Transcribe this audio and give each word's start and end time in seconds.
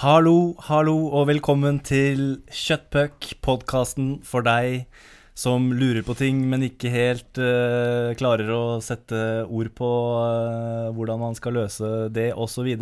Hallo, 0.00 0.54
hallo, 0.64 0.94
og 1.12 1.26
velkommen 1.28 1.76
til 1.84 2.38
Kjøttpuck, 2.48 3.34
podkasten 3.44 4.14
for 4.24 4.40
deg 4.40 4.86
som 5.36 5.66
lurer 5.76 6.00
på 6.06 6.14
ting, 6.16 6.38
men 6.48 6.64
ikke 6.64 6.88
helt 6.88 7.36
uh, 7.36 8.08
klarer 8.16 8.48
å 8.48 8.62
sette 8.80 9.18
ord 9.44 9.68
på 9.76 9.90
uh, 10.16 10.86
hvordan 10.96 11.20
man 11.20 11.36
skal 11.36 11.52
løse 11.58 11.90
det, 12.16 12.30
osv. 12.32 12.70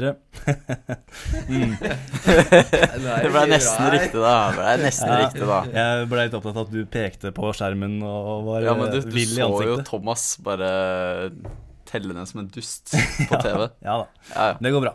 mm. 1.51 1.73
Det 1.83 3.33
ble 3.35 3.43
nesten 3.51 3.91
riktig, 3.97 4.21
da. 4.23 4.37
Det 4.55 4.61
ble 4.61 4.77
nesten 4.85 5.11
Ja. 5.11 5.17
riktig 5.25 5.49
da 5.51 5.59
Jeg 5.75 6.11
ble 6.13 6.27
litt 6.29 6.37
opptatt 6.39 6.55
av 6.55 6.69
at 6.69 6.77
du 6.77 6.85
pekte 6.87 7.33
på 7.35 7.51
skjermen 7.51 7.97
og 7.99 8.47
var 8.47 8.69
Ja, 8.69 8.77
men 8.79 8.93
du, 8.95 9.01
eh, 9.01 9.09
du 9.09 9.17
vill 9.17 9.35
i 9.35 9.43
så 9.43 9.65
jo. 9.67 9.81
Thomas 9.91 10.37
bare 10.39 10.71
telle 11.89 12.15
ned 12.15 12.31
som 12.31 12.45
en 12.45 12.53
dust 12.55 12.95
på 12.95 13.41
TV. 13.49 13.67
Ja 13.83 14.05
da. 14.05 14.07
Ja, 14.37 14.47
ja. 14.53 14.55
Det 14.63 14.73
går 14.77 14.87
bra. 14.87 14.95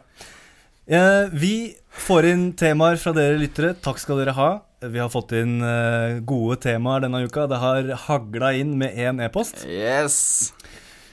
Eh, 0.85 1.29
vi 1.31 1.75
får 1.89 2.25
inn 2.27 2.45
temaer 2.59 2.97
fra 2.99 3.13
dere 3.15 3.37
lyttere. 3.39 3.73
Takk 3.79 4.01
skal 4.01 4.19
dere 4.19 4.35
ha. 4.35 4.49
Vi 4.83 4.99
har 4.99 5.07
fått 5.13 5.31
inn 5.37 5.61
eh, 5.63 6.17
gode 6.27 6.57
temaer 6.65 7.05
denne 7.05 7.21
uka. 7.23 7.45
Det 7.47 7.59
har 7.61 7.93
hagla 8.09 8.49
inn 8.59 8.73
med 8.81 8.97
én 8.99 9.21
e-post. 9.23 9.63
Yes! 9.69 10.51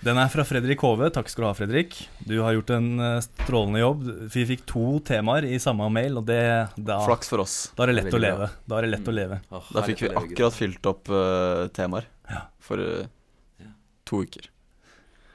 Den 0.00 0.16
er 0.16 0.30
fra 0.32 0.42
Fredrik 0.48 0.80
Hove. 0.82 1.10
Takk 1.12 1.28
skal 1.28 1.44
du 1.44 1.46
ha, 1.50 1.52
Fredrik. 1.54 1.94
Du 2.26 2.38
har 2.42 2.54
gjort 2.56 2.72
en 2.74 2.88
eh, 3.04 3.18
strålende 3.22 3.82
jobb. 3.84 4.06
Vi 4.34 4.46
fikk 4.48 4.64
to 4.66 4.96
temaer 5.06 5.46
i 5.46 5.58
samme 5.62 5.86
mail, 5.92 6.18
og 6.18 6.26
det, 6.26 6.40
da, 6.80 6.98
Flaks 7.06 7.30
for 7.30 7.44
oss. 7.44 7.56
da 7.76 7.84
er 7.86 7.92
det 7.92 7.98
lett 8.00 8.16
å 8.16 8.22
leve. 8.24 8.48
Da 8.66 8.80
er 8.80 8.88
det 8.88 8.94
lett 8.96 9.10
å 9.12 9.14
leve. 9.14 9.38
Da 9.52 9.84
fikk 9.86 10.06
vi 10.06 10.10
akkurat 10.24 10.56
fylt 10.56 10.90
opp 10.90 11.12
uh, 11.12 11.68
temaer 11.76 12.08
Ja. 12.30 12.46
for 12.64 12.80
uh, 12.82 13.68
to 14.08 14.24
uker. 14.24 14.48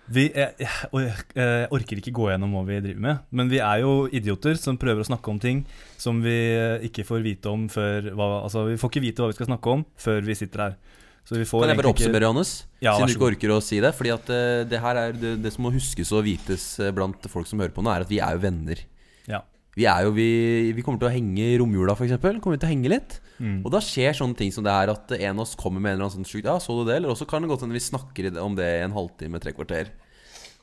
Vi, 0.06 0.28
jeg, 0.30 0.54
jeg, 0.62 0.90
og 0.92 1.00
jeg, 1.02 1.14
jeg 1.34 1.70
orker 1.74 2.02
ikke 2.02 2.14
gå 2.14 2.28
gjennom 2.30 2.52
hva 2.54 2.62
vi 2.68 2.76
driver 2.84 3.06
med, 3.08 3.24
men 3.34 3.48
vi 3.50 3.58
er 3.58 3.80
jo 3.82 3.94
idioter 4.14 4.60
som 4.62 4.78
prøver 4.78 5.02
å 5.02 5.08
snakke 5.08 5.32
om 5.34 5.40
ting 5.42 5.64
som 5.98 6.20
vi 6.22 6.36
eh, 6.54 6.86
ikke 6.86 7.08
får 7.08 7.24
vite 7.26 7.50
om 7.50 7.66
før 7.74 8.12
hva, 8.14 8.28
Altså, 8.44 8.68
vi 8.70 8.78
får 8.78 8.94
ikke 8.94 9.06
vite 9.08 9.24
hva 9.24 9.32
vi 9.32 9.38
skal 9.40 9.50
snakke 9.50 9.74
om 9.74 9.82
før 9.98 10.22
vi 10.28 10.38
sitter 10.38 10.66
her. 10.68 10.78
Så 11.26 11.40
vi 11.40 11.46
får 11.50 11.64
Kan 11.64 11.72
jeg 11.74 11.80
bare 11.80 11.90
oppsummere, 11.90 12.28
Johannes? 12.28 12.52
Ja, 12.84 12.94
Siden 13.00 13.10
du 13.10 13.16
ikke 13.16 13.30
orker 13.32 13.56
å 13.56 13.62
si 13.66 13.80
det. 13.82 13.96
Fordi 13.98 14.12
at 14.14 14.30
eh, 14.30 14.62
det 14.70 14.82
her 14.84 15.00
er 15.02 15.16
det, 15.18 15.32
det 15.42 15.52
som 15.56 15.66
må 15.66 15.74
huskes 15.74 16.14
og 16.14 16.22
vites 16.28 16.68
eh, 16.78 16.94
blant 16.94 17.26
folk 17.32 17.50
som 17.50 17.64
hører 17.64 17.74
på 17.74 17.82
nå, 17.82 17.90
er 17.90 18.06
at 18.06 18.12
vi 18.14 18.22
er 18.22 18.38
jo 18.38 18.44
venner. 18.46 18.84
Ja. 19.26 19.42
Vi 19.76 19.86
er 19.92 20.06
jo 20.08 20.14
Vi, 20.16 20.30
vi 20.76 20.84
kommer 20.86 21.02
til 21.02 21.10
å 21.10 21.14
henge 21.14 21.50
i 21.52 21.58
romjula, 21.60 21.98
f.eks. 21.98 22.16
Kommer 22.22 22.56
vi 22.56 22.62
til 22.64 22.70
å 22.70 22.72
henge 22.72 22.92
litt. 22.94 23.18
Mm. 23.38 23.60
Og 23.66 23.72
da 23.74 23.82
skjer 23.84 24.16
sånne 24.16 24.40
ting 24.40 24.54
som 24.56 24.64
det 24.64 24.72
her 24.72 24.94
at 24.94 25.12
en 25.18 25.36
av 25.36 25.44
oss 25.44 25.56
kommer 25.60 25.84
med 25.84 25.94
en 25.94 25.98
eller 25.98 26.08
annen 26.08 26.24
sånn 26.24 26.30
sjukt 26.30 26.48
Ja, 26.48 26.56
så 26.64 26.78
du 26.80 26.86
det? 26.88 27.02
Eller 27.02 27.12
også 27.12 27.28
kan 27.28 27.44
det 27.44 27.52
godt 27.52 27.66
hende 27.66 27.76
vi 27.76 27.84
snakker 27.84 28.30
om 28.40 28.56
det 28.56 28.70
i 28.78 28.84
en 28.86 28.96
halvtime, 28.96 29.42
tre 29.44 29.52
kvarter. 29.56 29.92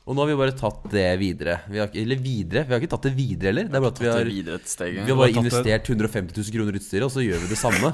Og 0.03 0.17
nå 0.17 0.23
har 0.23 0.33
vi 0.33 0.39
bare 0.39 0.55
tatt 0.59 0.87
det 0.91 1.05
videre. 1.21 1.59
Vi 1.71 1.79
har, 1.79 1.93
eller 2.01 2.19
videre. 2.19 2.65
Vi 2.67 2.75
har 2.75 2.81
ikke 2.81 2.91
tatt 2.91 3.05
det 3.07 3.13
videre 3.15 3.53
heller. 3.53 3.69
Det 3.69 3.77
er 3.77 3.85
bare 3.85 3.93
at 3.93 4.01
vi 4.01 4.09
har 4.09 4.19
det 4.19 4.33
videre. 4.33 4.57
Vi 4.97 5.05
har 5.05 5.19
bare 5.21 5.37
investert 5.37 5.93
150 5.93 6.41
000 6.41 6.57
kroner 6.57 6.75
i 6.75 6.81
utstyret, 6.81 7.05
og 7.07 7.13
så 7.13 7.23
gjør 7.23 7.45
vi 7.45 7.51
det 7.53 7.59
samme. 7.61 7.93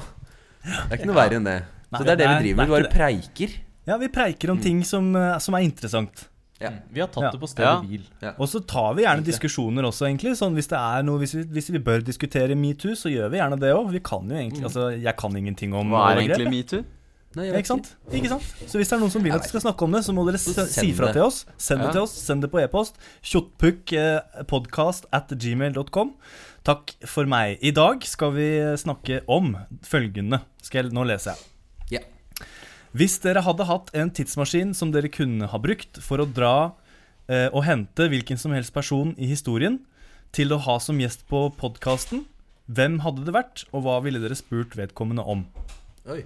Det 0.64 0.88
er 0.88 0.96
ikke 0.98 1.10
noe 1.12 1.20
verre 1.20 1.38
enn 1.38 1.46
det. 1.46 1.60
Så 1.90 2.02
det 2.02 2.14
er 2.16 2.18
det 2.18 2.26
vi 2.30 2.40
driver 2.46 2.50
er 2.50 2.58
med. 2.58 2.72
Vi 2.72 2.76
bare 2.78 2.90
preiker. 2.96 3.54
Ja, 3.90 3.96
vi 4.00 4.10
preiker 4.12 4.52
om 4.52 4.58
ting 4.62 4.82
som, 4.86 5.14
eh, 5.16 5.38
som 5.42 5.54
er 5.54 5.66
interessant. 5.66 6.26
Ja. 6.60 6.70
Vi 6.92 7.00
har 7.00 7.08
tatt 7.08 7.22
Ja. 7.24 7.30
det 7.32 7.40
på 7.40 7.48
stedet 7.48 7.66
Ja. 7.66 7.80
hvil. 7.80 8.04
Og 8.38 8.46
så 8.48 8.60
tar 8.66 8.94
vi 8.94 9.02
gjerne 9.06 9.24
diskusjoner 9.24 9.82
også, 9.88 10.06
egentlig. 10.10 10.36
Sånn, 10.36 10.52
hvis, 10.54 10.68
det 10.68 10.76
er 10.78 11.02
noe, 11.02 11.18
hvis, 11.18 11.32
vi, 11.34 11.42
hvis 11.44 11.70
vi 11.72 11.78
bør 11.78 12.02
diskutere 12.04 12.54
metoo, 12.54 12.92
så 12.94 13.08
gjør 13.10 13.30
vi 13.30 13.38
gjerne 13.38 13.58
det 13.60 13.72
òg. 13.74 13.90
Vi 13.92 14.00
kan 14.00 14.28
jo 14.28 14.36
egentlig 14.36 14.64
Altså, 14.64 14.90
jeg 15.00 15.16
kan 15.16 15.32
ingenting 15.36 15.72
om 15.74 15.88
Hva 15.90 16.10
er 16.12 16.20
egentlig 16.28 16.50
metoo? 16.50 16.84
Nei, 17.36 17.44
ikke 17.54 17.66
sant? 17.66 17.94
ikke 18.10 18.26
sant? 18.28 18.42
Så 18.66 18.74
hvis 18.76 18.88
det 18.90 18.96
er 18.96 18.98
noen 19.04 19.10
som 19.12 19.22
vil 19.22 19.32
at 19.32 19.42
vi 19.44 19.48
skal 19.52 19.60
snakke 19.62 19.82
om 19.86 19.92
det, 19.92 20.00
så 20.02 20.12
må 20.12 20.24
dere 20.26 20.36
Så 20.36 20.66
si 20.66 20.90
fra 20.92 21.12
til 21.12 21.22
oss. 21.22 21.46
Send 21.56 21.78
det 21.78 21.86
Ja. 21.86 21.92
til 21.92 22.00
oss. 22.02 22.10
Send 22.26 22.42
det 22.42 22.50
på 22.50 22.58
e-post. 22.60 22.96
Kjottpukkpodkast 23.22 25.06
at 25.12 25.28
gmail.com. 25.28 26.12
Takk 26.64 26.92
for 27.06 27.24
meg. 27.30 27.58
I 27.62 27.70
dag 27.70 28.02
skal 28.04 28.32
vi 28.34 28.48
snakke 28.76 29.22
om 29.28 29.54
følgende. 29.86 30.42
Skal 30.60 30.84
jeg, 30.84 30.92
nå 30.92 31.06
leser 31.06 31.32
jeg. 31.36 31.38
Hvis 32.90 33.20
dere 33.22 33.42
hadde 33.46 33.68
hatt 33.68 33.92
en 33.94 34.10
tidsmaskin 34.10 34.72
som 34.74 34.90
dere 34.90 35.10
kunne 35.12 35.46
ha 35.46 35.58
brukt 35.62 36.00
for 36.02 36.22
å 36.22 36.26
dra 36.26 36.72
eh, 37.30 37.46
og 37.54 37.62
hente 37.62 38.08
hvilken 38.10 38.40
som 38.40 38.50
helst 38.56 38.74
person 38.74 39.12
i 39.14 39.28
historien 39.30 39.78
til 40.34 40.50
å 40.54 40.58
ha 40.64 40.74
som 40.82 40.98
gjest 40.98 41.22
på 41.30 41.44
podkasten, 41.58 42.24
hvem 42.70 43.00
hadde 43.04 43.24
det 43.26 43.34
vært, 43.34 43.64
og 43.74 43.86
hva 43.86 43.96
ville 44.02 44.18
dere 44.22 44.34
spurt 44.38 44.74
vedkommende 44.78 45.22
om? 45.22 45.46
Oi. 46.10 46.22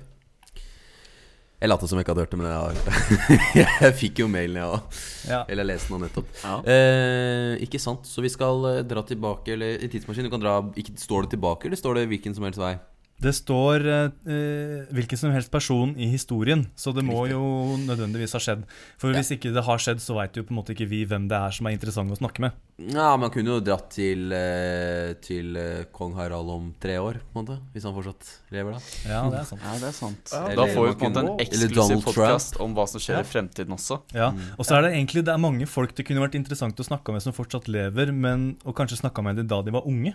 Jeg 1.61 1.71
lot 1.71 1.85
som 1.89 1.97
jeg 1.97 2.05
ikke 2.05 2.13
hadde 2.13 2.25
hørt 2.25 2.33
det, 2.35 2.39
men 2.41 2.49
jeg 2.49 2.57
har 2.57 2.73
hørt 2.73 2.89
det. 3.55 3.67
jeg 3.85 3.95
fikk 4.01 4.25
jo 4.25 4.27
mailen, 4.29 4.59
jeg 4.61 4.73
òg. 4.75 4.99
Ja. 5.31 5.39
Eller 5.49 5.65
jeg 5.65 5.71
leste 5.71 5.95
den 5.95 6.03
nettopp. 6.05 6.33
Ja. 6.43 6.57
Eh, 6.69 7.53
ikke 7.65 7.81
sant. 7.81 8.09
Så 8.09 8.25
vi 8.25 8.33
skal 8.33 8.67
eh, 8.73 8.83
dra 8.89 9.05
tilbake, 9.09 9.55
eller 9.55 9.81
i 9.85 9.89
tidsmaskin. 9.93 10.29
Du 10.29 10.33
kan 10.33 10.45
dra 10.45 10.59
ikke, 10.81 10.97
Står 11.01 11.25
det 11.25 11.37
tilbake, 11.37 11.69
eller 11.69 11.81
står 11.81 12.01
det 12.01 12.09
hvilken 12.13 12.37
som 12.37 12.45
helst 12.49 12.61
vei? 12.61 12.75
Det 13.23 13.31
står 13.33 13.85
eh, 13.87 14.09
eh, 14.27 14.81
hvilken 14.93 15.17
som 15.17 15.31
helst 15.33 15.49
person 15.53 15.93
i 15.97 16.09
historien, 16.11 16.65
så 16.77 16.91
det 16.93 17.05
må 17.07 17.23
jo 17.31 17.41
nødvendigvis 17.87 18.35
ha 18.35 18.41
skjedd. 18.43 18.65
For 18.99 19.13
Ja. 19.13 19.21
hvis 19.21 19.31
ikke 19.37 19.53
det 19.55 19.63
har 19.65 19.79
skjedd, 19.79 20.01
så 20.03 20.17
veit 20.19 20.35
jo 20.37 20.43
på 20.43 20.51
en 20.51 20.59
måte 20.59 20.75
ikke 20.75 20.89
vi 20.91 21.05
hvem 21.07 21.29
det 21.31 21.39
er 21.39 21.55
som 21.55 21.67
er 21.71 21.77
interessant 21.77 22.11
å 22.11 22.19
snakke 22.19 22.43
med. 22.43 22.53
Ja, 22.91 23.17
Man 23.17 23.31
kunne 23.31 23.55
jo 23.55 23.61
dratt 23.63 23.87
til, 23.95 24.33
eh, 24.35 25.15
til 25.23 25.57
eh, 25.57 25.85
kong 25.95 26.13
Harald 26.19 26.51
om 26.51 26.75
tre 26.83 26.99
år, 26.99 27.21
på 27.33 27.39
en 27.39 27.47
måte. 27.47 27.61
Hvis 27.73 27.85
han 27.87 27.95
fortsatt 27.95 28.33
lever, 28.51 28.73
da. 28.73 28.81
Ja, 29.09 29.23
det 29.31 29.39
er 29.41 29.45
sant. 29.45 29.63
Ja, 29.63 29.79
det 29.79 29.89
er 29.89 29.97
sant. 29.97 30.35
Eller 30.35 30.57
da 30.57 30.67
får 30.75 30.89
vi 30.91 30.95
på 30.99 31.07
en 31.07 31.13
måte 31.15 31.25
en 31.25 31.47
eksklusiv 31.47 32.05
podkast 32.05 32.61
om 32.61 32.75
hva 32.75 32.89
som 32.91 33.01
skjer 33.01 33.21
i 33.23 33.31
fremtiden 33.31 33.73
også. 33.79 34.03
Ja, 34.13 34.33
Og 34.59 34.67
så 34.67 34.75
er 34.77 34.83
det 34.89 34.93
egentlig 34.99 35.25
det 35.25 35.33
er 35.33 35.39
mange 35.39 35.67
folk 35.71 35.95
det 35.95 36.05
kunne 36.05 36.21
vært 36.21 36.35
interessant 36.35 36.77
å 36.77 36.85
snakke 36.85 37.13
med 37.15 37.23
som 37.23 37.33
fortsatt 37.33 37.69
lever, 37.71 38.13
men 38.13 38.57
og 38.67 38.75
kanskje 38.75 38.99
snakka 39.01 39.23
med 39.23 39.37
dem 39.37 39.47
da 39.47 39.63
de 39.63 39.71
var 39.71 39.87
unge. 39.87 40.13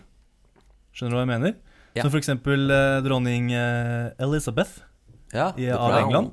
Skjønner 0.94 1.16
du 1.16 1.16
hva 1.16 1.26
jeg 1.26 1.34
mener? 1.40 1.56
Ja. 1.96 2.04
Som 2.06 2.12
eksempel 2.20 2.70
eh, 2.72 3.02
dronning 3.02 3.52
eh, 3.52 4.12
Elizabeth 4.20 4.82
Ja, 5.34 5.54
i, 5.58 5.70
av 5.70 5.90
Crown. 5.90 6.04
England. 6.04 6.32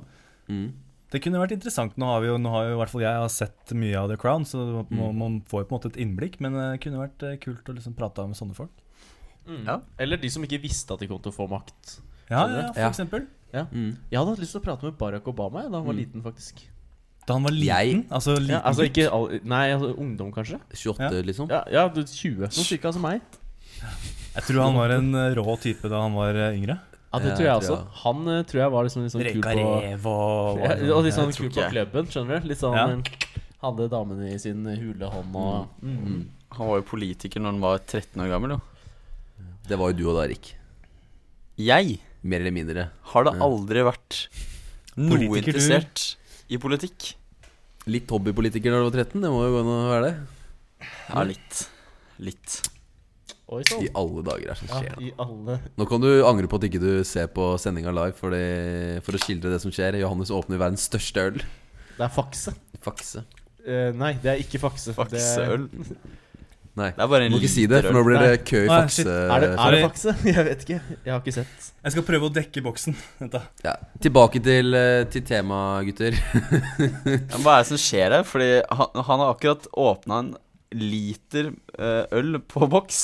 Mm. 0.49 0.67
Det 1.11 1.21
kunne 1.23 1.39
vært 1.39 1.51
interessant. 1.55 1.95
Nå 1.97 2.05
har 2.05 2.19
vi 2.21 2.27
jo, 2.27 2.37
nå 2.37 2.49
har 2.51 2.65
jo 2.67 2.75
i 2.75 2.79
hvert 2.81 2.89
fall 2.91 3.01
jeg 3.01 3.15
har 3.21 3.29
sett 3.31 3.71
mye 3.73 3.95
av 3.97 4.09
The 4.11 4.17
Crown, 4.17 4.43
så 4.45 4.57
må, 4.91 5.07
Mm. 5.11 5.15
man 5.17 5.41
får 5.47 5.63
jo 5.63 5.65
på 5.69 5.73
en 5.75 5.79
måte 5.79 5.91
et 5.93 5.99
innblikk. 6.03 6.39
Men 6.43 6.53
det 6.53 6.81
kunne 6.83 6.99
vært 6.99 7.23
eh, 7.23 7.37
kult 7.37 7.63
å 7.69 7.73
liksom 7.77 7.95
prate 7.95 8.25
med 8.27 8.35
sånne 8.35 8.55
folk. 8.55 8.71
Ja. 9.47 9.79
Eller 9.97 10.17
de 10.19 10.29
som 10.29 10.43
ikke 10.43 10.59
visste 10.61 10.91
at 10.93 10.99
de 10.99 11.07
kom 11.07 11.21
til 11.23 11.31
å 11.31 11.35
få 11.35 11.47
makt. 11.49 11.99
Ja, 12.29 12.41
ja, 12.51 12.73
for 12.73 12.81
Ja. 12.81 12.89
eksempel. 12.89 13.27
Mm. 13.53 13.95
Jeg 14.11 14.19
hadde 14.19 14.29
hatt 14.35 14.39
lyst 14.43 14.51
til 14.51 14.59
å 14.61 14.63
prate 14.65 14.83
med 14.83 14.97
Barack 14.99 15.25
Obama 15.31 15.63
da 15.69 15.77
han 15.79 15.85
var 15.87 15.93
Mm. 15.93 16.01
liten, 16.03 16.21
faktisk. 16.21 16.65
Da 17.25 17.33
han 17.33 17.43
var 17.43 17.51
liten. 17.51 18.03
Jeg- 18.03 18.07
Altså 18.11 18.35
liten 18.37 18.49
Ja, 18.49 18.61
altså 18.61 18.83
ikke 18.83 19.09
all, 19.11 19.39
Nei, 19.43 19.71
altså 19.71 19.95
ungdom, 19.97 20.31
kanskje? 20.33 20.59
28, 20.75 21.23
liksom. 21.25 21.49
Ja, 21.49 21.63
ja 21.71 21.87
20. 21.89 22.39
Noe 22.41 22.49
cirka 22.67 22.91
som 22.91 23.01
meg. 23.01 23.21
Jeg 24.37 24.45
tror 24.51 24.61
han 24.67 24.77
var 24.77 24.93
en 24.93 25.09
eh, 25.17 25.33
rå 25.37 25.57
type 25.61 25.89
da 25.89 26.03
han 26.03 26.15
var 26.17 26.37
eh, 26.37 26.57
yngre. 26.57 26.77
Ja, 27.07 27.21
det 27.23 27.33
tror 27.37 27.47
jeg 27.47 27.61
også. 27.61 27.77
Han 28.03 28.27
eh, 28.29 28.43
tror 28.45 28.61
jeg 28.61 28.73
var 28.73 28.87
liksom 28.87 29.05
litt 29.05 29.13
sånn 29.15 29.25
kul 29.25 29.43
på 29.45 29.53
rev 29.57 30.07
og 30.11 30.63
Og 30.97 31.05
litt 31.07 31.15
sånn 31.17 31.33
kul 31.33 31.49
på 31.55 31.69
klubben, 31.71 32.09
skjønner 32.13 32.43
du? 32.43 32.49
Litt 32.51 32.61
sånn 32.61 32.77
Ja. 32.77 32.87
Hadde 33.63 33.87
damene 33.89 34.29
i 34.29 34.37
sin 34.37 34.61
hule 34.69 35.07
hånd 35.09 35.33
og 35.33 35.81
mm. 35.81 35.95
Mm. 35.97 36.19
Han 36.59 36.69
var 36.69 36.77
jo 36.77 36.85
politiker 36.91 37.41
når 37.41 37.55
han 37.55 37.63
var 37.63 37.79
13 37.81 38.21
år 38.21 38.29
gammel, 38.29 38.53
jo. 38.53 38.59
Det 39.67 39.79
var 39.81 39.91
jo 39.91 39.97
du 39.97 40.03
og 40.11 40.19
da, 40.19 40.27
Rik. 40.29 40.51
Jeg 41.57 41.97
Mer 42.21 42.43
eller 42.43 42.53
mindre. 42.53 42.85
har 43.13 43.25
da 43.25 43.33
aldri 43.43 43.81
vært 43.87 44.21
noe 44.97 45.17
Politiker, 45.17 45.41
interessert 45.41 46.05
i 46.53 46.59
politikk. 46.61 47.11
Litt 47.89 48.09
hobbypolitiker 48.13 48.73
da 48.73 48.79
du 48.81 48.87
var 48.89 48.97
13. 49.03 49.21
Det 49.25 49.31
må 49.31 49.43
jo 49.45 49.53
gå 49.55 49.61
an 49.63 49.73
å 49.73 49.77
være 49.89 50.07
det. 50.07 50.15
Ja, 51.09 51.25
litt. 51.27 51.61
Litt. 52.29 52.57
Oi 53.47 53.61
sånn. 53.63 53.85
I 53.85 53.89
alle 53.95 54.23
dager 54.27 54.43
er 54.43 54.51
det 54.51 54.59
som 54.59 54.67
skjer. 54.73 54.87
Ja, 54.91 54.97
i 54.99 55.11
alle 55.23 55.53
Nå 55.79 55.85
kan 55.87 56.03
du 56.03 56.09
angre 56.27 56.49
på 56.51 56.59
at 56.59 56.67
ikke 56.67 56.81
du 56.83 56.91
ser 57.07 57.29
på 57.31 57.53
sendinga 57.61 57.93
live 57.95 58.15
for, 58.17 58.35
det, 58.35 58.99
for 59.07 59.15
å 59.15 59.21
skildre 59.23 59.53
det 59.53 59.61
som 59.63 59.71
skjer. 59.71 59.95
Johannes 60.01 60.33
åpner 60.35 60.59
verdens 60.59 60.83
største 60.89 61.29
øl. 61.29 61.41
Det 61.95 62.03
er 62.03 62.11
fakse. 62.11 62.53
Fakse. 62.83 63.23
Uh, 63.63 63.91
nei, 63.95 64.13
det 64.23 64.33
er 64.33 64.43
ikke 64.43 64.59
fakse. 64.63 64.91
Det 64.91 64.97
Fakseøl. 64.99 65.67
Nei, 66.77 66.91
Det 66.93 67.01
er 67.01 67.09
bare 67.09 67.25
en 67.25 67.33
må 67.33 67.39
ikke 67.41 67.49
si 67.49 67.63
det, 67.65 67.79
for 67.87 67.95
nå 67.95 68.03
blir 68.05 68.19
det 68.21 68.33
kø 68.45 68.59
i 68.59 68.67
Nei, 68.69 68.75
fakse... 68.83 69.01
er, 69.09 69.41
det, 69.41 69.47
er 69.49 69.73
det 69.73 69.79
fakse? 69.81 70.13
Jeg 70.35 70.45
vet 70.45 70.65
ikke. 70.65 70.75
Jeg 70.93 71.09
har 71.09 71.21
ikke 71.23 71.33
sett. 71.33 71.69
Jeg 71.81 71.95
skal 71.95 72.05
prøve 72.05 72.27
å 72.27 72.33
dekke 72.35 72.61
boksen. 72.67 72.97
Vent 73.17 73.33
da. 73.33 73.41
Ja. 73.65 73.73
Tilbake 74.03 74.41
til, 74.45 74.77
eh, 74.77 75.05
til 75.09 75.23
temaet, 75.25 75.87
gutter. 75.89 76.19
Ja, 77.31 77.39
Hva 77.41 77.55
er 77.55 77.63
det 77.63 77.69
som 77.71 77.81
skjer 77.81 78.19
her? 78.19 78.27
Fordi 78.29 78.51
han, 78.61 79.01
han 79.09 79.23
har 79.23 79.31
akkurat 79.33 79.65
åpna 79.73 80.19
en 80.21 80.29
liter 80.77 81.49
eh, 81.79 82.03
øl 82.19 82.37
på 82.45 82.69
boks. 82.69 83.01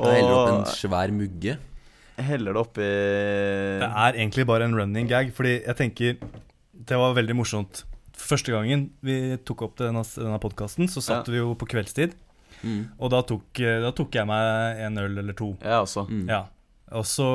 Og 0.00 0.08
heller 0.08 0.36
opp 0.36 0.52
en 0.52 0.64
svær 0.70 1.12
mugge. 1.12 1.58
heller 2.20 2.56
det 2.56 2.60
oppi 2.60 2.86
Det 3.80 3.88
er 3.88 4.16
egentlig 4.16 4.46
bare 4.48 4.68
en 4.68 4.76
running 4.76 5.08
gag, 5.08 5.32
fordi 5.36 5.58
jeg 5.58 5.76
tenker 5.76 6.18
Det 6.72 6.98
var 7.00 7.16
veldig 7.16 7.36
morsomt. 7.36 7.84
Første 8.20 8.52
gangen 8.52 8.90
vi 9.04 9.36
tok 9.48 9.66
opp 9.68 9.78
denne, 9.80 10.04
denne 10.04 10.40
podkasten, 10.42 10.88
så 10.88 11.02
satt 11.04 11.28
vi 11.28 11.40
jo 11.40 11.54
på 11.56 11.68
kveldstid. 11.68 12.16
Mm. 12.60 12.82
Og 13.00 13.12
da 13.12 13.22
tok, 13.24 13.60
da 13.84 13.92
tok 13.96 14.16
jeg 14.18 14.28
meg 14.28 14.80
en 14.84 15.00
øl 15.00 15.22
eller 15.22 15.36
to. 15.36 15.54
Ja, 15.64 15.80
også. 15.80 16.04
Mm. 16.10 16.26
Ja. 16.28 16.42
Og 16.98 17.06
så 17.06 17.28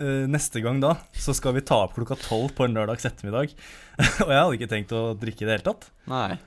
eh, 0.00 0.24
neste 0.30 0.62
gang 0.64 0.80
da, 0.82 0.94
så 1.12 1.34
skal 1.36 1.54
vi 1.58 1.64
ta 1.66 1.82
opp 1.84 1.94
klokka 1.96 2.16
tolv 2.22 2.54
på 2.56 2.64
en 2.66 2.76
lørdags 2.76 3.04
ettermiddag. 3.04 3.52
og 4.24 4.30
jeg 4.32 4.38
hadde 4.40 4.58
ikke 4.58 4.70
tenkt 4.70 4.94
å 4.96 5.04
drikke 5.20 5.44
i 5.44 5.48
det 5.48 5.58
hele 5.58 5.66
tatt. 5.66 5.88
Nei. 6.10 6.38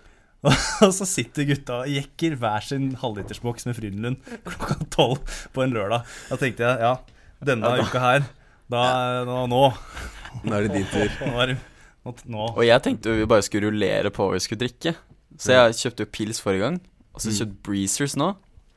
Og 0.86 0.92
så 0.94 1.06
sitter 1.10 1.48
gutta 1.50 1.80
og 1.84 1.90
jekker 1.90 2.36
hver 2.40 2.62
sin 2.64 2.92
halvlitersboks 3.02 3.66
med 3.68 3.76
Frydenlund 3.78 4.20
klokka 4.46 4.78
tolv 4.94 5.40
på 5.56 5.64
en 5.66 5.74
lørdag. 5.74 6.06
Da 6.30 6.38
tenkte 6.40 6.64
jeg 6.68 6.84
ja, 6.86 6.92
denne 7.50 7.72
uka 7.82 8.00
her, 8.04 8.28
da 8.72 8.84
nå, 9.28 9.40
nå, 9.52 9.64
Nå 10.46 10.54
er 10.54 10.68
det 10.68 10.76
din 10.78 10.86
tur. 10.92 11.10
nå, 11.26 11.34
er 11.42 11.54
det- 11.56 11.60
nå, 12.06 12.14
nå. 12.38 12.46
Og 12.54 12.64
jeg 12.68 12.84
tenkte 12.86 13.16
vi 13.18 13.26
bare 13.28 13.44
skulle 13.44 13.72
rullere 13.72 14.12
på 14.14 14.28
hva 14.30 14.38
vi 14.38 14.44
skulle 14.46 14.62
drikke. 14.68 14.94
Så 15.38 15.54
jeg 15.58 15.76
kjøpte 15.82 16.06
jo 16.06 16.12
pils 16.16 16.40
forrige 16.42 16.64
gang, 16.64 16.78
og 17.14 17.22
så 17.22 17.30
Mm. 17.34 17.38
kjøpt 17.40 17.58
Breezers 17.68 18.16
nå. 18.18 18.30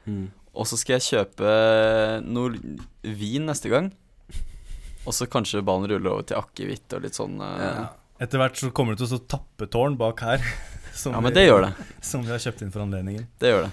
Mm. 0.09 0.25
Og 0.57 0.67
så 0.67 0.77
skal 0.81 0.97
jeg 0.99 1.07
kjøpe 1.12 1.53
noe 2.27 2.57
vin 3.05 3.47
neste 3.47 3.71
gang. 3.71 3.93
Og 5.07 5.15
så 5.17 5.29
kanskje 5.31 5.62
ballen 5.65 5.89
ruller 5.89 6.11
over 6.17 6.27
til 6.29 6.37
akevitt 6.41 6.93
og 6.97 7.05
litt 7.07 7.17
sånn 7.17 7.39
eh, 7.41 7.62
Ja. 7.69 7.87
Etter 8.21 8.37
hvert 8.43 8.59
så 8.61 8.69
kommer 8.77 8.93
det 8.93 9.01
til 9.01 9.07
å 9.09 9.15
stå 9.15 9.21
tappetårn 9.33 9.95
bak 9.97 10.21
her. 10.27 10.43
Som 11.00 11.14
Ja, 11.17 11.20
men 11.25 11.32
vi- 11.32 11.38
det 11.41 11.47
gjør 11.49 11.62
det. 11.67 11.73
Som 12.05 12.25
vi 12.26 12.32
har 12.35 12.43
kjøpt 12.43 12.62
inn 12.67 12.73
for 12.75 12.85
anledningen. 12.85 13.26
Det 13.41 13.52
gjør 13.55 13.69
det. 13.69 13.73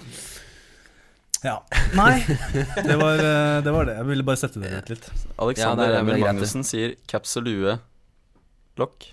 Ja. 1.46 1.58
Nei, 1.94 2.14
det 2.88 2.96
var, 2.98 3.20
eh, 3.22 3.58
det 3.62 3.72
var 3.76 3.86
det. 3.86 3.96
Jeg 4.00 4.08
ville 4.10 4.24
bare 4.26 4.40
sette 4.42 4.62
det 4.64 4.72
ut 4.74 4.90
litt. 4.96 5.10
Alexander 5.38 5.92
Ja, 5.94 6.00
Emil 6.02 6.18
Magnussen 6.24 6.64
sier 6.66 6.96
kapselue. 7.08 7.76
Lokk. 8.80 9.12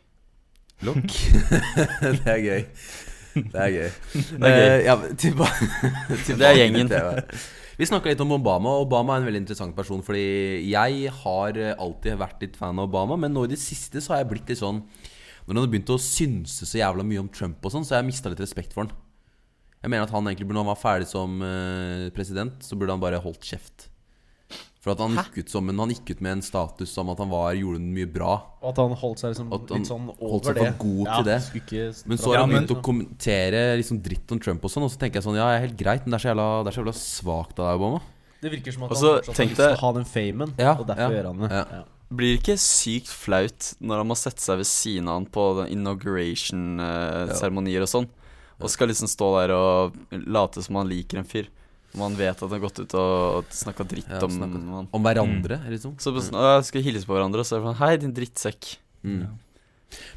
Lokk. 0.87 1.11
det 2.25 2.31
er 2.33 2.41
gøy. 2.45 2.65
Det 3.35 3.61
er 3.67 3.75
gøy. 3.75 3.91
Det 4.15 4.47
er 4.47 4.57
gøy. 4.57 4.71
Eh, 4.79 4.85
ja, 4.87 4.97
tilba 5.21 5.49
tilba 6.25 6.39
Det 6.39 6.49
er 6.49 6.59
gjengen. 6.63 6.91
Vi 7.77 7.87
snakka 7.91 8.13
litt 8.13 8.21
om 8.23 8.33
Obama. 8.37 8.77
Obama 8.85 9.17
er 9.17 9.23
en 9.25 9.29
veldig 9.29 9.43
interessant 9.43 9.75
person. 9.77 10.03
Fordi 10.07 10.25
jeg 10.71 11.11
har 11.23 11.59
alltid 11.75 12.17
vært 12.21 12.45
litt 12.47 12.57
fan 12.57 12.79
av 12.79 12.87
Obama, 12.89 13.19
men 13.19 13.35
nå 13.35 13.45
i 13.49 13.53
det 13.55 13.59
siste 13.61 13.99
så 14.05 14.15
har 14.15 14.23
jeg 14.23 14.31
blitt 14.33 14.53
litt 14.55 14.63
sånn 14.63 14.85
Når 15.45 15.55
han 15.55 15.63
har 15.67 15.73
begynt 15.75 15.93
å 15.93 16.01
synse 16.01 16.65
så 16.69 16.79
jævla 16.81 17.05
mye 17.05 17.21
om 17.21 17.29
Trump 17.29 17.65
og 17.65 17.75
sånn, 17.75 17.85
så 17.85 17.95
har 17.97 18.03
jeg 18.03 18.11
mista 18.13 18.33
litt 18.33 18.41
respekt 18.41 18.73
for 18.73 18.87
han. 18.87 18.95
Jeg 19.85 19.93
mener 19.93 20.07
at 20.07 20.15
han 20.15 20.25
egentlig 20.25 20.47
burde, 20.49 20.57
Når 20.57 20.65
han 20.65 20.73
var 20.73 20.81
ferdig 20.81 21.09
som 21.11 21.43
eh, 21.45 22.07
president, 22.17 22.63
så 22.65 22.79
burde 22.81 22.95
han 22.97 23.03
bare 23.03 23.21
holdt 23.21 23.45
kjeft. 23.45 23.91
For 24.85 24.93
at 24.93 25.01
han 25.01 25.15
gikk 25.17 25.39
ut 25.41 25.53
som 25.53 25.69
en, 25.73 25.79
Han 25.81 25.93
gikk 25.95 26.11
ut 26.13 26.23
med 26.25 26.39
en 26.39 26.43
status 26.45 26.91
som 26.93 27.09
at 27.13 27.21
han 27.23 27.31
var, 27.33 27.55
gjorde 27.57 27.81
mye 27.81 28.09
bra. 28.09 28.35
Og 28.61 28.71
at 28.73 28.81
han 28.83 28.97
holdt 29.01 29.23
seg 29.23 29.33
liksom 29.33 29.53
han 29.53 29.63
litt 29.71 29.89
sånn 29.89 30.11
over 30.13 30.33
holdt 30.35 30.49
seg 30.49 30.59
det. 30.59 30.65
for 30.67 30.83
god 30.85 31.13
til 31.13 31.29
det. 31.31 32.03
Men 32.13 32.21
så 32.21 32.33
har 32.35 32.43
han 32.43 32.53
begynt 32.53 32.75
å 32.75 32.81
kommentere 32.85 33.63
liksom 33.81 34.03
dritt 34.05 34.35
om 34.37 34.43
Trump 34.45 34.65
og 34.65 34.73
sånn, 34.73 34.85
og 34.85 34.93
så 34.93 35.01
tenker 35.01 35.21
jeg 35.21 35.29
sånn 35.29 35.41
Ja, 35.41 35.49
jeg 35.55 35.63
er 35.63 35.67
helt 35.69 35.81
greit, 35.81 36.05
men 36.05 36.13
det 36.13 36.21
er 36.21 36.25
så 36.27 36.33
jævla, 36.33 36.49
det 36.61 36.73
er 36.73 36.77
så 36.77 36.85
jævla 36.85 36.97
svakt 37.01 37.61
av 37.65 37.71
deg, 37.71 37.81
Obama. 37.81 38.03
Det 38.45 38.53
virker 38.53 38.77
som 38.77 38.85
at 38.85 38.93
Også, 38.93 39.09
han 39.09 39.25
fortsatt 39.25 39.41
har 39.41 39.49
lyst 39.49 39.61
til 39.63 39.77
å 39.79 39.83
ha 39.85 39.93
den 39.97 40.09
famen, 40.09 40.55
Ja, 40.61 40.75
og 40.77 40.87
derfor 40.91 41.05
ja, 41.09 41.17
gjør 41.17 41.29
han 41.33 41.45
det. 41.45 41.51
ja. 41.57 41.83
Ja. 42.11 42.17
Blir 42.17 42.37
ikke 42.39 42.57
sykt 42.61 43.09
flaut 43.11 43.75
når 43.81 43.97
han 44.03 44.09
må 44.11 44.17
sette 44.19 44.43
seg 44.45 44.59
ved 44.61 44.67
siden 44.69 45.09
av 45.09 45.15
han 45.19 45.27
på 45.33 45.45
inauguration-seremonier 45.73 47.83
og 47.85 47.89
sånn, 47.91 48.09
og 48.61 48.71
skal 48.71 48.89
liksom 48.93 49.09
stå 49.11 49.29
der 49.41 49.51
og 49.57 49.93
late 50.13 50.63
som 50.65 50.77
han 50.81 50.89
liker 50.91 51.19
en 51.21 51.29
fyr, 51.29 51.47
Om 51.95 52.01
man 52.03 52.17
vet 52.19 52.35
at 52.35 52.41
han 52.43 52.51
har 52.57 52.63
gått 52.65 52.81
ut 52.83 52.95
og 52.99 53.45
snakka 53.55 53.85
dritt 53.87 54.09
Ja, 54.11 54.19
om 54.27 54.41
han. 54.43 54.89
Om 54.91 55.03
hverandre, 55.05 55.61
liksom. 55.71 55.93
Så 56.03 56.11
sånn, 56.19 56.35
«Å, 56.35 56.57
jeg 56.59 56.65
skal 56.71 56.83
hilse 56.83 57.07
på 57.07 57.15
hverandre, 57.15 57.41
og 57.45 57.47
så 57.47 57.55
er 57.57 57.61
det 57.63 57.69
sånn 57.71 57.79
Hei, 57.83 57.93
din 58.03 58.15
drittsekk. 58.17 58.63
Mm. 59.07 59.25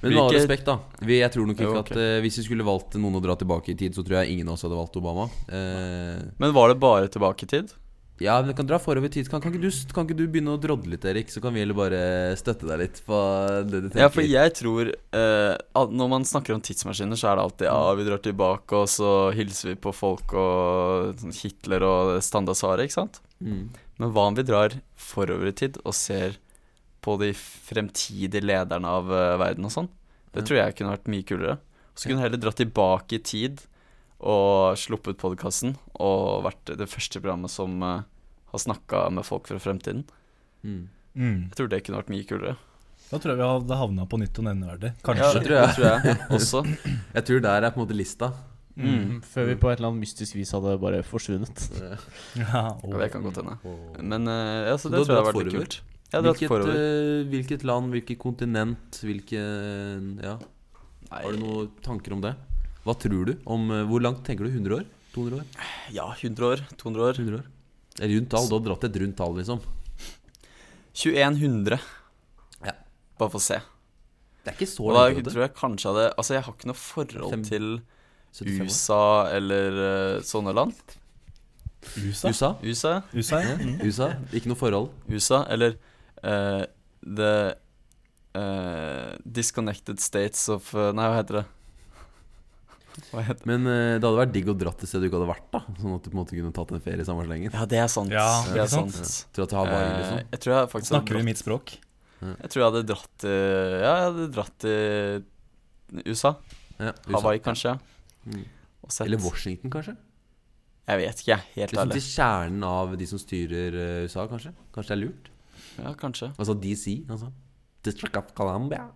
Men 0.02 0.08
med 0.10 0.18
all 0.24 0.34
respekt, 0.34 0.66
da. 0.66 0.80
Vi, 1.06 1.20
jeg 1.20 1.30
tror 1.36 1.46
nok 1.46 1.54
ikke 1.60 1.68
Jo, 1.70 1.76
at 1.78 1.92
ok. 1.92 1.98
eh, 2.02 2.18
Hvis 2.26 2.40
vi 2.42 2.46
skulle 2.48 2.66
valgt 2.66 2.98
noen 2.98 3.20
å 3.20 3.22
dra 3.22 3.36
tilbake 3.38 3.70
i 3.76 3.78
tid, 3.78 3.94
så 3.94 4.02
tror 4.02 4.16
jeg 4.24 4.34
ingen 4.34 4.48
av 4.50 4.54
oss 4.58 4.66
hadde 4.66 4.74
valgt 4.80 4.98
Obama. 4.98 5.28
Uh, 5.52 6.18
Men 6.42 6.50
var 6.56 6.66
det 6.74 6.80
bare 6.82 7.06
tilbake 7.14 7.46
i 7.46 7.50
tid? 7.52 7.68
Ja, 8.20 8.40
men 8.42 8.50
du 8.50 8.56
kan 8.58 8.66
dra 8.66 8.80
forover 8.82 9.12
i 9.12 9.14
tid. 9.14 9.28
Kan, 9.30 9.42
kan, 9.44 9.54
ikke 9.54 9.68
du, 9.68 9.94
kan 9.94 10.08
ikke 10.08 10.18
du 10.18 10.24
begynne 10.26 10.56
å 10.56 10.62
drodle 10.62 10.96
litt, 10.96 11.06
Erik? 11.06 11.30
Så 11.30 11.42
kan 11.44 11.54
vi 11.54 11.62
heller 11.62 11.78
bare 11.78 12.00
støtte 12.40 12.66
deg 12.66 12.82
litt 12.82 13.02
på 13.06 13.20
det 13.68 13.82
du 13.84 13.90
tenker. 13.90 14.02
Ja, 14.02 14.10
for 14.14 14.26
jeg 14.26 14.54
tror 14.58 14.90
eh, 14.90 15.86
Når 16.02 16.10
man 16.10 16.26
snakker 16.26 16.56
om 16.56 16.64
tidsmaskiner, 16.66 17.20
så 17.20 17.30
er 17.30 17.38
det 17.38 17.46
alltid 17.46 17.70
Ja, 17.70 17.94
vi 18.00 18.08
drar 18.08 18.24
tilbake, 18.26 18.82
og 18.82 18.90
så 18.90 19.12
hilser 19.38 19.74
vi 19.74 19.78
på 19.86 19.94
folk 19.94 20.34
og 20.34 21.22
sånn 21.22 21.38
Hitler 21.38 21.86
og 21.86 22.16
standardsvaret, 22.26 22.88
ikke 22.88 23.00
sant? 23.02 23.22
mm. 23.44 23.68
Men 23.98 24.12
hva 24.14 24.28
om 24.30 24.36
vi 24.38 24.46
drar 24.46 24.76
forover 25.02 25.50
i 25.50 25.56
tid 25.58 25.80
og 25.82 25.96
ser 25.98 26.36
på 27.02 27.16
de 27.22 27.32
fremtidige 27.38 28.46
lederne 28.46 28.98
av 29.00 29.10
eh, 29.14 29.38
verden 29.42 29.70
og 29.70 29.74
sånn? 29.74 29.90
Det 30.34 30.44
tror 30.46 30.60
jeg 30.60 30.76
kunne 30.78 30.94
vært 30.94 31.10
mye 31.10 31.26
kulere. 31.26 31.56
Så 31.98 32.06
kunne 32.06 32.22
vi 32.22 32.28
heller 32.28 32.42
dra 32.42 32.54
tilbake 32.54 33.18
i 33.18 33.24
tid 33.26 33.64
og 34.18 34.78
sluppet 34.80 35.20
podkasten 35.22 35.76
og 36.02 36.46
vært 36.48 36.72
det 36.80 36.88
første 36.90 37.22
programmet 37.22 37.54
som 37.54 37.76
uh, 37.84 38.02
har 38.54 38.64
snakka 38.64 39.08
med 39.14 39.28
folk 39.28 39.50
fra 39.50 39.60
fremtiden. 39.62 40.06
Mm. 40.64 40.88
Mm. 41.18 41.38
Jeg 41.50 41.58
tror 41.60 41.70
det 41.72 41.84
kunne 41.86 42.02
vært 42.02 42.14
mye 42.14 42.28
kulere. 42.30 42.56
Da 43.08 43.20
tror 43.22 43.34
jeg 43.34 43.40
vi 43.40 43.48
hadde 43.48 43.80
havna 43.80 44.06
på 44.10 44.20
nytt 44.20 44.40
og 44.42 44.48
nevneverdig. 44.50 44.92
Ja, 44.98 45.04
Kanskje. 45.06 45.32
det 45.38 45.44
tror 45.46 45.58
jeg. 45.58 45.76
Tror 45.78 45.88
jeg 45.90 46.38
også. 46.40 46.64
Jeg 47.14 47.28
tror 47.30 47.44
der 47.46 47.68
er 47.68 47.74
på 47.74 47.80
en 47.80 47.86
måte 47.86 47.98
lista. 47.98 48.32
Mm. 48.78 49.22
Før 49.26 49.48
vi 49.50 49.56
på 49.58 49.70
et 49.72 49.80
eller 49.80 49.90
annet 49.90 50.04
mystisk 50.06 50.36
vis 50.38 50.52
hadde 50.54 50.76
bare 50.82 51.00
forsvunnet. 51.06 51.64
Ja, 51.82 51.94
Ja, 52.38 52.66
det 53.02 53.12
kan 53.14 53.24
godt 53.26 53.40
hende. 53.42 53.56
Men 54.02 54.28
uh, 54.30 54.68
ja, 54.68 54.76
så 54.78 54.90
Så 54.90 54.94
det 54.94 55.00
du 55.02 55.08
tror 55.08 55.16
jeg 55.16 55.24
har 55.24 55.30
dratt 55.30 55.40
vært 55.40 55.54
litt 55.54 55.62
kult. 55.62 55.80
Hvilket, 56.08 56.52
eh, 56.72 57.24
hvilket 57.28 57.64
land, 57.68 57.92
hvilket 57.92 58.20
kontinent, 58.22 59.00
hvilke 59.04 59.42
Ja, 60.24 60.38
Nei, 61.10 61.20
har 61.24 61.34
du 61.36 61.42
noen 61.42 61.74
tanker 61.84 62.16
om 62.16 62.22
det? 62.24 62.32
Hva 62.88 62.96
tror 62.96 63.28
du? 63.28 63.34
Om, 63.44 63.72
eh, 63.76 63.84
hvor 63.84 64.00
langt 64.00 64.24
tenker 64.24 64.48
du? 64.48 64.54
100 64.54 64.76
år? 64.80 64.86
200 65.12 65.42
år? 65.42 65.48
Ja, 65.92 66.06
100 66.16 66.46
år. 66.48 66.62
200 66.80 67.04
år. 67.04 67.18
100 67.20 67.40
år? 67.42 67.48
Rundt 68.00 68.30
tall. 68.32 68.48
Du 68.48 68.56
har 68.56 68.64
dratt 68.64 68.86
et 68.88 69.00
rundt 69.02 69.18
tall, 69.18 69.36
liksom. 69.36 69.60
2100. 70.96 71.80
Ja. 72.64 72.74
Bare 73.20 73.34
for 73.34 73.42
å 73.42 73.44
se. 73.44 73.60
Det 74.46 74.54
er 74.54 74.56
ikke 74.56 74.70
så 74.72 74.88
langt. 74.88 75.20
da 75.26 75.34
tror 75.34 75.44
jeg 75.44 75.54
kanskje 75.58 75.92
hadde 75.92 76.06
Altså, 76.16 76.34
jeg 76.38 76.46
har 76.46 76.56
ikke 76.56 76.70
noe 76.72 76.80
forhold 76.80 77.44
til 77.50 77.68
USA 78.48 79.28
eller 79.36 79.82
eh, 79.90 80.22
sånne 80.24 80.56
land. 80.56 80.96
USA? 81.98 82.32
USA? 82.32 82.54
USA, 82.64 82.94
USA, 83.12 83.42
ja. 83.44 83.58
Mm. 83.60 83.82
USA? 83.84 84.10
Ikke 84.32 84.54
noe 84.54 84.60
forhold? 84.60 84.96
USA 85.12 85.44
eller 85.52 85.76
uh, 86.24 86.64
The 87.04 87.34
uh, 88.38 89.12
Disconnected 89.24 90.00
States 90.04 90.48
of 90.54 90.72
Nei, 90.74 91.12
hva 91.12 91.20
heter 91.20 91.42
det? 91.42 91.46
Men 93.48 93.68
eh, 93.70 93.96
det 93.98 94.04
hadde 94.06 94.20
vært 94.20 94.34
digg 94.36 94.50
å 94.52 94.56
dratt 94.58 94.82
et 94.84 94.90
sted 94.90 95.04
du 95.04 95.08
ikke 95.08 95.20
hadde 95.20 95.30
vært, 95.30 95.48
da. 95.54 95.62
Sånn 95.80 95.96
at 95.96 96.06
du 96.06 96.10
på 96.10 96.16
en 96.16 96.22
måte 96.22 96.38
kunne 96.38 96.54
tatt 96.56 96.74
en 96.74 96.84
ferie 96.84 97.04
i 97.04 97.08
samme 97.08 97.26
slengen. 97.28 97.54
Ja, 97.54 97.68
det 97.70 97.82
er 97.84 97.92
sant. 97.94 98.14
Ja, 98.14 98.28
det 98.50 98.64
er 98.64 98.72
sant? 98.72 98.96
sant. 98.98 99.40
at 99.44 99.54
du 99.54 99.58
har 99.60 99.70
bare, 99.70 99.92
liksom. 100.00 100.24
jeg 100.34 100.42
tror 100.44 100.56
jeg 100.56 100.72
faktisk 100.74 100.94
Snakker 100.94 101.20
vi 101.20 101.28
mitt 101.28 101.42
språk? 101.42 101.76
Jeg 102.18 102.50
tror 102.50 102.64
jeg 102.64 102.68
hadde 102.72 102.84
dratt 102.90 103.12
til 103.22 103.76
Ja, 103.78 103.92
jeg 103.94 104.06
hadde 104.08 104.28
dratt 104.34 104.56
til 104.64 106.04
USA. 106.08 106.34
Ja, 106.80 106.94
USA. 107.06 107.14
Hawaii, 107.20 107.42
kanskje. 107.46 107.76
Mm. 108.26 108.44
Og 108.84 108.94
sett 108.94 109.06
Eller 109.06 109.22
Washington, 109.22 109.74
kanskje? 109.74 109.96
Jeg 110.88 111.02
vet 111.04 111.22
ikke, 111.22 111.32
jeg. 111.36 111.46
Helt 111.58 111.74
Liksom 111.74 111.84
ærlig. 111.84 112.00
til 112.00 112.06
kjernen 112.16 112.64
av 112.64 112.94
de 112.98 113.08
som 113.10 113.20
styrer 113.22 113.76
eh, 113.76 114.04
USA, 114.08 114.26
kanskje? 114.32 114.54
Kanskje 114.76 114.94
det 114.94 114.98
er 114.98 115.04
lurt? 115.04 115.32
Ja, 115.78 115.94
kanskje. 116.00 116.32
Altså 116.40 116.56
DC, 116.58 116.98
altså. 117.12 117.32
District 117.86 118.18
of 118.18 118.34
Columbia. 118.34 118.88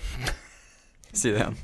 Si 1.12 1.30
det 1.32 1.40
igjen. 1.40 1.56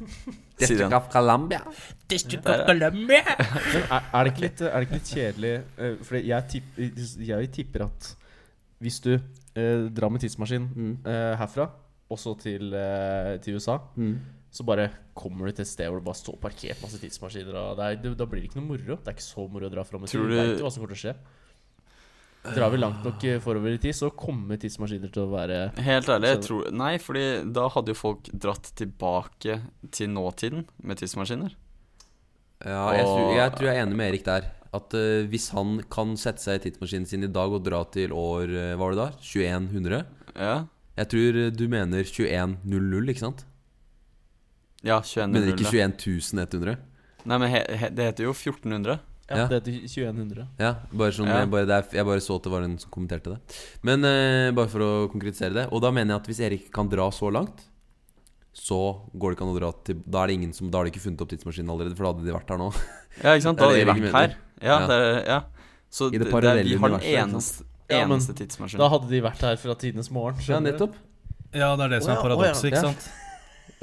District 0.59 0.93
of 0.97 1.09
Colombia. 1.13 1.61
District 2.09 2.47
of 2.53 2.63
Colombia. 2.67 3.23
Men 3.39 3.83
er, 3.91 4.07
er, 4.13 4.25
det 4.25 4.33
ikke 4.33 4.45
litt, 4.47 4.61
er 4.67 4.77
det 4.81 4.87
ikke 4.89 4.99
litt 4.99 5.11
kjedelig 5.13 5.51
eh, 5.79 5.97
For 6.03 6.17
jeg, 6.19 6.49
tipp, 6.49 6.79
jeg 7.29 7.51
tipper 7.53 7.85
at 7.87 8.09
hvis 8.85 8.99
du 9.05 9.13
eh, 9.17 9.87
drar 9.97 10.11
med 10.13 10.21
tidsmaskin 10.25 10.67
Mm. 10.77 10.95
eh, 11.09 11.35
herfra, 11.41 11.69
også 12.13 12.35
til, 12.43 12.73
eh, 12.77 13.37
til 13.45 13.57
USA, 13.57 13.79
Mm. 13.97 14.17
så 14.53 14.65
bare 14.65 14.91
kommer 15.17 15.47
du 15.47 15.53
til 15.57 15.63
et 15.65 15.69
sted 15.69 15.89
hvor 15.89 15.99
det 16.01 16.05
bare 16.09 16.15
står 16.21 16.37
parkert 16.41 16.81
masse 16.83 16.99
tidsmaskiner. 17.01 17.55
Og 17.57 17.77
det 17.79 17.85
er, 17.87 17.97
det, 18.03 18.17
da 18.19 18.25
blir 18.29 18.41
det 18.43 18.51
ikke 18.51 18.61
noe 18.61 18.69
moro. 18.75 18.97
Det 18.97 19.09
er 19.13 19.17
ikke 19.17 19.25
så 19.27 19.47
moro 19.51 19.67
å 19.69 19.73
dra 19.73 19.85
fram 19.85 20.05
i 20.05 20.07
tid. 20.07 20.19
Tror 20.21 20.29
Du 20.29 20.35
du- 20.35 20.41
vet 20.41 20.55
ikke 20.57 20.65
hva 20.69 20.73
som 20.73 20.83
kommer 20.85 20.95
til 20.95 21.01
å 21.01 21.05
skje. 21.05 21.17
Drar 22.55 22.71
vi 22.73 22.81
langt 22.81 23.05
nok 23.07 23.25
eh, 23.27 23.39
forover 23.43 23.75
i 23.75 23.81
tid, 23.83 23.97
så 23.97 24.11
kommer 24.15 24.61
tidsmaskiner 24.61 25.11
til 25.13 25.25
å 25.25 25.31
være 25.33 25.61
Helt 25.87 26.11
ærlig, 26.13 26.33
jeg 26.35 26.43
tror 26.47 26.69
Nei, 26.77 26.93
fordi 27.03 27.25
da 27.57 27.67
hadde 27.75 27.95
jo 27.95 27.99
folk 27.99 28.31
dratt 28.33 28.71
tilbake 28.79 29.59
til 29.95 30.13
nåtiden 30.13 30.67
med 30.87 31.01
tidsmaskiner. 31.01 31.57
Ja, 32.65 32.85
jeg, 32.97 33.05
tror, 33.05 33.33
jeg 33.37 33.57
tror 33.57 33.69
jeg 33.69 33.75
er 33.77 33.83
enig 33.85 33.99
med 33.99 34.13
Erik 34.13 34.25
der. 34.27 34.49
At 34.77 34.95
uh, 34.97 35.25
hvis 35.31 35.51
han 35.57 35.79
kan 35.93 36.17
sette 36.21 36.43
seg 36.43 36.59
i 36.59 36.65
tidsmaskinen 36.67 37.09
sin 37.09 37.27
i 37.27 37.33
dag 37.33 37.53
og 37.53 37.65
dra 37.65 37.83
til 37.93 38.13
år 38.13 38.51
eh, 38.51 38.73
Hva 38.75 38.89
var 38.89 38.97
det 38.97 39.03
da? 39.03 39.09
2100? 39.21 40.01
Ja. 40.37 40.57
Jeg 40.97 41.13
tror 41.13 41.39
du 41.53 41.65
mener 41.69 42.09
2100, 42.09 43.13
ikke 43.13 43.25
sant? 43.25 43.45
Ja, 44.87 45.01
2100. 45.01 45.35
Mener 45.35 45.53
ikke 45.53 45.71
21100? 45.71 46.79
Nei, 47.27 47.39
men 47.43 47.51
he, 47.51 47.61
he, 47.81 47.91
det 47.93 48.11
heter 48.11 48.29
jo 48.29 48.35
1400. 48.35 49.01
Ja, 49.29 49.37
Ja. 49.37 49.47
det 49.51 49.59
heter 49.59 49.73
2100. 49.89 50.47
Ja, 50.59 50.75
bare 50.93 51.11
sånn, 51.11 51.27
Ja. 51.27 51.41
Jeg, 51.41 51.51
bare, 51.51 51.67
det 51.67 51.75
er, 51.75 51.97
jeg 51.99 52.07
bare 52.07 52.21
så 52.23 52.37
at 52.37 52.43
det 52.47 52.53
var 52.53 52.63
en 52.63 52.79
som 52.79 52.91
kommenterte 52.91 53.33
det. 53.35 53.39
Men 53.83 54.05
eh, 54.05 54.53
bare 54.55 54.69
for 54.71 54.81
å 54.87 54.91
konkretisere 55.11 55.53
det. 55.55 55.65
Og 55.73 55.83
da 55.83 55.91
mener 55.91 56.15
jeg 56.15 56.21
at 56.23 56.27
hvis 56.31 56.41
Erik 56.47 56.69
kan 56.73 56.89
dra 56.89 57.09
så 57.11 57.33
langt, 57.35 57.65
så 58.57 58.79
går 59.13 59.31
det 59.33 59.37
ikke 59.37 59.45
an 59.45 59.53
å 59.53 59.59
dra 59.59 59.73
til 59.85 59.99
Da 60.07 60.23
er 60.23 60.31
det 60.31 60.35
ingen 60.39 60.53
som 60.57 60.71
Da 60.71 60.79
har 60.79 60.87
de 60.87 60.91
ikke 60.95 61.03
funnet 61.05 61.21
opp 61.21 61.29
tidsmaskinen 61.29 61.69
allerede, 61.75 61.97
for 61.99 62.07
da 62.07 62.13
hadde 62.15 62.25
de 62.25 62.33
vært 62.33 62.49
her 62.55 62.57
nå. 62.63 62.71
Ja, 63.23 63.35
ikke 63.35 63.43
sant? 63.43 63.59
Da 63.59 63.67
hadde 63.69 63.83
de 63.83 63.91
vært 63.91 64.15
her. 64.17 64.37
Ja, 64.63 64.79
Ja. 64.79 64.87
er, 64.97 65.27
ja. 65.27 65.41
Så 65.91 66.09
I 66.09 66.19
det 66.19 66.31
det, 66.31 66.45
er, 66.45 66.63
vi 66.65 66.77
har 66.81 66.89
den 66.97 67.01
eneste, 67.01 67.65
Ja, 67.91 68.07
men 68.07 68.19
Da 68.19 68.89
hadde 68.89 69.09
de 69.11 69.21
vært 69.23 69.43
her 69.45 69.57
fra 69.57 69.75
tidenes 69.75 70.11
morgen. 70.11 70.41
Ja, 70.47 70.59
nettopp. 70.61 70.95
Ja, 71.55 71.77
det 71.77 71.85
er 71.85 71.89
det 71.97 72.03
som 72.03 72.17
er 72.17 72.23
paradokset, 72.23 72.71
ja. 72.71 72.71
ikke 72.71 72.81
sant? 72.89 73.11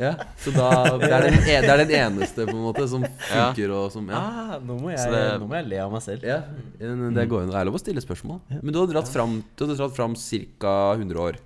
Ja, 0.02 0.16
så 0.42 0.50
da 0.56 0.70
det 0.98 1.10
er, 1.12 1.22
den, 1.28 1.36
e- 1.46 1.62
det 1.62 1.70
er 1.70 1.82
den 1.86 1.92
eneste 1.94 2.48
på 2.48 2.56
en 2.56 2.64
måte 2.66 2.88
som 2.90 3.04
funker 3.06 3.70
og 3.78 3.92
som 3.94 4.08
Ja, 4.10 4.18
Ah, 4.18 4.56
nå, 4.58 4.80
må 4.82 4.90
jeg, 4.90 5.12
det- 5.12 5.36
nå 5.40 5.46
må 5.48 5.54
jeg 5.60 5.68
le 5.70 5.78
av 5.84 5.92
meg 5.94 6.02
selv. 6.02 6.24
ja 6.26 6.40
det 6.80 7.28
går 7.30 7.44
jo 7.46 7.52
Det 7.52 7.60
er 7.60 7.66
lov 7.70 7.76
å 7.78 7.82
stille 7.84 8.02
spørsmål. 8.02 8.40
Men 8.64 8.74
du 8.74 8.80
har 8.80 8.88
dratt 8.90 9.08
fram, 9.14 9.44
du 9.56 9.66
dratt 9.76 9.94
fram 9.96 10.16
ca. 10.16 10.96
100 10.98 11.16
år. 11.22 11.38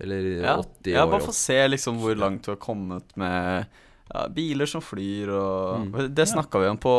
Eller 0.00 0.20
Ja, 0.44 0.56
80 0.60 0.92
ja 0.92 1.06
bare 1.06 1.20
få 1.24 1.32
se 1.32 1.56
liksom 1.68 1.98
hvor 1.98 2.14
langt 2.14 2.42
du 2.44 2.50
har 2.52 2.56
kommet 2.60 3.16
med 3.16 3.66
ja, 4.14 4.28
biler 4.28 4.66
som 4.66 4.80
flyr 4.80 5.28
og 5.32 5.88
Mm. 5.88 6.14
Det 6.14 6.28
snakka 6.28 6.60
vi 6.60 6.68
om 6.68 6.78
på 6.78 6.92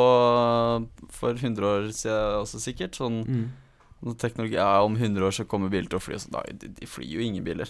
for 1.10 1.34
100 1.34 1.62
år 1.66 1.88
siden 1.94 2.42
også, 2.42 2.60
sikkert. 2.60 2.98
Sånn 2.98 3.24
Mm. 3.26 4.16
teknologi 4.18 4.56
Ja, 4.56 4.82
om 4.84 4.96
100 4.96 5.22
år 5.22 5.32
så 5.32 5.46
kommer 5.46 5.70
biler 5.70 5.88
til 5.90 6.00
å 6.00 6.02
fly 6.02 6.16
og 6.16 6.22
så 6.22 6.32
da, 6.32 6.42
de, 6.52 6.68
de 6.68 6.86
flyr 6.86 7.10
jo 7.14 7.20
ingen 7.22 7.44
biler. 7.44 7.68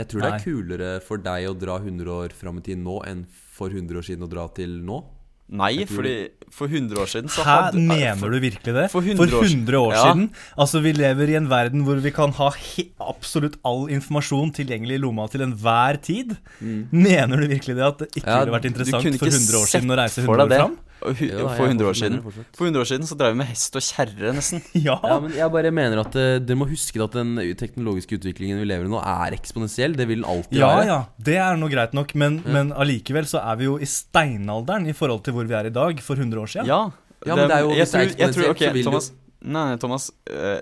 Jeg 0.00 0.08
tror 0.08 0.24
det 0.24 0.32
er 0.32 0.44
kulere 0.46 0.90
for 1.04 1.20
deg 1.20 1.48
å 1.50 1.54
dra 1.60 1.76
100 1.78 2.08
år 2.16 2.32
fram 2.36 2.60
i 2.60 2.66
tid 2.70 2.78
nå 2.80 3.00
enn 3.06 3.24
for 3.30 3.68
100 3.68 4.00
år 4.00 4.06
siden 4.06 4.24
å 4.24 4.30
dra 4.32 4.46
til 4.56 4.78
nå. 4.86 5.02
Nei, 5.50 5.72
Jeg 5.80 5.88
tror- 5.90 5.96
fordi 5.98 6.28
for 6.54 6.68
100 6.70 6.94
år 7.02 7.08
siden 7.10 7.28
så 7.28 7.42
Hæ, 7.42 7.54
hadde 7.58 7.72
for- 7.74 7.80
mener 7.90 8.30
du 8.30 8.38
virkelig 8.40 8.72
det? 8.76 8.84
for 8.92 9.02
100 9.02 9.18
år 9.18 9.42
siden- 9.42 9.66
100 9.66 9.78
år 9.82 9.92
Ja. 9.92 10.04
siden? 10.04 10.30
Altså, 10.56 10.80
vi 10.82 10.92
lever 10.92 11.28
i 11.28 11.34
en 11.34 11.48
verden 11.48 11.82
hvor 11.84 11.98
vi 12.00 12.10
kan 12.12 12.30
ha 12.38 12.50
he 12.50 12.84
absolutt 13.00 13.56
all 13.64 13.88
informasjon 13.90 14.52
tilgjengelig 14.54 14.94
i 14.94 14.98
lomma 15.02 15.28
til 15.28 15.40
enhver 15.42 16.00
tid. 16.00 16.36
Mener 16.62 17.36
du 17.42 17.48
virkelig 17.48 17.74
det 17.74 17.82
at 17.82 17.98
det 17.98 18.08
ikke 18.14 18.26
Ja, 18.30 18.44
ville 18.44 18.54
vært 18.60 18.64
interessant 18.70 19.02
for 19.18 19.26
100 19.26 19.58
år 19.58 19.66
siden 19.66 19.90
å 19.90 19.96
reise 19.98 20.22
100 20.22 20.46
år 20.46 20.56
fram? 20.56 20.78
Og 21.02 21.14
hu- 21.16 21.28
Jo 21.30 21.46
da, 21.46 21.54
for 21.56 21.64
jeg 21.64 21.72
100 21.74 21.88
år 21.88 21.96
siden. 21.96 22.18
For 22.56 22.64
100 22.66 22.80
år 22.82 22.88
siden 22.90 23.06
så 23.08 23.16
drev 23.16 23.32
vi 23.32 23.38
med 23.40 23.46
hest 23.48 23.76
og 23.76 23.82
kjerre, 23.82 24.32
nesten. 24.36 24.60
Ja. 24.88 24.98
Ja, 25.02 25.18
men 25.20 25.32
jeg 25.38 25.50
bare 25.54 25.70
mener 25.72 26.00
at 26.02 26.14
uh, 26.18 26.38
dere 26.44 26.56
må 26.60 26.66
huske 26.68 27.00
at 27.02 27.12
den 27.16 27.36
teknologiske 27.56 28.18
utviklingen 28.20 28.60
vi 28.60 28.66
lever 28.68 28.84
i 28.84 28.92
nå, 28.92 29.00
er 29.00 29.36
eksponentiell. 29.38 29.96
Det 29.96 30.06
vil 30.10 30.20
den 30.22 30.28
alltid 30.28 30.58
Ja, 30.60 30.66
være. 30.76 30.86
ja, 30.86 30.98
ja, 30.98 31.24
det 31.30 31.36
er 31.46 31.56
nå 31.62 31.70
greit 31.72 31.94
nok, 31.96 32.14
men, 32.14 32.42
men 32.46 32.72
allikevel 32.76 33.24
så 33.30 33.40
er 33.40 33.56
vi 33.62 33.64
jo 33.70 33.78
i 33.80 33.88
steinalderen 33.88 34.86
i 34.90 34.92
forhold 34.96 35.24
til 35.24 35.32
hvor 35.38 35.48
vi 35.48 35.54
er 35.56 35.70
i 35.70 35.74
dag 35.74 36.00
for 36.04 36.14
100 36.20 36.42
år 36.42 36.52
siden. 36.56 36.66
Ja. 36.68 36.82
Ja, 37.26 37.34
men 37.36 37.48
det 37.50 37.56
er 37.56 37.60
jo- 37.66 37.74
jeg 37.76 37.88
tror, 37.88 38.00
jeg 38.18 38.34
tror, 38.34 38.50
okay, 38.50 38.50
ok, 38.50 38.68
så 38.68 38.72
vil 38.72 38.84
Thomas 38.86 39.10
Nei, 39.10 39.16
nei, 39.42 39.76
Thomas. 39.80 40.10
eh, 40.30 40.60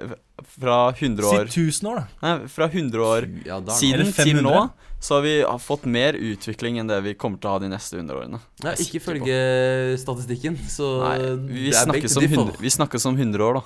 fra 0.58 0.92
100 0.92 1.22
Si 1.22 1.36
år 1.36 1.48
1000 1.50 1.88
år, 1.90 1.96
da. 1.96 2.06
Nei, 2.22 2.46
fra 2.48 2.68
100 2.70 3.00
år 3.02 3.26
Ja, 3.46 3.58
da, 3.60 3.72
siden 3.74 4.12
til 4.14 4.42
nå 4.42 4.70
så 5.00 5.14
har 5.18 5.22
vi 5.22 5.32
fått 5.62 5.84
mer 5.86 6.14
utvikling 6.14 6.78
enn 6.80 6.88
det 6.90 6.96
vi 7.04 7.14
kommer 7.14 7.38
til 7.38 7.48
å 7.50 7.52
ha 7.52 7.58
de 7.62 7.68
neste 7.70 7.98
100 7.98 8.16
årene. 8.18 8.40
Nei, 8.64 8.72
ikke 8.82 8.98
følge 9.02 9.36
statistikken, 9.98 10.56
så 10.70 10.88
Nei, 11.04 11.18
vi 11.54 11.70
snakkes 11.74 12.16
om 12.18 12.24
100, 12.26 12.56
vi 12.62 12.70
snakkes 12.74 13.06
om 13.06 13.16
100 13.18 13.44
år, 13.46 13.60
da. 13.60 13.62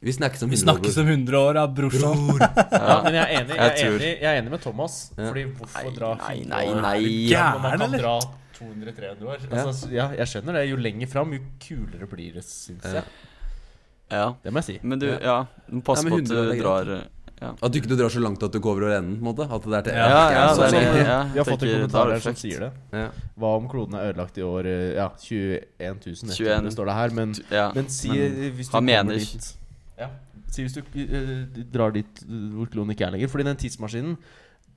Vi 0.00 0.12
snakkes 0.16 0.42
om 0.46 0.48
Vi 0.50 0.56
100 0.56 0.72
år. 0.72 0.78
snakkes 0.78 0.98
om 1.02 1.08
100 1.10 1.38
år, 1.40 1.54
ja, 1.60 1.66
brorsan. 1.66 2.22
Ja, 2.72 3.02
men 3.04 3.14
jeg 3.18 3.24
er 3.24 3.32
enig, 3.40 3.56
jeg 3.56 3.58
er 3.58 3.90
enig, 3.90 4.12
jeg 4.22 4.30
er 4.30 4.38
enig 4.40 4.50
med 4.54 4.62
Thomas. 4.62 4.94
Fordi 5.18 5.42
hvorfor 5.58 5.90
dra 5.98 6.12
nei, 6.22 6.36
100 6.38 6.54
nei, 6.54 6.62
nei. 6.80 7.00
Ja. 7.30 7.50
man 7.58 7.66
Gæren, 7.66 7.78
kan 7.78 7.88
eller? 7.88 7.98
dra 7.98 8.14
200-300 8.60 9.26
år? 9.26 9.44
Altså, 9.50 9.90
ja, 9.92 10.06
jeg 10.16 10.26
skjønner 10.32 10.56
det. 10.60 10.62
Jo 10.70 10.78
lenger 10.80 11.10
fram, 11.12 11.34
jo 11.36 11.42
kulere 11.66 12.08
blir 12.08 12.38
det, 12.38 12.44
syns 12.46 12.86
Ja. 12.86 13.00
jeg. 13.02 13.04
Ja. 14.10 14.34
Det 14.42 14.52
må 14.52 14.58
jeg 14.62 14.64
si. 14.64 14.78
Men 14.82 14.98
du, 14.98 15.06
Ja. 15.06 15.18
ja, 15.22 15.80
pass 15.86 16.02
Ja, 16.04 16.10
på 16.10 16.18
at 16.18 16.24
du 16.28 16.62
drar 16.62 16.90
ja. 17.40 17.54
At 17.62 17.72
du 17.72 17.78
ikke 17.80 17.96
drar 17.96 18.10
så 18.12 18.20
langt 18.20 18.42
at 18.42 18.52
du 18.52 18.58
går 18.60 18.82
over 18.82 18.98
enden, 18.98 19.14
på 19.16 19.24
en 19.24 19.28
måte? 19.34 19.46
At 19.50 19.62
det 19.64 19.72
er 19.78 19.82
til 19.82 19.92
Ja, 19.94 20.08
Ja, 20.08 20.30
ja, 20.30 20.54
så- 20.54 20.60
det 20.60 20.66
er 20.66 20.70
sånn, 20.70 21.00
eh, 21.00 21.06
Ja, 21.06 21.22
Vi 21.32 21.38
har 21.38 21.44
fått 21.44 21.62
en 21.62 21.68
kommentar 21.88 22.06
er 22.06 22.12
her 22.12 22.20
som 22.20 22.34
sier 22.34 22.58
det. 22.60 22.72
Ja. 22.92 23.08
Hva 23.38 23.56
om 23.56 23.68
kloden 23.68 23.94
er 23.94 24.12
ødelagt 24.12 24.36
i 24.36 24.42
år 24.42 24.66
eh, 24.66 24.94
Ja, 24.96 25.08
21 25.16 25.64
100 25.80 26.36
21. 26.36 26.70
står 26.74 26.84
det 26.86 26.94
her. 26.94 27.10
Men, 27.10 27.34
Ja. 27.50 27.72
men 27.74 27.88
si 27.88 28.08
men 28.08 28.18
eh, 28.18 28.50
hvis 28.50 28.68
du 28.68 28.76
han 28.76 28.84
kommer 28.86 29.04
mener- 29.04 29.18
dit 29.18 29.56
Ja, 29.98 30.08
si 30.50 30.62
hvis 30.64 30.74
du 30.74 30.80
uh, 30.80 31.64
drar 31.72 31.92
dit 31.92 32.22
eh, 32.22 32.28
hvor 32.28 32.66
kloden 32.68 32.90
ikke 32.90 33.06
er 33.06 33.10
lenger. 33.12 33.28
Fordi 33.28 33.44
den 33.44 33.56
tidsmaskinen 33.56 34.16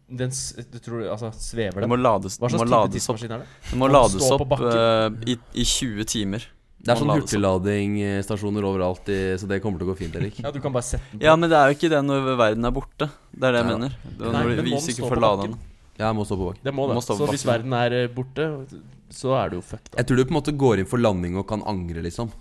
Den 0.09 0.29
du 0.71 0.79
tror, 0.79 1.09
altså, 1.09 1.31
svever 1.33 1.71
Det 1.73 1.81
den? 1.81 1.89
må 1.89 1.95
lades, 2.01 2.37
Hva 2.37 2.47
det 2.49 2.59
må 2.59 2.67
slags 2.67 2.69
type 2.69 2.75
opp, 2.75 2.91
tidsmaskin 2.91 3.31
er 3.31 3.37
det? 3.39 3.47
Den 3.71 3.79
må 3.79 3.87
Må 3.87 3.91
lades 3.91 4.31
opp 4.31 4.51
eh, 4.61 5.31
i, 5.31 5.37
i 5.55 5.63
20 5.63 6.03
timer. 6.05 6.45
Det 6.83 6.91
er 6.91 6.99
sånn 6.99 7.11
hurtigladingsstasjoner 7.15 8.65
overalt, 8.67 9.07
i, 9.07 9.19
så 9.39 9.47
det 9.47 9.61
kommer 9.63 9.79
til 9.79 9.87
å 9.87 9.93
gå 9.93 9.99
fint, 10.01 10.15
Erik. 10.19 10.41
Ja, 10.43 10.51
du 10.51 10.59
kan 10.59 10.73
bare 10.75 10.83
sette 10.83 11.05
den 11.13 11.21
på. 11.21 11.23
Ja, 11.23 11.35
men 11.39 11.47
det 11.51 11.55
er 11.55 11.69
jo 11.71 11.77
ikke 11.77 11.89
det 11.93 12.01
når 12.03 12.25
verden 12.41 12.67
er 12.67 12.73
borte. 12.75 13.07
Det 13.31 13.47
er 13.47 13.55
det 13.55 13.61
jeg 13.61 13.69
Ja. 13.69 13.77
mener. 13.77 13.93
Det 14.03 14.19
Nei, 14.19 14.31
når 14.33 14.49
men 14.49 14.57
du 14.57 14.63
viser 14.67 14.91
ikke 14.91 15.11
på 15.13 15.21
bakken? 15.23 15.55
Ja, 15.95 16.09
jeg 16.09 16.17
må 16.17 16.25
stå 16.27 16.35
på 16.35 16.49
bakken. 16.49 16.63
Det 16.67 16.73
må 16.75 16.87
det. 16.89 16.97
Må 16.97 17.03
Så 17.05 17.29
hvis 17.29 17.45
verden 17.47 17.73
er 17.77 17.95
eh, 18.01 18.07
borte, 18.11 18.49
så 19.13 19.31
er 19.39 19.53
du 19.53 19.55
jo 19.61 19.63
fucked. 19.63 19.95
Jeg 19.95 20.09
tror 20.09 20.17
du 20.19 20.25
på 20.25 20.33
en 20.35 20.39
måte 20.41 20.57
går 20.57 20.83
inn 20.83 20.89
for 20.89 20.99
landing 20.99 21.37
og 21.39 21.47
kan 21.47 21.63
angre, 21.63 22.03
liksom. 22.03 22.33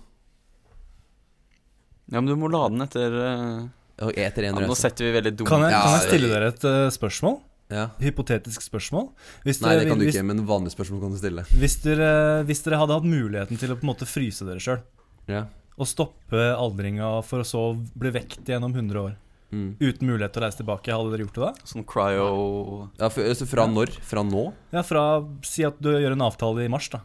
Ja, 2.11 2.19
men 2.19 2.27
du 2.27 2.35
må 2.35 2.51
lade 2.51 2.75
den 2.75 2.83
etter 2.83 3.15
eh, 3.23 4.11
etter 4.27 4.49
en 4.49 4.59
ja, 4.59 4.67
Nå 4.67 4.75
setter 4.75 5.07
vi 5.07 5.13
veldig 5.15 5.31
dumme 5.37 5.49
Kan 5.49 5.63
jeg, 5.63 5.71
kan 5.71 5.95
jeg 5.95 6.09
stille 6.09 6.29
dere 6.33 6.49
et 6.51 6.65
uh, 6.67 6.89
spørsmål? 6.91 7.39
Ja. 7.73 7.87
Hypotetisk 8.03 8.61
spørsmål? 8.61 9.07
Hvis 9.47 9.59
Nei, 9.63 9.73
det 9.79 9.87
kan 9.89 9.97
du 9.97 10.05
hvis, 10.05 10.13
ikke, 10.15 10.27
men 10.29 10.43
vanlige 10.45 10.75
spørsmål 10.75 11.01
kan 11.07 11.15
du 11.15 11.17
stille. 11.17 11.45
hvis, 11.57 11.75
dere, 11.81 12.11
hvis 12.45 12.61
dere 12.67 12.77
hadde 12.83 12.93
hatt 12.99 13.07
muligheten 13.09 13.57
til 13.59 13.73
å 13.73 13.77
på 13.79 13.87
en 13.87 13.91
måte 13.95 14.05
fryse 14.09 14.45
dere 14.45 14.61
sjøl, 14.61 14.83
Ja. 15.31 15.45
og 15.79 15.87
stoppe 15.89 16.43
aldringa 16.53 17.23
for 17.25 17.41
å 17.41 17.47
så 17.47 17.63
bli 17.97 18.11
vekt 18.13 18.45
gjennom 18.45 18.73
100 18.77 19.01
år, 19.01 19.15
Mm. 19.53 19.75
uten 19.77 20.07
mulighet 20.09 20.33
til 20.33 20.41
å 20.41 20.45
reise 20.47 20.57
tilbake, 20.63 20.89
hadde 20.89 21.11
dere 21.13 21.25
gjort 21.27 21.35
det 21.37 21.43
da? 21.45 21.53
Sånn 21.69 21.85
cryo 21.85 22.89
ja 22.97 23.09
for, 23.09 23.45
fra 23.45 23.67
når? 23.69 23.91
Fra 24.01 24.23
nå? 24.25 24.51
Ja, 24.73 24.81
fra 24.81 25.03
Si 25.45 25.63
at 25.63 25.79
du 25.79 25.89
gjør 25.93 26.13
en 26.15 26.23
avtale 26.25 26.65
i 26.65 26.67
mars, 26.73 26.89
da. 26.89 27.01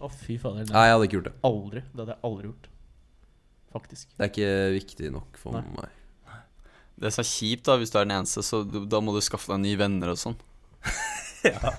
Å, 0.00 0.10
fy 0.12 0.36
fader. 0.38 0.66
Nei, 0.70 0.84
jeg 0.86 0.94
hadde 0.94 1.06
ikke 1.08 1.16
gjort 1.18 1.24
det. 1.30 1.34
Aldri. 1.42 1.82
Det 1.90 1.98
hadde 2.04 2.14
jeg 2.14 2.22
aldri 2.22 2.44
gjort. 2.52 2.68
Faktisk. 3.72 4.06
Det 4.16 4.24
er 4.24 4.30
ikke 4.30 4.52
viktig 4.78 5.10
nok 5.12 5.36
for 5.40 5.52
Nei. 5.58 5.62
meg. 5.74 5.88
Det 6.96 7.10
som 7.12 7.20
er 7.22 7.28
kjipt, 7.28 7.64
da, 7.68 7.76
hvis 7.80 7.90
du 7.92 7.98
er 8.00 8.06
den 8.08 8.16
eneste, 8.16 8.42
så 8.46 8.62
du, 8.64 8.78
da 8.88 9.00
må 9.04 9.12
du 9.12 9.20
skaffe 9.24 9.52
deg 9.52 9.60
nye 9.66 9.76
venner 9.80 10.14
og 10.14 10.18
sånn. 10.20 10.36
ja. 11.46 11.72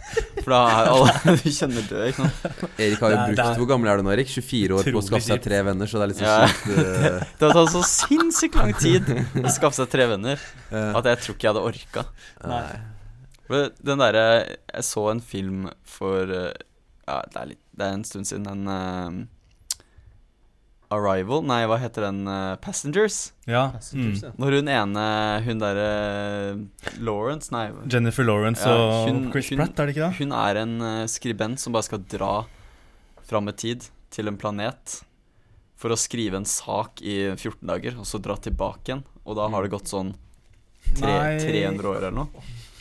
For 0.44 0.52
da 0.54 0.60
er 0.72 0.90
alle 0.92 1.16
du 1.42 1.48
kjenner 1.52 1.88
død, 1.90 2.04
ikke 2.12 2.28
sant. 2.28 2.62
Erik 2.78 3.02
har 3.04 3.14
jo 3.14 3.18
er- 3.18 3.32
brukt 3.32 3.42
er- 3.44 3.58
Hvor 3.62 3.70
gammel 3.72 3.90
er 3.92 3.98
du 4.00 4.06
nå, 4.06 4.12
Erik? 4.14 4.30
24 4.32 4.78
år 4.78 4.90
på 4.94 5.02
å 5.02 5.06
skaffe 5.08 5.26
seg 5.28 5.42
tre 5.44 5.62
venner, 5.66 5.90
så 5.90 5.98
det 6.00 6.06
er 6.06 6.12
litt 6.14 6.22
så 6.22 6.28
Ja. 6.28 6.36
kjipt. 6.46 6.68
Uh... 6.78 7.24
Det 7.40 7.50
har 7.50 7.58
tatt 7.58 7.74
så 7.74 7.82
sinnssykt 7.90 8.60
lang 8.62 8.76
tid 8.78 9.10
å 9.42 9.56
skaffe 9.58 9.80
seg 9.82 9.90
tre 9.96 10.06
venner 10.14 10.38
at 10.70 11.10
jeg 11.12 11.24
tror 11.24 11.36
ikke 11.36 11.48
jeg 11.50 11.54
hadde 11.56 11.66
orka. 11.72 12.06
Nei. 12.48 12.78
Den 13.82 14.02
derre 14.04 14.24
Jeg 14.44 14.84
så 14.84 15.06
en 15.12 15.22
film 15.24 15.70
for 15.88 16.28
eh, 16.36 16.52
Ja, 17.08 17.22
det 17.32 17.40
er, 17.40 17.46
litt, 17.54 17.62
det 17.80 17.86
er 17.88 17.94
en 17.96 18.04
stund 18.04 18.28
siden. 18.28 18.44
Den 18.44 18.68
eh, 18.74 19.22
Arrival 20.90 21.42
Nei, 21.44 21.66
hva 21.68 21.78
heter 21.82 22.06
den? 22.08 22.22
eh, 22.28 22.56
Passengers? 22.64 23.34
Ja. 23.46 23.72
Passengers, 23.74 24.22
Mm. 24.22 24.24
ja. 24.24 24.32
Når 24.40 24.52
hun 24.56 24.68
ene 24.70 25.44
Hun 25.44 25.60
derre 25.60 26.68
Lawrence 27.00 27.52
Nei. 27.52 27.72
Jennifer 27.92 28.24
Lawrence 28.24 28.64
Ja, 28.66 28.72
og 28.76 29.10
hun- 29.10 29.32
Chris 29.32 29.50
hun- 29.50 29.58
Pratt, 29.60 29.80
er 29.80 29.86
det 29.88 29.96
ikke 29.96 30.10
det? 30.10 30.18
Hun 30.22 30.32
er 30.32 30.56
en 30.62 30.82
eh, 30.82 31.06
skribent 31.08 31.60
som 31.60 31.74
bare 31.74 31.84
skal 31.84 32.00
dra 32.00 32.46
fram 33.24 33.48
i 33.50 33.52
tid 33.52 33.84
til 34.10 34.28
en 34.30 34.38
planet 34.38 35.02
for 35.76 35.90
å 35.90 35.98
skrive 35.98 36.36
en 36.36 36.46
sak 36.46 37.02
i 37.02 37.36
14 37.36 37.68
dager, 37.68 37.98
og 38.00 38.06
så 38.06 38.22
dra 38.22 38.36
tilbake 38.36 38.86
igjen. 38.88 39.04
Og 39.26 39.36
da 39.36 39.48
har 39.50 39.62
det 39.64 39.72
gått 39.72 39.86
sånn 39.92 40.16
tre, 40.96 41.38
300 41.38 41.84
år 41.84 41.98
eller 41.98 42.12
noe. 42.12 42.28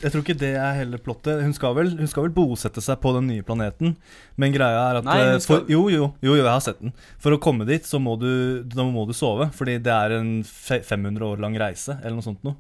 Jeg 0.02 0.12
tror 0.12 0.20
ikke 0.22 0.34
det 0.38 0.50
er 0.60 0.74
hele 0.76 0.98
plottet. 1.00 1.40
Hun 1.40 1.54
skal, 1.56 1.72
vel, 1.78 1.94
hun 1.96 2.08
skal 2.10 2.26
vel 2.26 2.32
bosette 2.36 2.82
seg 2.84 2.98
på 3.00 3.14
den 3.16 3.30
nye 3.30 3.42
planeten. 3.46 3.94
Men 4.36 4.52
greia 4.52 4.82
er 4.90 4.98
at 5.00 5.06
Nei, 5.08 5.14
eh, 5.22 5.38
skal- 5.40 5.62
for, 5.62 5.70
jo, 5.72 5.86
jo, 5.88 6.10
jo, 6.20 6.34
jo, 6.34 6.42
jeg 6.42 6.44
har 6.52 6.60
sett 6.60 6.80
den. 6.84 6.92
For 7.18 7.32
å 7.32 7.40
komme 7.40 7.64
dit, 7.66 7.82
så 7.88 7.96
må 8.02 8.18
du, 8.20 8.62
da 8.62 8.84
må 8.84 9.06
du 9.08 9.14
sove. 9.16 9.48
Fordi 9.56 9.78
det 9.82 9.92
er 9.94 10.18
en 10.18 10.42
500 10.44 11.24
år 11.24 11.40
lang 11.40 11.56
reise, 11.56 11.96
eller 12.02 12.18
noe 12.18 12.26
sånt 12.28 12.44
noe. 12.44 12.56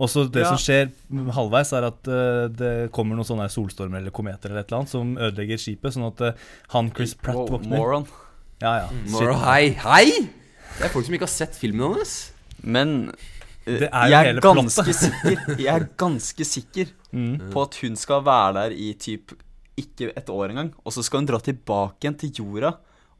Og 0.00 0.08
så 0.10 0.24
det 0.32 0.42
Ja. 0.42 0.56
som 0.56 0.58
skjer 0.58 0.88
halvveis, 1.36 1.72
er 1.76 1.84
at 1.86 2.08
uh, 2.08 2.48
det 2.48 2.90
kommer 2.90 3.14
noen 3.14 3.28
sånne 3.28 3.46
solstormer 3.52 4.00
eller 4.00 4.10
kometer 4.10 4.50
eller 4.50 4.64
et 4.64 4.66
eller 4.72 4.80
annet 4.80 4.90
som 4.90 5.12
ødelegger 5.16 5.60
skipet, 5.60 5.92
sånn 5.94 6.08
at 6.08 6.20
uh, 6.20 6.32
han 6.72 6.90
Chris 6.90 7.14
Pratt 7.14 7.36
Wow, 7.36 7.58
våkner. 7.60 7.76
moron. 7.78 8.06
Ja, 8.60 8.72
ja. 8.80 8.88
Moron, 9.12 9.38
hei, 9.44 9.68
hei! 9.84 10.06
Det 10.80 10.88
er 10.88 10.88
folk 10.96 11.04
som 11.06 11.14
ikke 11.14 11.28
har 11.28 11.36
sett 11.36 11.54
filmen 11.54 11.92
hans. 11.94 12.32
Men 12.64 13.12
Det 13.64 13.88
er 13.88 14.04
jo 14.08 14.12
jeg 14.12 14.26
hele 14.28 14.40
er 14.40 14.44
ganske 14.44 14.94
sikker 14.98 15.36
Jeg 15.66 15.72
er 15.74 15.88
ganske 16.04 16.44
sikker 16.44 16.92
Mm. 17.14 17.36
på 17.54 17.62
at 17.62 17.76
hun 17.78 17.94
skal 17.94 18.24
være 18.26 18.54
der 18.56 18.72
i 18.74 18.88
typ 18.98 19.36
ikke 19.78 20.08
et 20.18 20.30
år 20.34 20.50
engang. 20.50 20.72
Og 20.84 20.90
så 20.92 21.02
skal 21.06 21.20
hun 21.20 21.26
dra 21.28 21.38
tilbake 21.38 22.02
igjen 22.02 22.16
til 22.18 22.32
jorda 22.40 22.72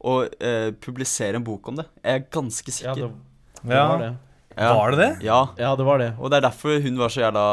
og 0.03 0.33
eh, 0.43 0.73
publisere 0.83 1.39
en 1.39 1.45
bok 1.47 1.69
om 1.71 1.77
det. 1.79 1.85
Jeg 2.03 2.15
er 2.19 2.25
ganske 2.35 2.67
Ja, 2.73 2.75
sikker. 2.75 3.13
det, 3.13 3.63
det 3.63 3.71
Ja. 3.77 3.85
var 3.89 3.99
det. 4.03 4.09
Ja. 4.59 4.73
Var 4.75 4.91
det 4.91 4.99
det? 4.99 5.11
Ja. 5.25 5.39
Ja, 5.59 5.71
det 5.79 5.87
var 5.87 5.99
det. 6.03 6.11
Og 6.19 6.31
det 6.31 6.37
er 6.41 6.49
derfor 6.49 6.83
hun 6.83 6.99
var 6.99 7.09
så 7.15 7.23
jævla 7.23 7.45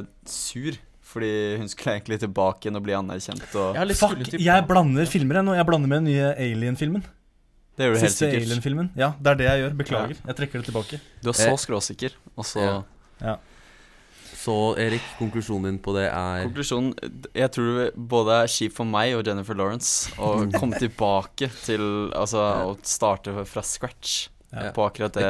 uh, 0.00 0.06
sur. 0.24 0.72
Fordi 1.10 1.56
hun 1.58 1.68
skulle 1.68 1.92
egentlig 1.98 2.20
tilbake 2.22 2.64
igjen 2.68 2.76
og 2.76 2.82
bli 2.86 2.92
anerkjent. 2.94 3.44
Og 3.58 3.74
Jeg 3.74 3.96
Fuck, 3.98 4.32
jeg 4.40 4.66
blander 4.68 5.06
filmer 5.10 5.34
jeg 5.40 5.44
nå. 5.44 5.54
Jeg 5.58 5.66
blander 5.66 5.88
med 5.90 5.98
den 6.00 6.08
nye 6.08 6.28
Alien-filmen. 6.38 7.04
Det 7.80 7.86
gjør 7.88 7.94
du 7.96 8.00
helt 8.04 8.12
Siste. 8.12 8.28
Alien-filmen. 8.36 8.90
Ja, 9.00 9.14
det 9.16 9.32
er 9.32 9.38
det 9.40 9.46
jeg 9.48 9.62
gjør. 9.64 9.76
Beklager. 9.80 10.18
Jeg 10.28 10.36
trekker 10.42 10.60
det 10.60 10.68
tilbake. 10.68 11.00
Du 11.24 11.30
er 11.32 11.38
så 11.38 11.52
Eh, 11.54 11.60
skråsikker. 11.64 12.18
Og 12.36 12.44
så 12.44 12.60
ja. 12.66 12.74
Ja. 13.24 13.38
Så 14.40 14.54
Erik, 14.80 15.04
konklusjonen 15.18 15.66
din 15.68 15.78
på 15.84 15.92
det 15.92 16.06
er 16.08 16.46
Konklusjonen 16.46 16.94
Jeg 17.36 17.50
tror 17.52 17.66
det 17.76 17.88
både 18.08 18.36
er 18.40 18.48
kjipt 18.48 18.76
for 18.78 18.88
meg 18.88 19.12
og 19.18 19.26
Jennifer 19.28 19.58
Lawrence 19.58 20.12
å 20.16 20.30
komme 20.60 20.78
tilbake 20.80 21.50
til 21.66 21.82
Altså 22.16 22.40
å 22.70 22.76
starte 22.86 23.34
fra 23.44 23.64
scratch 23.66 24.28
Ja. 24.50 24.70
på 24.74 24.82
akkurat 24.86 25.12
det 25.18 25.26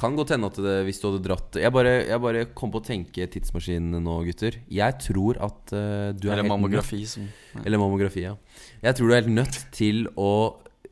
Kan 0.00 0.16
godt 0.16 0.32
hende 0.32 0.48
at 0.48 0.56
det, 0.64 0.76
hvis 0.86 1.02
du 1.02 1.10
hadde 1.10 1.20
dratt 1.26 1.58
Jeg 1.60 1.74
bare, 1.76 1.92
jeg 2.08 2.22
bare 2.24 2.46
kom 2.56 2.72
på 2.72 2.80
å 2.80 2.86
tenke 2.86 3.26
tidsmaskinen 3.28 4.00
nå, 4.06 4.16
gutter. 4.30 4.56
Jeg 4.70 4.96
tror 5.04 5.36
at 5.44 5.74
uh, 5.74 6.14
du 6.16 6.30
er 6.30 6.38
Eller 6.38 6.44
helt 6.46 6.52
mammografi, 6.54 7.02
som 7.10 7.26
ja. 7.26 7.66
eller 7.66 7.82
mammografi, 7.82 8.24
ja. 8.30 8.32
Jeg 8.80 8.96
tror 8.96 9.10
du 9.10 9.14
er 9.14 9.20
helt 9.24 9.34
nødt 9.34 9.60
til 9.76 10.06
å 10.16 10.30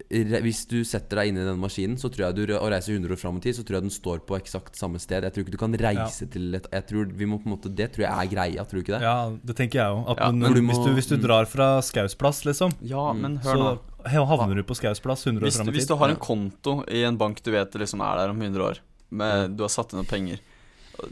Hvis 0.09 0.61
du 0.71 0.85
setter 0.87 1.19
deg 1.19 1.33
inn 1.33 1.39
i 1.41 1.47
den 1.47 1.59
maskinen, 1.59 1.97
så 1.99 2.07
tror 2.13 2.29
jeg 2.29 2.37
du 2.39 2.53
og 2.55 2.69
reiser 2.71 2.95
100 2.95 3.11
år 3.17 3.19
fram 3.19 3.41
i 3.41 3.43
tid, 3.43 3.57
så 3.59 3.65
tror 3.67 3.81
jeg 3.81 3.87
den 3.89 3.95
står 3.95 4.21
på 4.29 4.37
eksakt 4.39 4.79
samme 4.79 5.01
sted. 5.03 5.25
Jeg 5.27 5.35
tror 5.35 5.43
ikke 5.43 5.55
du 5.57 5.59
kan 5.59 5.75
reise 5.81 6.29
til 6.31 6.55
et 6.55 6.69
Jeg 6.71 6.87
tror 6.87 7.11
vi 7.11 7.27
må 7.27 7.41
på 7.43 7.51
en 7.51 7.55
måte 7.57 7.73
Det 7.75 7.89
tror 7.95 8.05
jeg 8.07 8.13
er 8.15 8.31
greia, 8.31 8.65
tror 8.65 8.79
du 8.79 8.85
ikke 8.85 8.95
det? 8.95 9.03
Ja, 9.03 9.17
det 9.51 9.57
tenker 9.59 9.81
jeg 9.83 9.97
òg. 9.97 10.23
Ja, 10.23 10.31
hvis, 10.31 10.83
du, 10.85 10.91
hvis 10.95 11.11
du 11.11 11.17
drar 11.19 11.51
fra 11.51 11.69
Skaus 11.83 12.15
plass, 12.15 12.45
liksom, 12.47 12.77
Ja, 12.87 13.09
men 13.19 13.39
hør 13.43 13.59
så 13.59 13.67
nå. 13.67 14.27
havner 14.31 14.61
du 14.61 14.63
på 14.69 14.79
Skaus 14.79 15.03
plass 15.03 15.27
100 15.27 15.43
år 15.43 15.51
fram 15.51 15.67
i 15.67 15.73
tid. 15.73 15.79
hvis 15.81 15.91
du 15.91 15.97
har 15.99 16.15
en 16.15 16.21
konto 16.23 16.77
i 16.87 17.03
en 17.09 17.19
bank 17.19 17.43
du 17.43 17.51
vet 17.51 17.75
liksom 17.75 18.05
er 18.07 18.23
der 18.23 18.31
om 18.31 18.43
100 18.43 18.63
år, 18.63 18.79
med, 19.11 19.57
du 19.59 19.65
har 19.67 19.71
satt 19.75 19.93
inn 19.95 20.01
noen 20.03 20.09
penger 20.11 20.41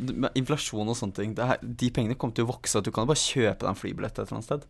Med 0.00 0.30
inflasjon 0.38 0.88
og 0.88 0.96
sånne 0.98 1.14
ting 1.14 1.34
det 1.36 1.44
er, 1.44 1.58
De 1.62 1.90
pengene 1.94 2.16
kommer 2.18 2.34
til 2.34 2.46
å 2.46 2.50
vokse. 2.54 2.78
At 2.78 2.86
du 2.86 2.90
kan 2.94 3.04
jo 3.04 3.10
bare 3.12 3.20
kjøpe 3.20 3.60
deg 3.62 3.68
en 3.70 3.78
flybillett 3.78 4.16
et 4.18 4.22
eller 4.24 4.38
annet 4.38 4.48
sted. 4.48 4.64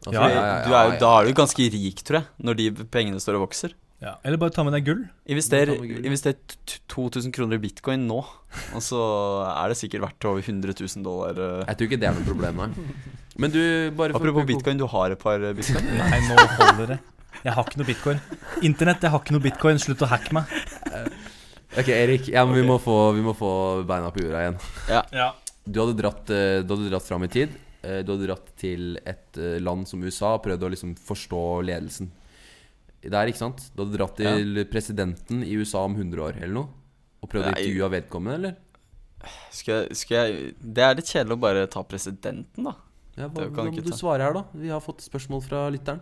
Altså, 0.00 0.14
Ja, 0.16 0.50
du 0.64 0.72
er 0.74 0.90
jo, 0.90 0.98
da 1.02 1.10
er 1.20 1.26
du 1.28 1.32
ganske 1.36 1.66
rik, 1.74 2.02
tror 2.06 2.20
jeg, 2.22 2.26
når 2.46 2.56
de 2.56 2.70
pengene 2.88 3.20
står 3.20 3.36
og 3.36 3.42
vokser. 3.48 3.74
Ja. 4.00 4.14
Eller 4.24 4.38
bare 4.40 4.48
ta 4.54 4.62
med 4.64 4.72
deg 4.72 4.86
gull. 4.86 5.02
Invester, 5.28 5.74
med 5.76 5.90
gull. 5.90 6.06
invester 6.08 6.32
t- 6.32 6.56
t- 6.64 6.78
2000 6.88 7.34
kroner 7.36 7.58
i 7.58 7.60
bitcoin 7.60 8.06
nå, 8.08 8.16
og 8.72 8.80
så 8.80 9.00
er 9.50 9.68
det 9.68 9.76
sikkert 9.76 10.06
verdt 10.06 10.24
over 10.30 10.40
100 10.40 10.72
000 10.72 11.04
dollar. 11.04 11.36
eh. 11.36 11.66
Jeg 11.68 11.76
tror 11.76 11.90
ikke 11.90 11.98
det 12.00 12.08
er 12.08 12.16
noe 12.16 12.24
problem, 12.30 12.62
nei. 12.64 12.86
Men 13.36 13.52
du, 13.52 13.60
bare 13.98 14.14
for 14.16 14.22
Apropos 14.24 14.48
bitcoin, 14.48 14.80
du 14.80 14.86
har 14.88 15.12
et 15.12 15.20
par 15.20 15.36
eh, 15.44 15.52
bitcoin? 15.52 15.84
Nei, 16.00 16.20
nå 16.30 16.36
holder 16.56 16.94
det. 16.94 16.98
Jeg 17.44 17.52
har 17.56 17.68
ikke 17.68 17.80
noe 17.82 17.88
bitcoin. 17.92 18.18
Internett, 18.70 19.04
jeg 19.04 19.12
har 19.12 19.20
ikke 19.20 19.36
noe 19.36 19.44
bitcoin. 19.44 19.78
Slutt 19.80 20.02
å 20.04 20.08
hacke 20.10 20.32
meg. 20.36 20.48
Ok, 21.76 21.88
Erik. 21.94 22.26
Ja, 22.32 22.42
men 22.48 22.56
vi, 22.58 22.64
må 22.66 22.80
få, 22.82 22.96
vi 23.16 23.22
må 23.24 23.32
få 23.36 23.50
beina 23.88 24.08
på 24.12 24.24
jorda 24.24 24.42
igjen. 24.46 24.56
Ja. 24.90 25.28
Du 25.64 25.78
hadde 25.84 25.94
dratt, 26.00 26.24
eh, 26.34 26.60
du 26.64 26.72
hadde 26.74 26.88
dratt 26.90 27.06
fram 27.06 27.24
i 27.24 27.30
tid. 27.32 27.52
Eh, 27.82 28.00
Du 28.04 28.12
hadde 28.14 28.26
dratt 28.28 28.50
til 28.60 28.98
et 29.08 29.38
eh, 29.40 29.58
land 29.62 29.86
som 29.88 30.02
USA 30.04 30.34
og 30.36 30.42
prøvd 30.44 30.66
å 30.66 30.72
liksom 30.74 30.96
forstå 31.00 31.42
ledelsen. 31.68 32.10
Der, 33.00 33.30
ikke 33.30 33.40
sant? 33.40 33.62
Du 33.72 33.84
hadde 33.84 33.96
dratt 33.96 34.18
til 34.20 34.60
presidenten 34.68 35.44
i 35.46 35.54
USA 35.56 35.86
om 35.88 35.94
100 35.96 36.20
år 36.20 36.36
eller 36.42 36.56
noe. 36.58 36.68
Og 37.20 37.30
prøvd 37.32 37.48
å 37.48 37.52
intervjue 37.54 37.88
vedkommende, 37.94 38.36
eller? 38.36 38.58
Skal 39.52 39.74
jeg, 39.82 39.96
skal 40.00 40.16
jeg 40.16 40.54
Det 40.60 40.84
er 40.84 40.94
litt 40.96 41.08
kjedelig 41.12 41.36
å 41.36 41.40
bare 41.40 41.66
ta 41.72 41.82
presidenten, 41.84 42.64
da. 42.68 42.74
Ja, 43.18 43.28
hva, 43.28 43.48
hva 43.52 43.66
må 43.68 43.82
du 43.84 43.92
svare 43.92 44.24
her, 44.24 44.36
da? 44.36 44.42
Vi 44.56 44.70
har 44.72 44.80
fått 44.84 45.04
spørsmål 45.04 45.42
fra 45.44 45.66
lytteren. 45.72 46.00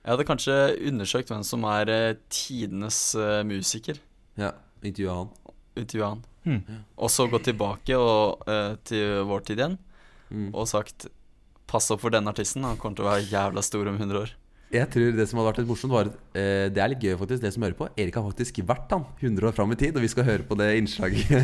Jeg 0.00 0.14
hadde 0.14 0.26
kanskje 0.28 0.56
undersøkt 0.90 1.30
hvem 1.32 1.42
som 1.44 1.64
er 1.68 1.90
eh, 1.92 2.18
tidenes 2.32 2.98
uh, 3.18 3.42
musiker. 3.46 3.98
Ja, 4.40 4.52
intervjua 4.80 5.16
han. 5.18 5.32
Intervjua 5.76 6.12
han. 6.14 6.22
Hmm. 6.46 6.78
Og 6.96 7.10
så 7.12 7.26
gått 7.30 7.46
tilbake 7.50 7.98
og, 8.00 8.46
uh, 8.48 8.78
til 8.88 9.22
vår 9.30 9.46
tid 9.46 9.62
igjen 9.64 9.78
Mm. 10.30 10.52
og 10.54 10.68
sagt 10.70 11.08
Pass 11.70 11.86
opp 11.94 12.02
for 12.02 12.10
denne 12.10 12.32
artisten, 12.32 12.66
han 12.66 12.80
kommer 12.80 12.98
til 12.98 13.06
å 13.06 13.12
være 13.12 13.28
jævla 13.30 13.62
stor 13.62 13.86
om 13.86 14.00
100 14.00 14.24
år. 14.24 14.32
Jeg 14.70 14.86
tror 14.86 15.16
det 15.18 15.24
som 15.26 15.34
hadde 15.40 15.48
vært 15.48 15.56
litt 15.58 15.66
morsomt, 15.66 15.90
var 15.90 16.06
eh, 16.38 16.70
Det 16.70 16.78
er 16.78 16.92
litt 16.92 17.02
gøy, 17.02 17.16
faktisk, 17.18 17.42
det 17.42 17.50
som 17.50 17.64
hører 17.66 17.74
på. 17.74 17.88
Erik 17.98 18.14
har 18.14 18.22
faktisk 18.22 18.60
vært 18.68 18.92
han 18.94 19.02
100 19.18 19.48
år 19.48 19.54
fram 19.56 19.72
i 19.74 19.78
tid, 19.80 19.96
og 19.98 20.04
vi 20.04 20.10
skal 20.12 20.22
høre 20.28 20.46
på 20.46 20.54
det 20.60 20.68
innslaget. 20.78 21.26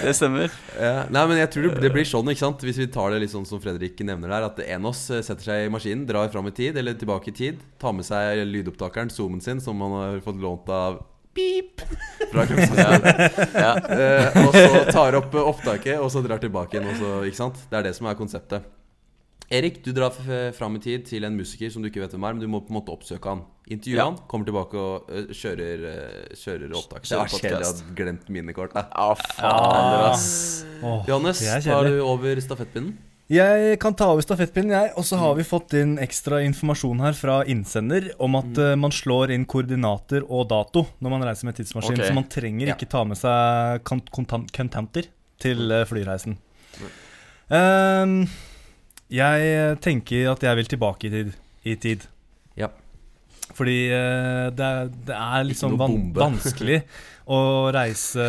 Det 0.00 0.14
stemmer. 0.16 0.48
Ja, 0.76 1.04
nei, 1.12 1.22
men 1.30 1.38
jeg 1.40 1.50
tror 1.52 1.66
det, 1.66 1.72
det 1.84 1.90
blir 1.94 2.06
sånn, 2.08 2.28
ikke 2.32 2.42
sant 2.42 2.62
Hvis 2.64 2.78
vi 2.80 2.86
tar 2.92 3.08
det 3.12 3.20
litt 3.22 3.32
sånn 3.32 3.48
som 3.48 3.60
Fredrik 3.62 4.00
nevner 4.06 4.32
der 4.32 4.46
At 4.46 4.60
en 4.62 4.84
av 4.84 4.90
oss 4.92 5.02
eh, 5.12 5.22
setter 5.26 5.44
seg 5.48 5.56
i 5.66 5.72
maskinen, 5.72 6.06
drar 6.08 6.30
fram 6.32 6.48
i 6.48 6.56
tid 6.56 6.78
Eller 6.80 6.94
tilbake 6.98 7.32
i 7.32 7.36
tid, 7.36 7.56
tar 7.80 7.92
med 7.96 8.06
seg 8.06 8.44
lydopptakeren, 8.48 9.12
zoomen 9.12 9.42
sin 9.44 9.60
Som 9.62 9.82
han 9.84 9.96
har 9.96 10.20
fått 10.24 10.40
lånt 10.40 10.68
av 10.72 10.92
Beep 11.36 11.80
Fra 12.32 12.44
Krokstad 12.48 13.06
Ja. 13.54 13.72
eh, 13.86 14.40
Og 14.46 14.54
så 14.56 14.84
tar 14.90 15.16
opp 15.20 15.34
eh, 15.34 15.46
opptaket, 15.52 15.96
og 16.02 16.10
så 16.12 16.22
drar 16.26 16.42
tilbake 16.42 16.76
igjen 16.78 16.90
og 16.90 16.98
så, 16.98 17.14
Ikke 17.28 17.40
sant? 17.44 17.60
Det 17.70 17.78
er 17.80 17.88
det 17.90 17.94
som 17.98 18.08
er 18.10 18.18
konseptet 18.18 18.68
Erik, 19.50 19.80
du 19.82 19.90
drar 19.90 20.14
fram 20.54 20.76
i 20.78 20.80
tid 20.82 21.08
til 21.08 21.24
en 21.26 21.34
musiker 21.34 21.72
som 21.74 21.82
du 21.82 21.88
ikke 21.88 22.04
vet 22.04 22.12
hvem 22.14 22.26
er 22.28 22.36
Men 22.36 22.42
du 22.44 22.46
må 22.50 22.60
på 22.62 22.70
en 22.70 22.76
måte 22.78 22.92
oppsøke 22.94 23.32
han 23.32 23.40
Intervjue 23.66 23.98
Ja. 23.98 24.04
han, 24.10 24.18
kommer 24.30 24.46
tilbake 24.46 24.78
og 24.78 25.10
uh, 25.10 25.30
kjører, 25.34 25.82
uh, 25.86 26.36
kjører 26.38 26.74
opptak 26.78 27.06
Det 27.06 27.18
var 27.18 27.30
kjedelig 27.34 27.66
at 27.66 27.82
å 27.82 27.88
ha 27.90 27.94
glemt 27.98 28.30
minnekort. 28.34 28.74
Ja, 28.74 29.08
fader, 29.14 30.06
ass. 30.08 30.30
Åh, 30.82 31.04
Johannes, 31.10 31.42
tar 31.66 31.86
du 31.86 32.00
over 32.02 32.42
stafettpinnen? 32.42 32.96
Jeg 33.30 33.76
kan 33.78 33.94
ta 33.94 34.08
over 34.10 34.24
stafettpinnen, 34.26 34.72
jeg. 34.74 34.90
Og 34.98 35.04
så 35.06 35.18
har 35.20 35.36
vi 35.38 35.44
fått 35.46 35.76
inn 35.78 35.92
ekstra 36.02 36.40
informasjon 36.42 37.02
her 37.04 37.14
fra 37.14 37.36
innsender 37.46 38.08
om 38.18 38.34
at 38.40 38.58
eh, 38.58 38.72
man 38.74 38.90
slår 38.90 39.30
inn 39.36 39.44
koordinater 39.46 40.24
og 40.26 40.48
dato 40.50 40.82
når 40.98 41.14
man 41.14 41.22
reiser 41.28 41.46
med 41.46 41.60
tidsmaskin. 41.60 41.94
Okay. 41.94 42.10
Så 42.10 42.16
man 42.16 42.26
trenger 42.32 42.72
Ja. 42.72 42.74
ikke 42.74 42.90
ta 42.90 43.04
med 43.06 43.20
seg 43.20 43.84
kontanter 43.86 45.06
til 45.38 45.70
eh, 45.70 45.86
flyreisen. 45.86 46.34
Um, 47.50 48.24
jeg 49.10 49.78
tenker 49.82 50.32
at 50.32 50.42
jeg 50.46 50.58
vil 50.58 50.72
tilbake 50.74 51.06
i 51.06 51.14
tid. 51.14 51.32
I 51.66 51.76
tid. 51.78 52.08
Fordi 53.56 53.78
eh, 53.90 54.50
det, 54.56 54.66
er, 54.66 54.92
det 55.08 55.16
er 55.16 55.48
liksom 55.48 55.78
van 55.80 55.96
bombe. 55.96 56.20
vanskelig 56.22 56.82
å 57.30 57.70
reise 57.70 58.24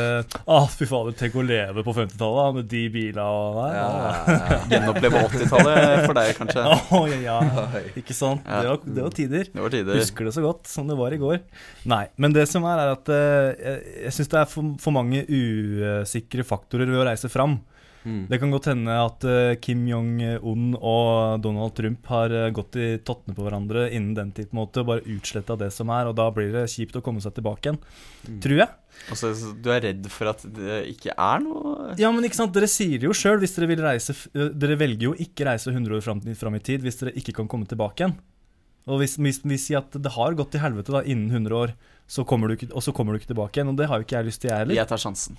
Å, 0.45 0.57
fy 0.69 0.85
fader, 0.85 1.15
tenk 1.17 1.35
å 1.39 1.43
leve 1.45 1.81
på 1.85 1.93
50-tallet 1.95 2.57
med 2.59 2.67
de 2.69 2.81
bilene 2.93 3.23
og 3.25 3.57
der. 3.57 3.77
Ja, 3.79 3.87
nei. 3.95 4.11
ja, 4.11 4.35
ja. 4.51 4.59
Gjenoppleve 4.73 5.23
80-tallet 5.25 6.05
for 6.05 6.19
deg, 6.19 6.31
kanskje. 6.37 6.65
Oh, 6.97 7.07
ja, 7.09 7.39
ja. 7.41 7.65
Ikke 8.01 8.15
sant? 8.17 8.45
Det, 8.45 8.67
var, 8.67 8.81
det 8.85 9.05
var 9.07 9.15
tider. 9.17 9.49
Det 9.49 9.63
var 9.63 9.73
tider. 9.73 10.01
Husker 10.03 10.29
det 10.29 10.35
så 10.37 10.45
godt 10.45 10.69
som 10.69 10.91
det 10.91 10.97
var 10.99 11.15
i 11.15 11.19
går. 11.21 11.41
Nei, 11.89 12.03
men 12.21 12.35
det 12.35 12.45
som 12.51 12.65
er, 12.69 12.83
er 12.83 12.93
at 12.93 13.11
eh, 13.15 13.49
jeg, 13.55 13.97
jeg 14.05 14.15
syns 14.19 14.33
det 14.35 14.41
er 14.43 14.53
for, 14.53 14.73
for 14.83 14.97
mange 14.99 15.25
usikre 15.25 16.45
faktorer 16.45 16.91
ved 16.91 17.01
å 17.01 17.07
reise 17.09 17.31
fram. 17.31 17.57
Mm. 18.03 18.23
Det 18.29 18.39
kan 18.41 18.53
godt 18.53 18.69
hende 18.71 18.95
at 18.97 19.25
eh, 19.29 19.55
Kim 19.61 19.83
Jong-un 19.89 20.71
og 20.77 21.41
Donald 21.43 21.75
Trump 21.77 22.07
har 22.09 22.33
eh, 22.33 22.49
gått 22.55 22.77
i 22.81 22.87
tottene 23.05 23.35
på 23.37 23.45
hverandre 23.45 23.87
innen 23.91 24.15
den 24.17 24.31
tid, 24.35 24.49
på 24.49 24.57
en 24.57 24.61
måte, 24.63 24.81
og 24.81 24.89
bare 24.89 25.05
utsletta 25.15 25.57
det 25.59 25.69
som 25.75 25.91
er, 25.93 26.09
og 26.09 26.17
da 26.17 26.29
blir 26.33 26.49
det 26.55 26.65
kjipt 26.71 26.97
å 26.97 27.03
komme 27.05 27.21
seg 27.23 27.35
tilbake 27.37 27.69
igjen. 27.69 27.79
Mm. 28.25 28.39
Tror 28.45 28.63
jeg. 28.63 28.69
Og 29.11 29.19
så 29.19 29.31
så 29.37 29.53
du 29.55 29.71
er 29.73 29.83
redd 29.85 30.09
for 30.11 30.31
at 30.33 30.43
det 30.57 30.81
ikke 30.91 31.13
er 31.15 31.39
noe 31.41 31.93
Ja, 31.97 32.09
men 32.13 32.25
ikke 32.27 32.37
sant, 32.41 32.51
dere 32.53 32.67
sier 32.69 32.99
det 32.99 33.07
jo 33.07 33.15
sjøl 33.15 33.39
dere 33.41 33.93
eh, 33.95 34.49
Dere 34.51 34.75
velger 34.77 35.07
jo 35.07 35.13
ikke 35.15 35.47
reise 35.47 35.71
100 35.71 35.95
år 35.97 36.03
fram, 36.05 36.21
fram 36.37 36.57
i 36.57 36.63
tid 36.63 36.83
hvis 36.85 36.99
dere 36.99 37.15
ikke 37.17 37.37
kan 37.39 37.49
komme 37.51 37.69
tilbake 37.69 38.03
igjen. 38.03 38.17
Og 38.89 38.97
hvis, 39.01 39.17
hvis 39.21 39.41
vi 39.45 39.57
sier 39.61 39.83
at 39.83 39.93
det 39.93 40.13
har 40.15 40.35
gått 40.37 40.55
til 40.55 40.63
helvete 40.63 40.93
da 40.93 41.03
innen 41.05 41.29
100 41.29 41.53
år, 41.53 41.75
så 42.09 42.25
du 42.25 42.53
ikke, 42.55 42.71
og 42.73 42.83
så 42.83 42.91
kommer 42.91 43.13
du 43.13 43.21
ikke 43.21 43.29
tilbake 43.31 43.59
igjen. 43.59 43.69
Og 43.71 43.77
det 43.77 43.87
har 43.87 44.01
jo 44.01 44.07
ikke 44.07 44.17
jeg 44.17 44.27
lyst 44.27 44.41
til, 44.41 44.49
jeg 44.51 44.63
heller. 44.63 44.75
Jeg 44.75 44.89
tar 44.89 44.99
sjansen. 44.99 45.37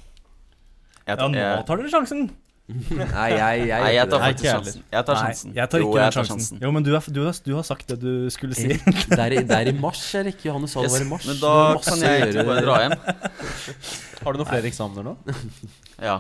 Jeg 1.03 1.19
Ja, 1.19 1.27
nå 1.27 1.37
jeg, 1.37 1.65
tar 1.67 1.81
dere 1.83 1.91
sjansen. 1.91 2.31
Nei, 2.71 3.31
jeg, 3.35 3.65
jeg, 3.67 3.83
nei, 3.83 3.89
jeg 3.97 4.09
tar 4.09 4.21
faktisk 4.23 4.47
sjansen. 4.47 4.85
Jeg 4.95 5.07
tar 5.09 5.19
sjansen. 5.19 5.51
Nei, 5.51 5.59
jeg 5.59 5.71
tar 5.73 5.83
Jo, 5.83 5.89
ikke 5.89 6.03
jeg 6.03 6.15
tar 6.15 6.29
sjansen. 6.29 6.61
Jo, 6.63 6.71
men 6.77 6.85
du, 6.87 6.91
er, 6.95 7.09
du, 7.17 7.21
har, 7.27 7.41
du 7.45 7.51
har 7.59 7.67
sagt 7.67 7.91
det 7.91 7.97
du 8.01 8.13
skulle 8.33 8.57
si. 8.57 8.69
det, 9.11 9.19
er, 9.19 9.35
det 9.43 9.57
er 9.59 9.71
i 9.73 9.75
mars, 9.77 10.03
Erik. 10.19 10.45
Johannes 10.47 10.75
sa 10.77 10.85
det 10.85 10.93
var 10.95 11.05
i 11.05 11.09
mars. 11.11 11.27
Men 11.29 11.41
da 11.43 11.57
kan 11.83 12.05
jeg 12.07 12.21
egentlig 12.21 12.39
gjøre. 12.39 12.47
bare 12.53 12.65
dra 12.69 12.79
hjem. 12.85 12.97
Har 14.23 14.37
du 14.37 14.39
noen 14.39 14.51
flere 14.53 14.71
eksamener 14.71 15.11
nå? 15.11 15.17
Ja. 16.09 16.17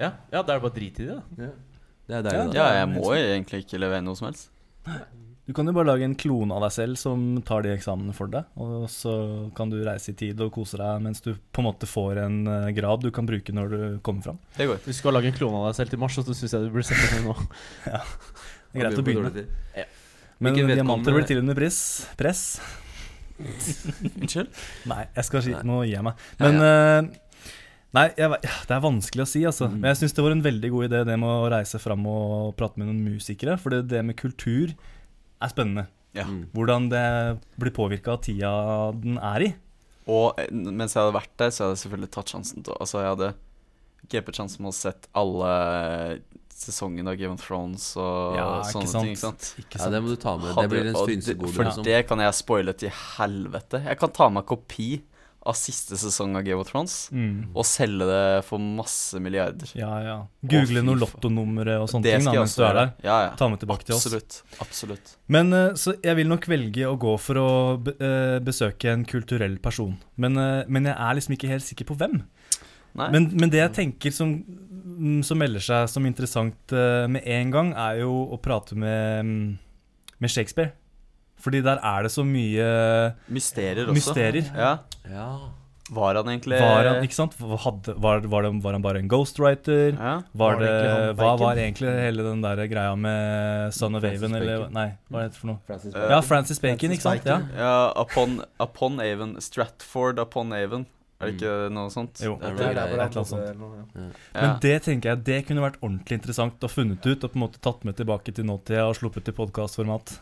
Ja, 0.00 0.08
ja 0.32 0.40
da 0.40 0.54
er 0.54 0.56
det 0.56 0.62
bare 0.64 0.74
drit 0.78 1.02
i 1.02 1.08
det. 1.10 1.18
da 1.18 1.50
Det 1.50 2.16
er 2.18 2.24
deilig, 2.26 2.46
da. 2.54 2.56
ja, 2.56 2.68
jeg 2.80 2.88
må 2.94 3.04
jo 3.10 3.26
egentlig 3.26 3.64
ikke 3.66 3.82
levere 3.82 4.06
noe 4.06 4.18
som 4.18 4.30
helst. 4.30 4.48
Du 5.42 5.50
kan 5.56 5.66
jo 5.66 5.72
bare 5.74 5.88
lage 5.88 6.06
en 6.06 6.14
klone 6.14 6.54
av 6.54 6.62
deg 6.62 6.74
selv 6.74 6.98
som 7.00 7.22
tar 7.42 7.64
de 7.64 7.72
eksamene 7.74 8.12
for 8.14 8.30
deg. 8.30 8.46
Og 8.62 8.84
så 8.92 9.12
kan 9.56 9.72
du 9.72 9.80
reise 9.82 10.12
i 10.12 10.18
tid 10.18 10.38
og 10.44 10.52
kose 10.54 10.78
deg 10.78 11.00
mens 11.02 11.24
du 11.24 11.32
på 11.34 11.62
en 11.64 11.66
måte 11.66 11.88
får 11.90 12.20
en 12.22 12.36
eh, 12.46 12.68
grad 12.76 13.02
du 13.02 13.10
kan 13.14 13.26
bruke 13.26 13.54
når 13.54 13.72
du 13.72 13.80
kommer 14.06 14.22
fram. 14.28 14.38
Det 14.54 14.68
går. 14.70 14.78
Hvis 14.84 15.00
du 15.00 15.02
skal 15.02 15.18
lage 15.18 15.32
en 15.32 15.38
klone 15.40 15.58
av 15.58 15.72
deg 15.72 15.80
selv 15.80 15.94
til 15.94 16.02
mars, 16.04 16.14
så 16.14 16.22
syns 16.30 16.54
jeg 16.54 16.68
du 16.68 16.70
burde 16.70 16.86
sette 16.86 17.08
deg 17.08 17.24
ned 17.24 17.32
nå. 17.32 17.34
Det 18.72 18.78
er 18.78 18.86
greit 18.86 19.02
å 19.02 19.04
begynne. 19.04 19.44
Ja. 19.76 19.88
Men 20.42 20.56
diamanter 20.56 21.12
blir 21.12 21.26
til 21.28 21.42
under 21.42 21.58
press. 21.58 21.80
press. 22.16 22.44
Unnskyld? 23.42 24.48
Nei, 24.88 25.02
jeg 25.18 25.28
skal 25.28 25.44
si. 25.44 25.58
Nå 25.66 25.82
gir 25.82 25.98
jeg 25.98 26.06
meg. 26.06 26.24
Ja, 26.38 26.46
Men 26.46 26.68
eh, 26.68 27.18
Nei, 27.92 28.06
jeg, 28.16 28.30
ja, 28.46 28.54
det 28.64 28.72
er 28.72 28.80
vanskelig 28.80 29.26
å 29.26 29.28
si, 29.28 29.42
altså. 29.44 29.66
Mm. 29.68 29.74
Men 29.82 29.90
jeg 29.90 29.98
syns 30.00 30.14
det 30.16 30.22
var 30.24 30.32
en 30.32 30.46
veldig 30.46 30.68
god 30.72 30.86
idé, 30.86 31.00
det 31.10 31.16
med 31.20 31.28
å 31.28 31.50
reise 31.52 31.76
fram 31.82 32.06
og 32.08 32.54
prate 32.56 32.80
med 32.80 32.88
noen 32.88 33.02
musikere. 33.18 33.58
For 33.60 33.74
det, 33.74 33.82
det 33.90 34.00
med 34.06 34.16
kultur 34.16 34.72
er 35.42 35.52
spennende. 35.52 35.86
Ja. 36.14 36.24
Mm. 36.28 36.42
Hvordan 36.52 36.88
det 36.92 37.04
blir 37.58 37.72
påvirka 37.72 38.12
av 38.16 38.20
tida 38.26 38.50
den 39.00 39.16
er 39.18 39.46
i. 39.46 39.54
Og 40.12 40.38
eh, 40.42 40.50
mens 40.52 40.92
jeg 40.94 41.00
hadde 41.02 41.14
vært 41.16 41.32
der, 41.40 41.50
så 41.54 41.64
hadde 41.64 41.76
jeg 41.78 41.82
selvfølgelig 41.86 42.10
tatt 42.16 42.32
sjansen. 42.34 42.62
til- 42.66 42.76
Altså, 42.80 43.00
jeg 43.00 43.16
hadde 43.16 43.34
grepet 44.10 44.34
sjansen 44.36 44.60
med 44.60 44.72
å 44.72 44.76
sett 44.76 45.08
alle 45.14 45.52
sesongene 46.62 47.10
av 47.10 47.16
Game 47.18 47.32
of 47.34 47.42
Thrones 47.42 47.88
og 47.98 48.36
Ja, 48.36 48.48
sånne 48.68 48.84
ikke 48.84 48.90
sant? 48.92 49.02
ting. 49.02 49.14
ikke 49.16 49.22
sant? 49.24 49.46
Ikke 49.58 49.78
Ja, 49.80 49.88
det 49.90 50.02
må 50.02 50.08
du 50.12 50.16
ta 50.16 50.36
med. 50.36 50.54
Det 50.54 50.68
blir 50.70 50.86
en 50.90 50.94
frynsegode. 51.00 51.52
For 51.56 51.64
liksom. 51.64 51.84
det 51.84 52.06
kan 52.06 52.18
jeg 52.22 52.34
spoile 52.38 52.72
til 52.78 52.90
helvete. 52.90 53.80
Jeg 53.84 53.98
kan 53.98 54.10
ta 54.10 54.28
meg 54.28 54.46
kopi 54.46 54.90
av 55.44 55.56
siste 55.58 55.96
sesong 55.98 56.36
av 56.38 56.44
Game 56.46 56.60
of 56.62 56.68
Thrones 56.70 57.08
Mm. 57.12 57.48
og 57.54 57.64
selge 57.66 58.06
det 58.06 58.44
for 58.46 58.58
masse 58.62 59.18
milliarder. 59.20 59.70
Ja, 59.74 59.90
ja. 60.04 60.16
Google 60.46 60.82
noen 60.86 61.00
lottonumre 61.02 61.80
og 61.82 61.88
sånne 61.90 62.06
det 62.06 62.12
ting 62.20 62.28
da, 62.28 62.34
mens 62.38 62.54
du 62.54 62.62
er 62.62 62.74
der. 62.78 62.92
Ja, 63.02 63.16
ja. 63.26 63.30
Ta 63.36 63.48
med 63.50 63.58
tilbake 63.58 63.84
til 63.84 63.96
oss. 63.96 64.06
Absolutt. 64.06 64.42
Absolutt. 64.62 65.16
Men 65.28 65.52
eh, 65.52 65.74
Så 65.74 65.96
jeg 66.02 66.16
vil 66.16 66.28
nok 66.30 66.46
velge 66.46 66.86
å 66.86 66.94
gå 66.98 67.16
for 67.18 67.34
å 67.42 67.48
eh, 67.98 68.38
besøke 68.44 68.92
en 68.92 69.04
kulturell 69.04 69.58
person. 69.58 69.96
Men, 70.16 70.36
eh, 70.38 70.64
men 70.68 70.84
jeg 70.86 70.94
er 70.96 71.14
liksom 71.18 71.34
ikke 71.36 71.50
helt 71.50 71.66
sikker 71.66 71.90
på 71.90 71.96
hvem. 71.98 72.22
Men, 72.94 73.30
men 73.32 73.48
det 73.50 73.58
jeg 73.62 73.72
tenker 73.72 74.12
som, 74.12 74.34
mm, 74.44 75.22
som 75.24 75.38
melder 75.40 75.60
seg 75.64 75.88
som 75.88 76.04
interessant 76.06 76.74
med 77.08 77.22
en 77.24 77.50
gang, 77.50 77.72
er 77.72 78.02
jo 78.02 78.28
å 78.30 78.38
prate 78.42 78.76
med, 78.76 79.24
mm, 79.24 79.58
med 80.20 80.30
Shakespeare. 80.30 80.74
Fordi 81.42 81.62
der 81.64 81.80
er 81.82 82.06
det 82.06 82.12
så 82.14 82.22
mye 82.26 82.68
Mysterier 83.32 83.88
også. 83.88 83.98
mysterier. 83.98 84.46
Ja. 84.54 84.76
Ja. 85.10 85.32
Var 85.92 86.14
han 86.14 86.28
egentlig 86.30 86.60
Var 86.62 86.86
han, 86.86 87.02
ikke 87.04 87.16
sant? 87.16 87.34
Hadde, 87.36 87.94
var, 88.00 88.22
var, 88.30 88.46
det, 88.46 88.52
var 88.62 88.76
han 88.76 88.84
bare 88.84 89.00
en 89.02 89.08
ghostwriter? 89.10 89.96
Ja. 89.98 90.14
Var 90.32 90.54
Var 90.54 90.62
det, 90.62 90.70
det 90.70 91.16
hva 91.18 91.32
var 91.40 91.58
egentlig 91.58 91.90
hele 91.98 92.24
den 92.28 92.40
der 92.44 92.62
greia 92.70 92.94
med 92.96 93.74
Son 93.74 93.98
of 93.98 94.06
Aven, 94.06 94.38
eller 94.38 94.68
Nei, 94.72 94.86
hva 95.10 95.24
heter 95.26 95.34
det 95.34 95.40
for 95.42 95.50
noe? 95.50 95.60
Francis 95.66 95.92
Bacon. 95.92 96.14
Ja, 96.14 96.20
Francis 96.22 96.62
Bacon, 96.62 96.78
Francis 96.78 97.02
ikke 97.02 97.08
sant? 97.10 97.28
Ja. 97.28 97.40
Ja 97.58 97.76
upon, 98.06 98.38
upon 98.62 99.02
Avon. 99.02 99.36
Stratford 99.42 100.22
upon 100.22 100.54
Avon. 100.56 100.86
Er 101.22 101.30
det 101.30 101.36
ikke 101.38 101.56
noe 101.70 101.90
sånt? 101.94 102.22
Jo. 102.24 102.34
Det 102.40 102.48
er 102.50 102.56
Det 102.56 102.64
er 102.66 103.02
et 103.04 103.18
eller. 103.20 103.44
Ja. 103.94 104.06
Men 104.34 104.56
det 104.64 104.76
tenker 104.86 105.12
jeg 105.12 105.24
det 105.28 105.40
kunne 105.46 105.62
vært 105.62 105.78
ordentlig 105.82 106.18
interessant 106.18 106.64
å 106.66 106.70
funnet 106.70 107.04
ut, 107.06 107.22
og 107.22 107.30
på 107.34 107.38
en 107.38 107.44
måte 107.44 107.62
tatt 107.62 107.84
med 107.86 107.98
tilbake 108.00 108.34
til 108.34 108.48
nåtida 108.48 108.88
og 108.88 108.96
sluppet 108.98 109.30
i 109.30 109.36
podkastformat. 109.36 110.16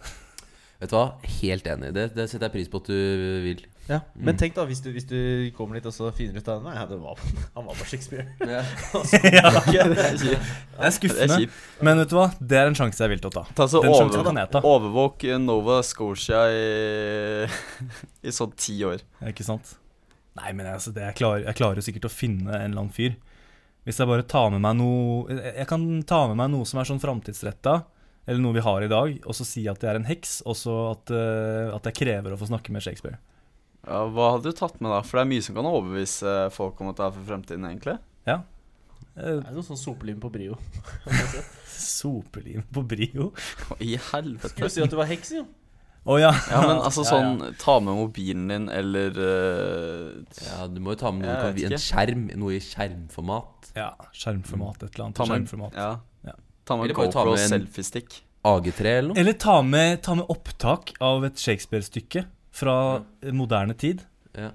Vet 0.80 0.88
du 0.90 0.96
hva? 0.96 1.06
Helt 1.42 1.66
enig. 1.68 1.90
Det, 1.92 2.06
det 2.16 2.24
setter 2.30 2.46
jeg 2.48 2.54
pris 2.54 2.68
på 2.72 2.78
at 2.80 2.86
du 2.88 2.96
vil. 3.44 3.58
Ja, 3.90 3.98
Men 4.14 4.36
Mm. 4.36 4.38
tenk 4.38 4.54
da, 4.54 4.64
hvis 4.68 4.78
du, 4.84 4.92
hvis 4.94 5.04
du 5.08 5.50
kommer 5.56 5.74
dit 5.76 5.86
og 5.88 5.92
så 5.92 6.08
finner 6.14 6.38
ut 6.38 6.46
at 6.48 6.62
Nei, 6.62 6.74
det 6.88 6.96
var, 7.02 7.18
han 7.56 7.66
var 7.66 7.74
bare 7.74 7.88
Shakespeare. 7.90 8.24
Ja. 8.46 8.62
ja, 9.34 9.50
det 9.50 9.74
er 9.74 9.90
det 9.90 10.04
er 10.06 10.16
Det 10.22 10.38
er 10.86 10.94
skuffende. 10.94 11.48
Men 11.84 11.98
vet 12.00 12.12
du 12.12 12.16
hva? 12.16 12.28
Det 12.40 12.60
er 12.60 12.70
en 12.70 12.78
sjanse 12.78 13.02
jeg 13.02 13.12
vil 13.12 13.20
til 13.24 13.32
å 13.32 13.34
ta. 13.40 13.44
Ta 13.58 13.66
så 13.68 13.82
Den 13.84 13.92
over, 13.92 14.22
kan 14.30 14.40
jeg 14.40 14.52
ta. 14.54 14.62
overvåk 14.64 15.26
eh, 15.28 15.40
Nova 15.42 15.80
Scotia 15.84 16.44
i, 16.54 17.50
i 18.30 18.32
sånn 18.32 18.54
ti 18.56 18.78
år. 18.86 19.02
Ikke 19.32 19.44
sant? 19.44 19.74
Nei, 20.38 20.52
men 20.54 20.70
altså, 20.70 20.94
det, 20.96 21.02
jeg, 21.10 21.18
klarer, 21.20 21.44
jeg 21.50 21.58
klarer 21.58 21.82
jo 21.82 21.86
sikkert 21.90 22.06
å 22.08 22.14
finne 22.14 22.54
en 22.54 22.70
eller 22.70 22.84
annen 22.86 22.94
fyr. 22.94 23.18
Hvis 23.84 23.98
jeg 24.00 24.08
bare 24.08 24.22
tar 24.28 24.50
med 24.54 24.60
meg 24.62 24.76
noe 24.76 25.32
Jeg 25.32 25.54
jeg 25.62 25.66
kan 25.70 25.84
ta 26.06 26.26
med 26.30 26.36
meg 26.38 26.50
noe 26.52 26.66
som 26.68 26.78
er 26.82 26.86
sånn 26.88 27.00
framtidsretta, 27.02 27.80
eller 28.30 28.38
noe 28.44 28.54
vi 28.54 28.62
har 28.62 28.84
i 28.86 28.90
dag, 28.92 29.16
og 29.26 29.34
så 29.34 29.44
si 29.48 29.64
at 29.70 29.82
jeg 29.82 29.90
er 29.90 29.98
en 29.98 30.06
heks, 30.06 30.36
og 30.46 30.54
så 30.56 30.76
at, 30.92 31.10
uh, 31.10 31.74
at 31.74 31.88
jeg 31.90 31.98
krever 31.98 32.36
å 32.36 32.38
få 32.38 32.46
snakke 32.48 32.70
med 32.74 32.84
Shakespeare. 32.86 33.18
Ja, 33.82 34.04
hva 34.12 34.30
hadde 34.36 34.52
du 34.52 34.56
tatt 34.56 34.78
med, 34.78 34.92
da? 34.92 35.00
For 35.02 35.18
det 35.18 35.26
er 35.26 35.30
mye 35.32 35.44
som 35.44 35.56
kan 35.58 35.66
overbevise 35.68 36.34
folk 36.54 36.78
om 36.84 36.92
at 36.92 37.00
det 37.00 37.06
er 37.08 37.14
for 37.18 37.28
fremtiden, 37.32 37.66
egentlig. 37.72 37.96
Ja. 38.28 38.38
Uh, 39.16 39.40
Det 39.40 39.48
er 39.50 39.56
noe 39.56 39.66
sånn 39.66 39.80
sopelim 39.80 40.20
på 40.22 40.30
brio. 40.32 40.58
sopelim 41.80 42.62
på 42.72 42.82
brio. 42.86 43.30
I 43.82 43.96
helvete. 44.12 44.52
Skulle 44.54 44.70
si 44.72 44.84
at 44.84 44.92
du 44.92 44.98
var 45.00 45.08
heks, 45.10 45.32
jo. 45.40 45.46
Å 46.08 46.14
ja. 46.16 46.30
Ja, 46.48 46.60
men 46.64 46.78
altså 46.86 47.02
sånn 47.04 47.42
ja. 47.42 47.50
Ta 47.60 47.74
med 47.84 47.98
mobilen 47.98 48.46
din, 48.48 48.68
eller 48.72 49.16
uh, 49.20 50.38
ja, 50.46 50.62
du 50.72 50.78
må 50.80 50.94
jo 50.94 51.00
ta 51.02 51.10
med 51.12 51.26
noe 51.28 51.50
en 51.68 51.76
skjerm. 51.80 52.28
Noe 52.40 52.56
i 52.56 52.62
skjermformat. 52.64 53.72
ja. 53.76 53.90
Skjermformat, 54.16 54.86
et 54.86 54.94
eller 54.94 55.10
annet. 55.10 55.18
Ta 55.20 55.26
med, 55.28 55.34
skjermformat. 55.42 55.76
Ja. 56.76 56.76
Ja. 56.76 56.76
Ta 56.76 56.76
med 56.76 56.94
ta 56.94 57.22
GoPro 57.24 57.30
med 57.34 57.40
en- 57.40 57.48
selfiestick. 57.48 58.22
AG3 58.44 58.84
eller 58.86 59.08
noe. 59.08 59.18
Eller 59.20 59.32
ta 59.32 59.62
med, 59.62 60.02
ta 60.02 60.14
med 60.14 60.24
opptak 60.28 60.92
av 61.00 61.24
et 61.24 61.34
Shakespeare-stykke 61.36 62.24
fra 62.52 63.02
moderne 63.32 63.74
tid, 63.76 64.00
Ja. 64.36 64.50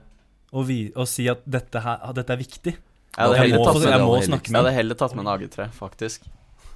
og, 0.54 0.65
vi, 0.67 0.91
og 0.95 1.08
si 1.08 1.28
at 1.30 1.43
dette, 1.45 1.80
her, 1.82 1.99
at 2.01 2.15
dette 2.15 2.34
er 2.34 2.38
viktig. 2.38 2.73
Jeg 3.17 3.28
hadde 3.28 3.36
Jeg 3.38 3.54
må, 3.56 3.65
jeg 3.82 4.01
må 4.01 4.15
jeg 4.19 4.56
hadde 4.56 4.71
heller 4.73 4.95
tatt 4.95 5.15
med 5.15 5.25
en 5.25 5.32
AG3, 5.39 5.69
faktisk. 5.71 6.23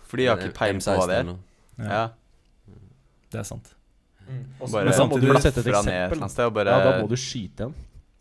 Fordi 0.08 0.24
jeg 0.24 0.30
har 0.32 0.38
ikke 0.48 0.58
peiling 0.58 0.82
på 0.82 0.96
hva 0.96 1.08
det 1.08 1.18
er. 1.18 1.36
Ja. 1.90 2.08
Det 3.32 3.40
er 3.40 3.44
sant. 3.44 3.74
Mm. 4.30 4.46
så- 4.62 4.72
Bare 4.72 4.84
men 4.86 4.94
samtidig 4.94 5.28
må 5.28 5.34
du 5.34 5.42
sette 5.42 5.60
et 5.60 5.66
eksempel. 5.68 6.30
sted 6.30 6.54
bare 6.54 6.66
Ja, 6.70 6.92
da 6.92 7.02
må 7.02 7.10
du 7.10 7.16
skyte 7.16 7.62
en. 7.66 7.74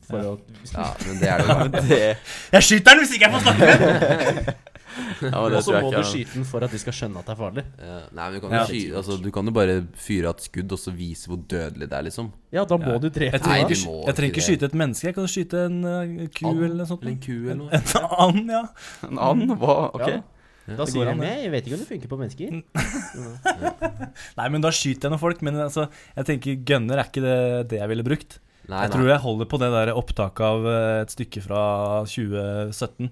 For 0.09 0.17
Ja. 0.17 0.25
å, 0.25 0.39
Ja, 0.73 0.95
men 1.07 1.19
det 1.21 1.29
er 1.29 1.39
det 1.39 1.89
jo. 1.91 2.15
Jeg 2.53 2.63
skyter 2.63 2.85
den 2.95 2.99
hvis 3.05 3.13
ikke 3.13 3.29
jeg 3.29 3.33
får 3.33 3.41
snakke 3.45 3.59
med 3.59 4.45
den! 4.47 4.55
ja, 5.23 5.31
og 5.45 5.57
så 5.63 5.75
må 5.75 5.91
ikke 5.91 6.03
du 6.03 6.09
skyte 6.11 6.35
den 6.39 6.47
for 6.49 6.65
at 6.67 6.73
de 6.75 6.79
skal 6.83 6.97
skjønne 6.97 7.21
at 7.21 7.27
det 7.29 7.35
er 7.35 7.41
farlig. 7.41 7.65
Ja, 7.79 7.99
Nei, 8.13 8.25
men 8.29 8.37
du 8.37 8.41
kan, 8.45 8.55
Ja. 8.57 8.63
jo 8.65 8.71
skyte, 8.73 8.95
altså, 9.03 9.19
du 9.23 9.29
kan 9.35 9.51
jo 9.51 9.55
bare 9.59 9.77
fyre 10.09 10.31
av 10.33 10.39
et 10.39 10.47
skudd 10.49 10.73
og 10.77 10.81
så 10.83 10.95
vise 10.97 11.29
hvor 11.31 11.43
dødelig 11.51 11.89
det 11.91 11.99
er, 11.99 12.07
liksom. 12.09 12.33
Ja, 12.55 12.65
da 12.65 12.79
må 12.81 12.95
Ja. 12.95 12.99
du 12.99 13.09
drepe 13.11 13.33
Jeg 13.37 13.43
trenger, 13.45 13.63
Nei, 13.63 13.69
ikke, 13.69 13.83
du 13.85 13.91
må 13.91 13.99
jeg 14.07 14.15
trenger 14.21 14.35
ikke 14.35 14.47
skyte 14.49 14.71
et 14.73 14.79
menneske, 14.85 15.07
jeg 15.11 15.15
kan 15.19 15.31
skyte 15.35 15.67
en 15.67 15.79
uh, 15.85 16.27
ku 16.33 16.49
an, 16.49 16.65
eller 16.65 16.75
noe 16.83 16.89
sånt. 16.89 17.03
Eller 17.05 17.13
en 17.13 17.23
ku 17.23 17.37
eller 17.37 17.61
noe. 17.63 17.71
En 17.71 18.11
and, 18.29 18.51
ja. 18.57 18.65
En 19.11 19.19
annen? 19.31 19.57
Hva? 19.59 19.79
Ok. 19.95 20.09
Ja. 20.09 20.21
Da 20.77 20.85
sier 20.85 21.09
han 21.09 21.17
de 21.17 21.25
det. 21.25 21.37
jeg 21.47 21.51
vet 21.55 21.65
ikke 21.69 21.77
om 21.79 21.81
det 21.81 21.89
funker 21.89 22.11
på 22.13 22.17
mennesker. 22.21 22.51
Nei, 24.39 24.49
men 24.53 24.61
da 24.65 24.69
skyter 24.75 25.09
jeg 25.09 25.15
noen 25.15 25.23
folk. 25.23 25.41
Men 25.47 25.57
altså, 25.65 25.87
jeg 26.17 26.29
tenker 26.29 26.59
gunner 26.69 27.01
er 27.01 27.09
ikke 27.09 27.23
det, 27.25 27.37
det 27.73 27.79
jeg 27.81 27.89
ville 27.93 28.05
brukt. 28.05 28.37
Nei, 28.69 28.83
Jeg 28.85 28.91
nei. 28.91 28.97
tror 28.99 29.09
jeg 29.09 29.23
holder 29.25 29.49
på 29.49 29.61
det 29.63 29.71
der 29.73 29.95
opptaket 29.97 30.45
av 30.45 30.67
eh, 30.69 30.99
et 31.07 31.15
stykke 31.15 31.41
fra 31.41 31.63
2017. 32.05 33.09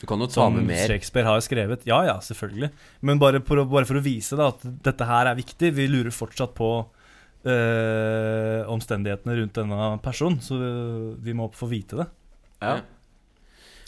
Du 0.00 0.06
kan 0.08 0.22
jo 0.22 0.28
ta 0.30 0.46
Som 0.46 0.54
med 0.56 0.68
mer. 0.70 0.86
Shakespeare 0.88 1.28
har 1.28 1.42
skrevet. 1.44 1.82
Ja, 1.88 1.98
ja, 2.08 2.14
selvfølgelig. 2.24 2.70
Men 3.04 3.20
bare 3.20 3.42
for 3.44 3.60
å, 3.60 3.66
bare 3.68 3.84
for 3.88 4.00
å 4.00 4.04
vise 4.04 4.38
da, 4.38 4.46
at 4.54 4.62
dette 4.86 5.04
her 5.08 5.28
er 5.28 5.36
viktig. 5.36 5.74
Vi 5.76 5.88
lurer 5.92 6.14
fortsatt 6.14 6.54
på 6.56 6.70
øh, 7.44 8.62
omstendighetene 8.72 9.36
rundt 9.42 9.60
denne 9.60 9.90
personen, 10.04 10.40
så 10.44 10.56
vi 11.20 11.36
må 11.36 11.50
få 11.56 11.68
vite 11.70 12.00
det. 12.00 12.08
Ja. 12.64 12.78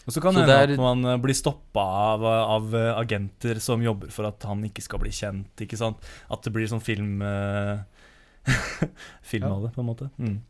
Og 0.03 0.11
så 0.17 0.21
kan 0.25 0.35
det 0.35 0.43
hende 0.49 0.75
at 0.75 0.81
man 0.83 1.05
eh, 1.07 1.19
blir 1.23 1.37
stoppa 1.39 1.83
av, 2.13 2.25
av 2.27 2.73
eh, 2.75 2.89
agenter 2.99 3.61
som 3.63 3.83
jobber 3.85 4.11
for 4.13 4.27
at 4.29 4.43
han 4.51 4.65
ikke 4.67 4.83
skal 4.83 4.99
bli 5.05 5.13
kjent. 5.15 5.53
ikke 5.63 5.79
sant? 5.79 6.03
At 6.33 6.43
det 6.45 6.53
blir 6.57 6.67
sånn 6.71 6.83
film 6.83 7.23
Film 9.23 9.47
Ja. 9.47 9.53
av 9.55 9.69
det, 9.69 9.73
på 9.77 9.85
en 9.85 9.89
måte. 9.93 10.09
Mm. 10.19 10.41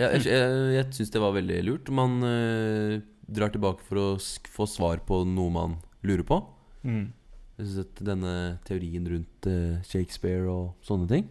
Ja, 0.00 0.08
jeg 0.16 0.24
jeg, 0.26 0.54
jeg 0.74 0.86
syns 0.96 1.12
det 1.14 1.20
var 1.22 1.36
veldig 1.36 1.58
lurt. 1.68 1.90
Man 1.94 2.16
eh, 2.26 2.96
drar 3.28 3.52
tilbake 3.54 3.84
for 3.86 4.00
å 4.00 4.06
få 4.54 4.66
svar 4.68 5.00
på 5.06 5.22
noe 5.28 5.52
man 5.54 5.76
lurer 6.04 6.24
på. 6.28 6.40
Mm. 6.84 7.06
Jeg 7.54 7.66
synes 7.68 7.84
at 7.86 8.02
Denne 8.04 8.34
teorien 8.66 9.06
rundt 9.08 9.46
eh, 9.46 9.80
Shakespeare 9.86 10.48
og 10.50 10.74
sånne 10.84 11.08
ting. 11.10 11.28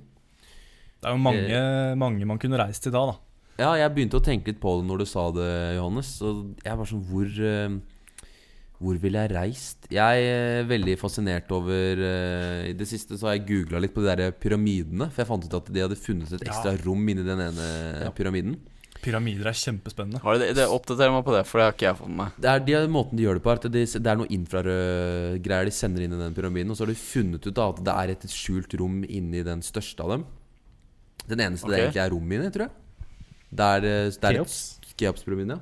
Det 1.03 1.09
er 1.11 1.17
jo 1.17 1.19
mange, 1.19 1.63
mange 1.99 2.25
man 2.29 2.39
kunne 2.39 2.57
reist 2.61 2.85
til 2.85 2.93
da, 2.95 3.01
da. 3.11 3.17
Ja, 3.59 3.73
jeg 3.77 3.91
begynte 3.93 4.17
å 4.17 4.23
tenke 4.23 4.49
litt 4.49 4.61
på 4.63 4.77
det 4.79 4.87
når 4.87 5.03
du 5.03 5.05
sa 5.05 5.27
det, 5.35 5.49
Johannes. 5.77 6.13
Og 6.25 6.55
jeg 6.63 6.79
var 6.79 6.87
sånn 6.89 7.03
Hvor 7.05 7.27
eh, 7.45 7.75
Hvor 8.79 8.97
ville 9.03 9.21
jeg 9.27 9.33
reist? 9.35 9.85
Jeg 9.93 10.23
er 10.31 10.63
veldig 10.71 10.95
fascinert 10.97 11.51
over 11.53 12.01
eh, 12.07 12.71
I 12.71 12.73
det 12.79 12.87
siste 12.89 13.19
så 13.19 13.29
har 13.29 13.35
jeg 13.37 13.45
googla 13.51 13.83
litt 13.83 13.93
på 13.93 14.01
de 14.01 14.09
der 14.15 14.31
pyramidene. 14.33 15.11
For 15.11 15.21
jeg 15.21 15.29
fant 15.29 15.45
ut 15.45 15.57
at 15.59 15.69
de 15.75 15.83
hadde 15.85 15.99
funnet 15.99 16.33
et 16.33 16.47
ekstra 16.47 16.73
rom 16.85 17.03
inni 17.13 17.27
den 17.27 17.43
ene 17.51 17.67
Ja. 18.07 18.09
pyramiden. 18.15 18.57
Pyramider 19.03 19.49
er 19.51 19.57
kjempespennende. 19.57 20.21
Har 20.23 20.39
det, 20.39 20.53
det 20.57 20.67
Oppdater 20.71 21.11
meg 21.13 21.25
på 21.27 21.33
det, 21.35 21.41
for 21.49 21.59
det 21.59 21.65
har 21.67 21.75
ikke 21.75 21.87
jeg 21.89 21.97
fått 21.99 22.11
med 22.11 22.19
meg. 22.21 22.37
Det 22.45 22.51
er 22.51 22.63
de, 22.67 22.77
måten 22.91 23.19
de 23.19 23.25
gjør 23.25 23.39
det 23.39 23.43
på, 23.45 23.51
er 23.51 23.59
at 23.59 23.67
de, 23.73 23.83
det 23.93 24.11
er 24.13 24.21
noe 24.21 24.31
infrarød 24.37 25.41
greier 25.45 25.67
de 25.69 25.75
sender 25.75 26.05
inn 26.05 26.15
i 26.15 26.21
den 26.21 26.37
pyramiden. 26.37 26.71
Og 26.71 26.79
så 26.79 26.85
har 26.85 26.93
de 26.93 26.99
funnet 26.99 27.49
ut 27.49 27.57
da 27.59 27.67
at 27.73 27.83
det 27.83 27.97
er 27.97 28.13
et 28.15 28.25
skjult 28.31 28.77
rom 28.79 29.03
inni 29.07 29.43
den 29.45 29.65
største 29.65 30.05
av 30.05 30.15
dem. 30.15 30.25
Den 31.27 31.43
eneste 31.45 31.71
det 31.71 31.81
egentlig 31.81 32.03
er 32.03 32.15
rom 32.15 32.33
inni, 32.37 32.49
tror 32.55 32.67
jeg. 32.67 33.11
Det 33.53 33.69
er, 33.77 33.89
eh, 33.91 34.09
det 34.15 34.29
er 34.31 34.39
Keops? 34.39 34.57
Keops-pyramiden, 34.97 35.57
ja. 35.57 35.61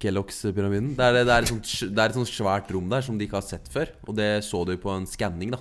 Kellogg's-pyramiden. 0.00 0.94
Det, 0.96 1.08
det, 1.16 1.24
det 1.26 1.34
er 1.34 2.08
et 2.08 2.16
sånt 2.16 2.30
svært 2.30 2.70
rom 2.72 2.88
der 2.88 3.04
som 3.04 3.18
de 3.18 3.26
ikke 3.26 3.40
har 3.40 3.44
sett 3.44 3.68
før. 3.72 3.90
Og 4.06 4.16
det 4.16 4.30
så 4.46 4.62
de 4.68 4.78
på 4.80 4.92
en 4.94 5.06
skanning, 5.08 5.52
da. 5.52 5.60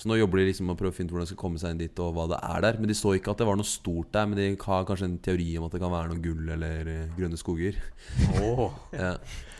Så 0.00 0.08
nå 0.08 0.16
jobber 0.16 0.40
de 0.40 0.46
liksom 0.48 0.64
med 0.64 0.78
å 0.78 0.80
prøve 0.80 0.94
å 0.94 0.96
finne 0.96 1.10
ut 1.10 1.12
hvordan 1.12 1.26
de 1.28 1.30
skal 1.34 1.40
komme 1.42 1.60
seg 1.60 1.74
inn 1.74 1.80
dit, 1.82 1.98
og 2.00 2.14
hva 2.16 2.24
det 2.30 2.38
er 2.40 2.62
der. 2.64 2.78
Men 2.80 2.88
de 2.88 2.94
så 2.96 3.12
ikke 3.12 3.34
at 3.34 3.42
det 3.42 3.48
var 3.50 3.58
noe 3.60 3.68
stort 3.68 4.08
der, 4.14 4.30
men 4.30 4.38
de 4.38 4.46
har 4.62 4.86
kanskje 4.88 5.08
en 5.10 5.18
teori 5.20 5.48
om 5.60 5.66
at 5.66 5.74
det 5.76 5.80
kan 5.82 5.92
være 5.92 6.08
noe 6.08 6.22
gull 6.24 6.52
eller 6.56 6.88
eh, 6.88 7.10
grønne 7.18 7.40
skoger. 7.40 7.76
Ja. 8.96 9.14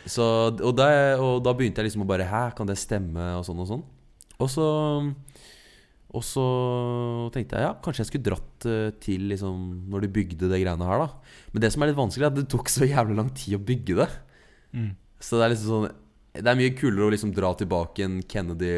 Så, 0.09 0.25
og, 0.49 0.71
da, 0.73 0.87
og 1.21 1.43
da 1.45 1.53
begynte 1.53 1.83
jeg 1.83 1.91
liksom 1.91 2.01
å 2.03 2.09
bare 2.09 2.25
Hæ, 2.25 2.55
kan 2.57 2.65
det 2.65 2.79
stemme? 2.81 3.21
Og 3.37 3.45
sånn 3.45 3.59
og 3.61 3.67
sånn. 3.69 3.83
Og 4.41 4.49
så 4.49 4.65
Og 6.17 6.23
så 6.25 6.45
tenkte 7.35 7.59
jeg 7.59 7.67
ja, 7.67 7.75
kanskje 7.85 8.01
jeg 8.01 8.09
skulle 8.09 8.25
dratt 8.31 8.65
eh, 8.67 8.89
til 9.03 9.29
liksom 9.29 9.61
når 9.93 10.07
de 10.07 10.13
bygde 10.17 10.49
det 10.49 10.63
greiene 10.63 10.89
her, 10.89 11.05
da. 11.05 11.37
Men 11.53 11.63
det 11.63 11.69
som 11.71 11.85
er 11.85 11.91
litt 11.91 12.01
vanskelig, 12.01 12.25
er 12.25 12.33
at 12.33 12.39
det 12.41 12.49
tok 12.51 12.73
så 12.73 12.89
jævlig 12.89 13.19
lang 13.21 13.29
tid 13.37 13.59
å 13.59 13.65
bygge 13.69 13.99
det. 14.01 14.09
Mm. 14.73 14.89
Så 15.21 15.37
det 15.37 15.45
er 15.45 15.53
liksom 15.53 15.75
sånn 15.77 16.01
Det 16.33 16.47
er 16.47 16.55
mye 16.55 16.71
kulere 16.77 17.09
å 17.09 17.11
liksom 17.11 17.33
dra 17.35 17.49
tilbake 17.59 18.05
en 18.05 18.21
Kennedy 18.23 18.69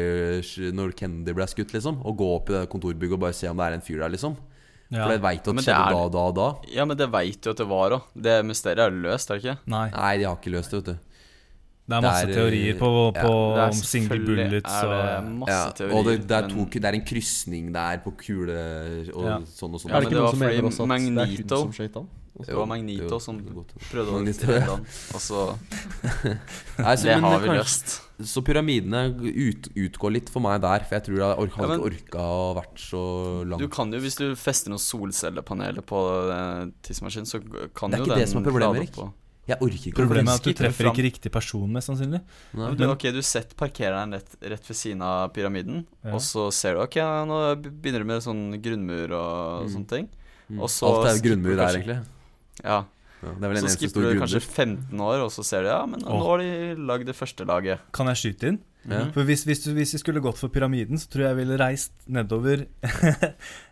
når 0.74 0.94
Kennedy 0.98 1.32
ble 1.36 1.46
skutt, 1.46 1.70
liksom. 1.76 2.00
Og 2.04 2.16
gå 2.18 2.26
opp 2.36 2.50
i 2.50 2.56
det 2.56 2.64
kontorbygget 2.72 3.14
og 3.14 3.20
bare 3.28 3.36
se 3.38 3.46
om 3.48 3.56
det 3.56 3.68
er 3.68 3.76
en 3.78 3.84
fyr 3.86 4.00
der, 4.02 4.10
liksom. 4.10 4.34
Ja. 4.90 5.04
For 5.06 5.14
jeg 5.14 5.22
veit 5.22 5.48
at 5.48 5.56
det 5.56 5.62
skjedde 5.64 5.86
er- 5.86 5.94
da, 5.94 6.08
da, 6.08 6.24
da. 6.34 6.48
Ja, 6.74 6.84
men 6.84 6.96
det 6.98 7.06
veit 7.10 7.40
du 7.40 7.50
at 7.50 7.56
det 7.62 7.66
var 7.70 7.90
òg. 7.94 8.02
Det 8.14 8.44
mysteriet 8.44 8.78
er 8.84 8.90
løst, 8.90 9.30
er 9.30 9.38
det 9.38 9.44
ikke? 9.44 9.58
Nei, 9.70 9.90
Nei, 9.90 10.16
de 10.18 10.24
har 10.28 10.36
ikke 10.36 10.52
løst 10.52 10.70
det, 10.74 10.82
vet 10.82 10.84
du. 10.84 10.98
det 11.86 11.94
er 11.96 12.00
masse 12.00 12.26
det 12.26 12.34
er, 12.34 12.40
teorier 12.40 12.78
på, 12.80 12.90
ja, 13.14 13.22
på 13.22 13.32
Det 13.54 13.62
er 13.62 13.66
om 13.68 13.80
single 13.84 14.18
bullets 14.24 14.74
og 14.82 15.48
Ja, 15.48 15.62
og 15.94 16.04
det, 16.06 16.14
det, 16.26 16.36
er 16.38 16.48
to, 16.48 16.64
det 16.64 16.84
er 16.84 16.94
en 16.94 17.04
krysning 17.06 17.72
der 17.72 17.98
på 18.04 18.12
kule 18.18 18.58
og 19.14 19.24
Ja. 19.30 19.38
sånn 19.46 19.74
og 19.74 19.80
sånn. 19.80 19.90
Ja, 19.90 19.96
er 19.96 20.00
det 20.00 20.08
ikke 20.10 20.14
det 20.14 20.18
noen 20.18 20.24
var 20.24 20.30
som 20.34 20.40
fordi 20.42 20.56
mener 20.56 20.68
også 20.68 20.82
at 20.82 20.88
det 20.88 20.96
er 20.96 21.04
hun 21.04 21.14
Magneto- 21.14 21.62
som 21.62 21.72
skøyt 21.72 21.94
han? 21.94 22.08
Det 22.34 22.54
var 22.56 22.66
Magnito 22.66 23.20
som 23.22 23.36
prøvde 23.38 24.10
å 24.10 24.14
Magnito, 24.18 24.46
redde 24.48 24.64
ja. 24.66 24.72
han. 24.74 24.86
Og 25.14 25.20
så 25.22 25.42
Nei, 26.82 26.94
så, 26.98 27.04
Det 27.06 27.14
men 27.14 27.24
har 27.28 27.38
vi 27.40 27.48
kanskje- 27.48 27.58
løst. 27.60 28.00
Så 28.30 28.42
pyramidene 28.46 29.00
ut, 29.26 29.68
utgår 29.74 30.12
litt 30.14 30.28
for 30.30 30.42
meg 30.42 30.60
der, 30.62 30.84
for 30.86 30.94
jeg 30.98 31.04
tror 31.08 31.16
jeg 31.18 31.38
orka, 31.44 31.62
Ja, 31.62 31.66
men- 31.70 31.80
ikke 31.80 31.88
orka 31.90 32.26
å 32.30 32.54
vært 32.58 32.78
så 32.78 33.02
langt. 33.46 33.62
Du 33.62 33.68
kan 33.68 33.90
jo, 33.92 33.98
hvis 34.02 34.16
du 34.18 34.34
fester 34.38 34.70
noen 34.70 34.82
solcellepaneler 34.82 35.82
på 35.86 36.00
eh, 36.30 36.64
tidsmaskinen, 36.86 37.26
så 37.26 37.40
kan 37.74 37.90
Det 37.90 37.98
er 38.00 38.02
jo 38.02 38.06
ikke 38.06 38.14
den 38.18 38.24
det 38.24 38.28
som 38.30 38.42
er 38.42 38.50
problemet, 38.50 38.82
Erik. 38.82 39.12
Jeg 39.44 39.58
orker 39.60 39.76
ikke 39.90 39.98
Problemet 39.98 40.30
er 40.32 40.38
at 40.40 40.46
du 40.46 40.52
treffer 40.56 40.86
ikke 40.88 41.02
riktig 41.04 41.30
person, 41.34 41.66
mest 41.70 41.90
sannsynlig. 41.90 42.22
Nei. 42.56 42.70
Men 42.80 42.88
ok, 42.94 43.02
du 43.12 43.20
setter 43.20 43.54
parkereren 43.60 44.14
rett, 44.16 44.38
rett 44.40 44.70
ved 44.70 44.76
siden 44.78 45.02
av 45.04 45.34
pyramiden, 45.36 45.82
Ja. 46.02 46.14
og 46.14 46.20
så 46.24 46.50
ser 46.50 46.74
du 46.74 46.80
Ok, 46.86 46.96
nå 46.96 47.40
begynner 47.60 47.98
du 48.00 48.04
med 48.08 48.22
sånn 48.24 48.56
grunnmur 48.62 49.12
og 49.12 49.66
Mm. 49.66 49.70
sånne 49.74 49.88
ting. 49.88 50.08
Mm. 50.48 50.60
Og 50.60 50.68
så 50.68 50.88
Alt 50.88 51.06
er 51.12 51.20
grunnmur 51.28 51.56
der, 51.56 51.76
egentlig. 51.76 52.04
Ja, 52.62 52.84
Ja, 53.24 53.30
det 53.40 53.46
er 53.46 53.48
vel 53.54 53.56
en 53.56 53.64
Så 53.64 53.78
skipper 53.78 54.02
stor 54.02 54.12
du 54.12 54.18
kanskje 54.20 54.40
15 54.44 55.00
år, 55.00 55.22
og 55.24 55.30
så 55.32 55.42
ser 55.48 55.62
du 55.64 55.68
ja, 55.70 55.80
men 55.88 56.02
nå 56.04 56.18
har 56.26 56.42
de 56.42 56.74
lagd 56.76 57.06
det 57.08 57.14
første 57.16 57.46
laget. 57.48 57.80
Kan 57.96 58.10
jeg 58.12 58.20
skyte 58.20 58.50
inn? 58.50 58.58
Ja. 58.84 59.06
For 59.14 59.24
hvis, 59.24 59.46
hvis, 59.48 59.62
du, 59.64 59.70
hvis 59.72 59.94
jeg 59.96 60.02
skulle 60.02 60.20
gått 60.20 60.36
for 60.36 60.52
pyramiden, 60.52 60.98
så 61.00 61.08
tror 61.08 61.22
jeg 61.24 61.30
jeg 61.32 61.38
ville 61.38 61.56
reist 61.56 61.94
nedover 62.04 62.66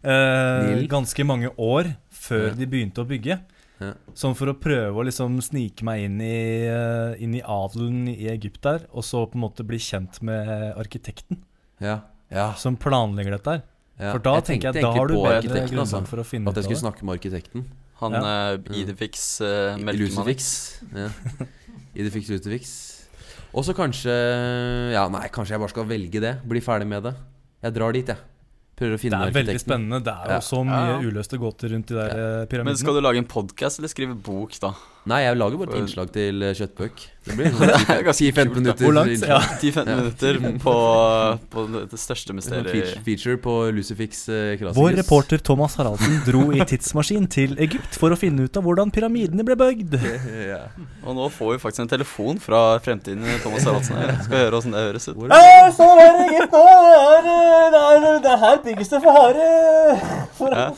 eh, 0.08 0.86
ganske 0.88 1.24
mange 1.28 1.50
år 1.60 1.90
før 2.10 2.48
Ja. 2.48 2.54
de 2.56 2.66
begynte 2.66 3.02
å 3.04 3.08
bygge. 3.08 3.38
Ja. 3.82 3.92
Sånn 4.14 4.36
for 4.38 4.46
å 4.52 4.54
prøve 4.56 4.94
å 4.94 5.04
liksom 5.04 5.40
snike 5.42 5.82
meg 5.84 6.04
inn 6.06 6.20
i, 6.22 6.64
eh, 6.70 7.16
inn 7.22 7.34
i 7.34 7.42
adelen 7.42 8.06
i 8.08 8.28
Egypt 8.30 8.62
der, 8.62 8.86
og 8.92 9.02
så 9.04 9.24
på 9.26 9.34
en 9.36 9.42
måte 9.44 9.66
bli 9.66 9.76
kjent 9.76 10.22
med 10.22 10.48
arkitekten 10.78 11.42
Ja. 11.82 12.00
ja. 12.30 12.52
som 12.54 12.76
planlegger 12.76 13.32
dette 13.36 13.50
her. 13.50 13.62
ja. 13.98 14.12
For 14.12 14.18
da 14.22 14.40
tenker 14.40 14.72
jeg 14.72 14.82
da 14.82 14.92
har 14.92 15.06
du 15.08 15.14
bedre 15.14 15.66
grunnlag 15.66 15.84
altså. 15.84 16.06
for 16.06 16.22
å 16.22 16.24
finne 16.24 16.48
At 16.48 16.56
jeg 16.56 16.64
skulle 16.70 16.84
snakke 16.88 17.04
med 17.04 17.18
arkitekten. 17.18 17.66
Han 18.02 18.16
Ja. 18.18 18.22
uh, 18.56 18.76
Idefix 18.76 19.40
uh, 19.40 19.76
Melkemann. 19.78 20.34
Ja. 20.96 21.08
Idefix 22.02 22.28
Lutifix. 22.32 22.72
Og 23.52 23.64
så 23.66 23.74
kanskje 23.76 24.12
Ja, 24.94 25.06
nei, 25.12 25.26
kanskje 25.32 25.54
jeg 25.56 25.62
bare 25.62 25.72
skal 25.74 25.88
velge 25.88 26.20
det. 26.24 26.34
Bli 26.48 26.62
ferdig 26.64 26.88
med 26.88 27.04
det. 27.08 27.14
Jeg 27.62 27.74
drar 27.76 27.92
dit, 27.94 28.08
jeg. 28.08 28.16
Prøver 28.78 28.96
å 28.96 29.00
Det 29.02 29.12
er 29.12 29.34
veldig 29.36 29.60
spennende. 29.60 30.00
Det 30.02 30.12
er 30.12 30.30
jo 30.32 30.38
Ja. 30.38 30.40
så 30.40 30.62
mye 30.64 30.86
Ja. 30.88 30.98
uløste 31.04 31.38
gåter 31.38 31.70
rundt 31.70 31.86
de 31.86 31.94
der 31.94 32.10
eh, 32.10 32.46
pyramidene. 32.46 32.64
Men 32.72 32.76
skal 32.80 32.94
du 32.94 33.00
lage 33.04 33.18
en 33.18 33.28
podkast 33.28 33.78
eller 33.78 33.88
skrive 33.92 34.14
bok, 34.16 34.58
da? 34.58 34.72
Nei, 35.10 35.24
jeg 35.24 35.34
lager 35.34 35.58
bare 35.58 35.72
et 35.72 35.80
innslag 35.82 36.10
til 36.14 36.44
eh, 36.46 36.52
Kjøttpuck. 36.54 37.00
Det 37.26 37.34
blir 37.38 37.54
ganske 38.06 38.26
10-15 38.28 38.52
minutter. 38.54 38.84
Hvor 38.86 38.94
langt? 38.94 39.24
Ja. 39.26 39.38
10-15 39.58 39.88
minutter 39.98 40.36
på, 40.64 40.74
på 41.50 41.64
det- 41.74 41.98
største 41.98 42.34
mysteriet. 42.36 42.70
Feature, 42.70 43.02
feature 43.06 43.40
på 43.42 43.54
Lucifix 43.74 44.24
Krasikus. 44.30 44.76
Vår 44.78 44.94
reporter 45.00 45.42
Thomas 45.42 45.74
Haraldsen 45.80 46.20
dro 46.26 46.44
i 46.54 46.62
tidsmaskin 46.70 47.26
til 47.34 47.56
Egypt 47.62 47.98
for 47.98 48.14
å 48.14 48.18
finne 48.18 48.46
ut 48.46 48.58
av 48.58 48.66
hvordan 48.66 48.92
pyramidene 48.94 49.46
ble 49.46 49.58
bygd. 49.58 49.96
ja. 50.52 50.60
Og 51.02 51.18
nå 51.18 51.26
får 51.34 51.56
vi 51.56 51.62
faktisk 51.64 51.84
en 51.86 51.92
telefon 51.96 52.38
fra 52.42 52.62
fremtiden 52.82 53.26
Thomas 53.42 53.66
Haraldsen. 53.66 53.98
her. 53.98 54.14
Skal 54.26 54.44
høre 54.44 54.60
åssen 54.62 54.76
det 54.78 54.84
høres 54.86 55.08
ut. 55.10 55.18
Så 55.18 55.88
er 55.98 56.14
det 56.20 56.28
Egypt 56.28 56.54
nå! 56.54 56.62
Det, 57.72 57.82
er, 57.82 58.06
det, 58.22 58.38
her 58.46 58.62
bygges 58.68 58.94
det 58.94 59.02
for 59.02 59.18
harde. 59.18 59.50
Ja. 60.52 60.70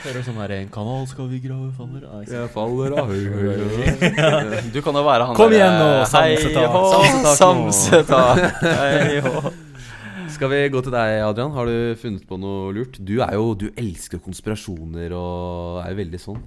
Hører 0.00 0.22
sånn 0.24 0.38
her 0.40 0.52
En 0.56 0.68
kanal 0.72 1.02
skal 1.10 1.26
vi 1.28 1.40
grave 1.44 1.70
faller 1.76 2.04
av. 2.08 2.22
Jeg 2.24 2.50
faller 2.54 2.94
av 3.00 3.10
høy, 3.10 3.24
høy, 3.28 3.48
høy. 3.76 4.60
Du 4.72 4.80
kan 4.84 4.96
jo 4.96 5.02
være 5.04 5.26
han 5.28 5.36
Kom 5.36 5.52
igjen 5.52 5.76
nå, 5.76 5.88
Samsetak. 6.08 7.34
Samsetak. 7.40 8.46
Hei. 8.64 8.94
Hei 8.96 9.18
hå. 9.26 9.50
Skal 10.40 10.48
vi 10.54 10.60
gå 10.72 10.80
til 10.86 10.94
deg, 10.94 11.18
Adrian? 11.26 11.52
Har 11.52 11.68
du 11.68 11.98
funnet 12.00 12.24
på 12.28 12.38
noe 12.40 12.70
lurt? 12.72 12.96
Du 13.02 13.18
er 13.20 13.34
jo, 13.36 13.50
du 13.58 13.66
elsker 13.74 14.22
konspirasjoner 14.24 15.12
og 15.12 15.82
er 15.82 15.92
jo 15.92 15.98
veldig 15.98 16.20
sånn. 16.22 16.40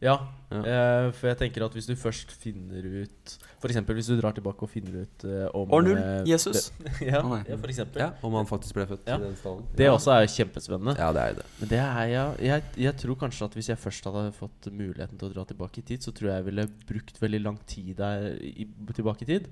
Ja, 0.00 0.14
Ja. 0.50 0.60
eh, 0.66 1.10
for 1.14 1.28
jeg 1.28 1.36
tenker 1.38 1.62
at 1.66 1.74
hvis 1.76 1.86
du 1.86 1.92
først 1.94 2.32
finner 2.32 2.82
ut 3.04 3.34
eksempel 3.68 3.94
hvis 3.94 4.08
du 4.08 4.16
drar 4.18 4.32
tilbake 4.34 4.64
og 4.64 4.70
finner 4.72 5.02
ut 5.04 5.24
eh, 5.28 5.44
om 5.54 5.70
År 5.76 5.84
null. 5.84 5.98
eh, 6.00 6.24
Jesus. 6.26 6.72
Ja, 7.04 7.20
oh, 7.22 7.36
ja, 7.46 7.54
for 7.60 7.68
eksempel. 7.70 8.00
Ja, 8.02 8.08
Om 8.24 8.34
han 8.40 8.48
faktisk 8.48 8.74
ble 8.74 8.86
født 8.88 9.06
Ja. 9.06 9.18
i 9.20 9.26
den 9.28 9.36
stallen. 9.36 9.62
Det 9.76 9.86
også 9.92 10.10
er 10.16 10.26
kjempespennende. 10.32 10.96
Ja, 10.98 11.12
det 11.12 11.22
er 11.22 11.34
det. 11.38 11.44
Men 11.60 11.68
det 11.68 11.78
er 11.84 12.02
jeg, 12.10 12.40
jeg, 12.48 12.64
jeg 12.88 12.96
tror 13.04 13.20
kanskje 13.20 13.44
at 13.50 13.54
hvis 13.60 13.68
jeg 13.70 13.78
først 13.78 14.04
hadde 14.10 14.32
fått 14.40 14.70
muligheten 14.72 15.18
til 15.20 15.28
å 15.28 15.34
dra 15.36 15.44
tilbake 15.52 15.78
i 15.84 15.86
tid, 15.92 16.02
så 16.02 16.10
tror 16.16 16.32
jeg 16.32 16.40
jeg 16.40 16.48
ville 16.50 16.66
brukt 16.88 17.20
veldig 17.22 17.42
lang 17.44 17.60
tid 17.66 17.94
der 18.00 18.30
i, 18.40 18.66
tilbake 18.96 19.22
i 19.28 19.30
tid. 19.36 19.48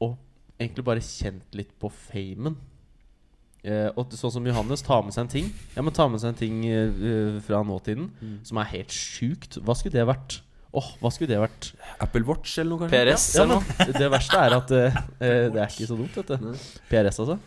Og 0.00 0.16
egentlig 0.60 0.84
bare 0.86 1.04
kjent 1.04 1.52
litt 1.58 1.74
på 1.82 1.90
famen. 1.92 2.56
Eh, 3.62 3.90
og 3.96 4.08
sånn 4.16 4.32
som 4.32 4.46
Johannes 4.48 4.80
tar 4.80 5.02
med 5.04 5.12
seg 5.12 5.26
en 5.26 5.28
ting 5.28 5.48
Ja, 5.76 5.82
men 5.84 5.92
tar 5.92 6.08
med 6.08 6.20
seg 6.22 6.30
en 6.32 6.38
ting 6.38 6.62
eh, 6.64 7.40
fra 7.44 7.58
nåtiden 7.62 8.06
Mm. 8.22 8.38
som 8.42 8.56
er 8.62 8.64
helt 8.72 8.88
sjukt. 8.94 9.58
Hva 9.60 9.74
skulle 9.76 9.92
det 9.98 10.06
vært? 10.08 10.38
Åh, 10.72 10.86
hva 11.02 11.10
skulle 11.12 11.28
det 11.28 11.40
vært? 11.42 11.72
Apple 12.00 12.22
Watch 12.24 12.56
eller 12.62 12.70
noe, 12.76 12.86
kanskje? 12.86 13.00
PRS 13.04 13.34
Ja, 13.34 13.42
eller 13.42 13.58
men 13.60 13.64
noe? 13.90 13.98
det 13.98 14.10
verste 14.12 14.38
er 14.38 14.54
at 14.56 14.70
eh, 14.70 14.96
eh, 15.20 15.48
det 15.50 15.60
er 15.60 15.66
ikke 15.74 15.88
så 15.90 15.96
dumt, 15.98 16.14
dette. 16.14 16.38
PRS, 16.88 17.18
altså. 17.20 17.38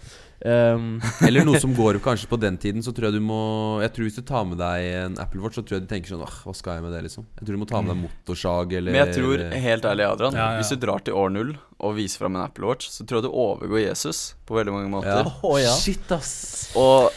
Um, 0.43 0.97
Eller 1.27 1.45
noe 1.47 1.60
som 1.62 1.71
går 1.71 2.01
kanskje 2.03 2.27
på 2.27 2.36
den 2.36 2.58
tiden, 2.60 2.84
så 2.84 2.91
tror 2.91 3.08
jeg 3.08 3.15
du 3.15 3.23
må 3.23 3.79
Jeg 3.79 3.93
tror 3.95 4.08
hvis 4.10 4.17
du 4.17 4.25
tar 4.27 4.43
med 4.43 4.58
deg 4.60 4.88
en 4.99 5.13
Apple 5.23 5.39
Watch, 5.39 5.56
så 5.56 5.63
tror 5.63 5.77
jeg 5.77 5.86
du 5.86 5.91
tenker 5.93 6.12
sånn 6.12 6.25
Åh, 6.25 6.34
hva 6.43 6.56
skal 6.58 6.82
jeg 6.82 6.84
med 6.84 6.91
det, 6.91 6.99
liksom? 7.06 7.29
Jeg 7.39 7.47
tror 7.47 7.56
du 7.56 7.62
må 7.62 7.67
ta 7.69 7.79
med 7.79 7.93
deg 7.93 8.01
motorsag 8.01 8.75
eller 8.82 8.91
Men 8.91 9.06
jeg 9.06 9.15
tror, 9.21 9.45
helt 9.67 9.88
ærlig, 9.88 10.10
Adrian, 10.10 10.36
Ja, 10.36 10.49
ja. 10.51 10.60
hvis 10.60 10.73
du 10.73 10.82
drar 10.84 11.06
til 11.08 11.15
år 11.15 11.32
null 11.32 11.56
og 11.79 11.95
viser 11.95 12.25
fram 12.25 12.36
en 12.36 12.43
Apple 12.43 12.67
Watch, 12.67 12.91
så 12.91 13.08
tror 13.08 13.21
jeg 13.21 13.29
du 13.29 13.32
overgår 13.32 13.86
Jesus 13.86 14.21
på 14.43 14.60
veldig 14.60 14.75
mange 14.75 14.89
ja. 14.89 14.93
måter. 14.97 15.32
Ja. 15.63 15.73
Shit, 15.79 16.12
ass! 16.12 16.36
Og 16.75 17.08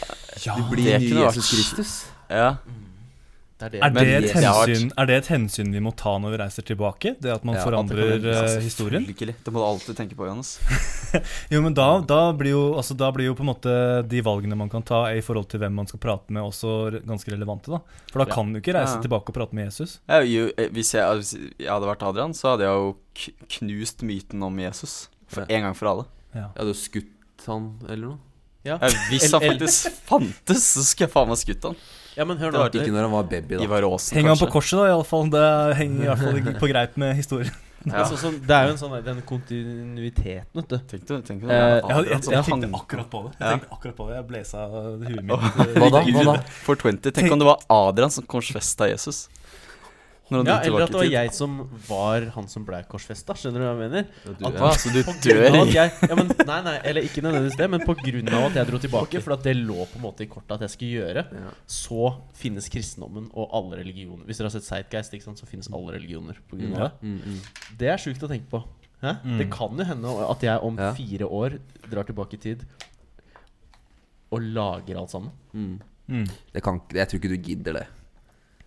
Ja, 0.45 0.55
Du 0.61 0.71
blir 0.71 0.87
det 0.93 1.03
ny 1.03 1.15
Jesus 1.25 1.51
Kristus. 1.51 1.93
ja, 2.31 2.57
det 3.57 3.65
er 3.65 3.71
det. 3.73 3.79
Er 3.81 3.93
det, 3.97 4.05
jeg 4.29 4.35
hensyn, 4.37 4.91
er 5.01 5.07
det 5.09 5.15
et 5.17 5.29
hensyn 5.33 5.71
vi 5.73 5.81
må 5.81 5.91
ta 5.97 6.11
når 6.21 6.35
vi 6.35 6.39
reiser 6.43 6.65
tilbake? 6.69 7.15
Det 7.25 7.31
at 7.33 7.45
man 7.47 7.55
Ja, 7.57 7.63
at 7.63 7.67
forandrer 7.71 8.11
endre 8.19 8.35
eh, 8.35 8.41
altså, 8.43 8.61
historien? 8.61 9.07
Det 9.09 9.53
må 9.55 9.63
du 9.63 9.65
alltid 9.65 9.97
tenke 9.97 10.19
på, 10.19 10.27
Johannes. 10.29 10.59
Jo, 11.55 11.63
men 11.65 11.73
da, 11.73 11.87
da, 12.05 12.19
blir 12.37 12.53
jo, 12.53 12.65
altså, 12.77 12.93
da 13.01 13.09
blir 13.17 13.31
jo 13.31 13.37
på 13.39 13.47
en 13.47 13.49
måte 13.49 13.73
de 14.11 14.21
valgene 14.27 14.59
man 14.61 14.69
kan 14.69 14.85
ta 14.85 15.07
i 15.09 15.23
forhold 15.25 15.49
til 15.49 15.63
hvem 15.63 15.73
man 15.81 15.89
skal 15.89 16.03
prate 16.05 16.37
med, 16.37 16.45
også 16.45 17.01
ganske 17.09 17.33
relevante. 17.33 17.73
da 17.73 17.81
For 18.13 18.21
da 18.21 18.29
Ja. 18.29 18.35
kan 18.35 18.53
du 18.53 18.61
ikke 18.61 18.77
reise 18.77 18.99
Ja. 18.99 19.03
tilbake 19.07 19.33
og 19.33 19.39
prate 19.41 19.57
med 19.57 19.71
Jesus. 19.71 20.01
Jeg, 20.05 20.29
jo, 20.35 20.51
eh, 20.59 20.69
hvis, 20.77 20.93
jeg, 20.93 21.17
hvis 21.23 21.33
jeg 21.57 21.73
hadde 21.73 21.89
vært 21.89 22.05
Adrian, 22.05 22.35
så 22.37 22.53
hadde 22.53 22.69
jeg 22.69 22.77
jo 22.77 22.97
knust 23.57 24.05
myten 24.05 24.43
om 24.45 24.59
Jesus. 24.61 25.09
For 25.33 25.47
Ja. 25.49 25.57
en 25.57 25.63
gang 25.71 25.75
for 25.75 25.89
alle. 25.89 26.05
Ja. 26.35 26.51
hadde 26.59 26.75
jo 26.75 26.77
skutt 26.77 27.47
han 27.47 27.79
eller 27.89 28.05
noe? 28.11 28.19
Ja. 28.67 28.77
Ja, 28.83 28.89
hvis 29.09 29.31
han 29.33 29.41
faktisk 29.41 29.89
fantes, 30.05 30.75
så 30.75 30.83
skulle 30.85 31.07
jeg 31.09 31.15
faen 31.15 31.29
meg 31.33 31.39
skutt 31.41 31.63
han. 31.71 31.77
Ja, 32.17 32.25
men 32.25 32.39
hør 32.41 32.51
Det 32.51 32.57
nå. 32.59 32.65
var 32.65 32.81
Ikke 32.81 32.95
når 32.97 33.07
han 33.07 33.15
var 33.15 33.29
baby, 33.31 33.55
da. 33.59 33.63
Ivar 33.69 33.87
Aasen, 33.91 34.17
Heng 34.17 34.27
han 34.33 34.41
på 34.41 34.49
korset, 34.57 34.79
da, 34.81 34.89
iallfall. 34.91 35.31
Det 35.31 35.47
henger 35.83 36.03
i 36.03 36.11
hvert 36.11 36.25
fall 36.25 36.59
på 36.65 36.73
greit 36.73 36.97
med 37.05 37.17
historien. 37.21 37.55
Ja. 37.87 38.01
Altså, 38.03 38.17
sånn, 38.19 38.41
det 38.43 38.51
er 38.51 38.65
jo 38.67 38.71
en 38.73 38.79
sånn 38.81 38.95
den 39.07 39.19
kontinuiteten, 39.23 40.49
vet 40.59 40.73
du. 40.73 40.77
Tenk 40.91 41.05
du, 41.07 41.13
tenk 41.23 41.43
du 41.45 41.47
Eh, 41.47 41.53
det 41.55 41.93
Jeg, 41.93 42.07
jeg, 42.09 42.23
jeg 42.33 42.43
hang 42.49 42.63
tenkte 42.65 42.81
akkurat 42.81 43.09
på 43.13 43.21
det. 43.27 43.31
Jeg 43.39 43.53
tenkte 43.53 43.77
akkurat 43.77 43.97
på 44.01 44.07
det 44.09 44.17
Jeg 44.17 44.27
blesa 44.27 44.65
huet 44.73 45.23
mitt. 45.29 45.77
Hva 45.77 45.91
da? 45.95 46.01
Hva 46.17 46.25
da? 46.27 46.35
for 46.67 46.81
20. 46.83 47.13
Tenk 47.15 47.37
om 47.37 47.45
det 47.45 47.47
var 47.47 47.63
Adrian 47.71 48.11
som 48.11 48.27
korsfesta 48.27 48.89
Jesus. 48.91 49.29
Når 50.27 50.41
han 50.43 50.47
Ja, 50.49 50.55
eller 50.67 50.83
at 50.83 50.91
det 50.91 50.99
var 50.99 51.07
jeg 51.07 51.33
som 51.37 51.53
var 51.87 52.25
han 52.35 52.49
som 52.51 52.65
ble 52.67 52.81
korsfesta. 52.91 53.35
Skjønner 53.39 53.63
du 53.63 53.65
hva 53.67 53.75
jeg 53.77 53.83
mener? 53.91 54.07
Ja, 54.25 54.33
du- 54.33 54.47
At- 54.47 54.55
ja. 54.59 54.71
Så 54.75 54.91
du 54.93 55.03
På 55.07 55.13
grunn 55.23 55.47
av 55.47 55.53
dør 55.53 55.69
i 55.69 55.73
jeg, 55.77 55.93
ja, 56.11 56.15
men, 56.19 56.33
Nei, 56.47 56.61
nei, 56.67 56.81
eller 56.83 57.03
ikke 57.07 57.23
nødvendigvis 57.23 57.57
det, 57.57 57.71
men 57.71 57.81
av 57.81 58.45
at 58.51 58.55
jeg 58.59 58.67
dro 58.67 58.79
tilbake. 58.79 59.23
For 59.23 59.33
at 59.37 59.43
det 59.47 59.55
lå 59.57 59.87
på 59.87 59.97
en 59.97 60.03
måte 60.03 60.23
i 60.23 60.27
kortet 60.27 60.51
at 60.59 60.61
jeg 60.67 60.71
skulle 60.71 60.99
gjøre. 60.99 61.25
Ja. 61.33 61.51
Så 61.67 62.17
finnes 62.35 62.69
kristendommen 62.69 63.31
og 63.35 63.51
alle 63.55 63.79
religioner. 63.85 64.25
Hvis 64.27 64.39
dere 64.39 64.51
har 64.51 64.57
sett 64.59 64.67
Zeitgeist, 64.67 65.15
ikke 65.15 65.23
sant, 65.31 65.39
så 65.39 65.47
finnes 65.47 65.71
alle 65.73 65.95
religioner. 65.95 66.35
På 66.51 66.59
grunn 66.59 66.75
av 66.75 66.91
det. 66.91 66.93
Mm, 67.07 67.21
mm. 67.23 67.41
det 67.79 67.89
er 67.89 67.97
sjukt 68.03 68.23
å 68.27 68.29
tenke 68.29 68.51
på. 68.51 68.65
Hæ? 69.03 69.21
Mm. 69.23 69.39
Det 69.39 69.51
kan 69.53 69.77
jo 69.79 69.85
hende 69.85 70.31
at 70.31 70.41
jeg 70.43 70.59
om 70.63 70.77
Ja. 70.79 70.93
fire 70.93 71.27
år 71.29 71.59
drar 71.91 72.05
tilbake 72.05 72.35
i 72.35 72.39
tid 72.39 72.67
og 74.33 74.41
lager 74.43 74.99
alt 74.99 75.11
sammen. 75.11 75.31
Mm. 75.55 75.81
Mm. 76.09 76.27
Det 76.53 76.63
kan, 76.63 76.81
jeg 76.93 77.09
tror 77.09 77.21
ikke 77.21 77.29
du 77.35 77.43
gidder 77.43 77.73
det. 77.81 77.87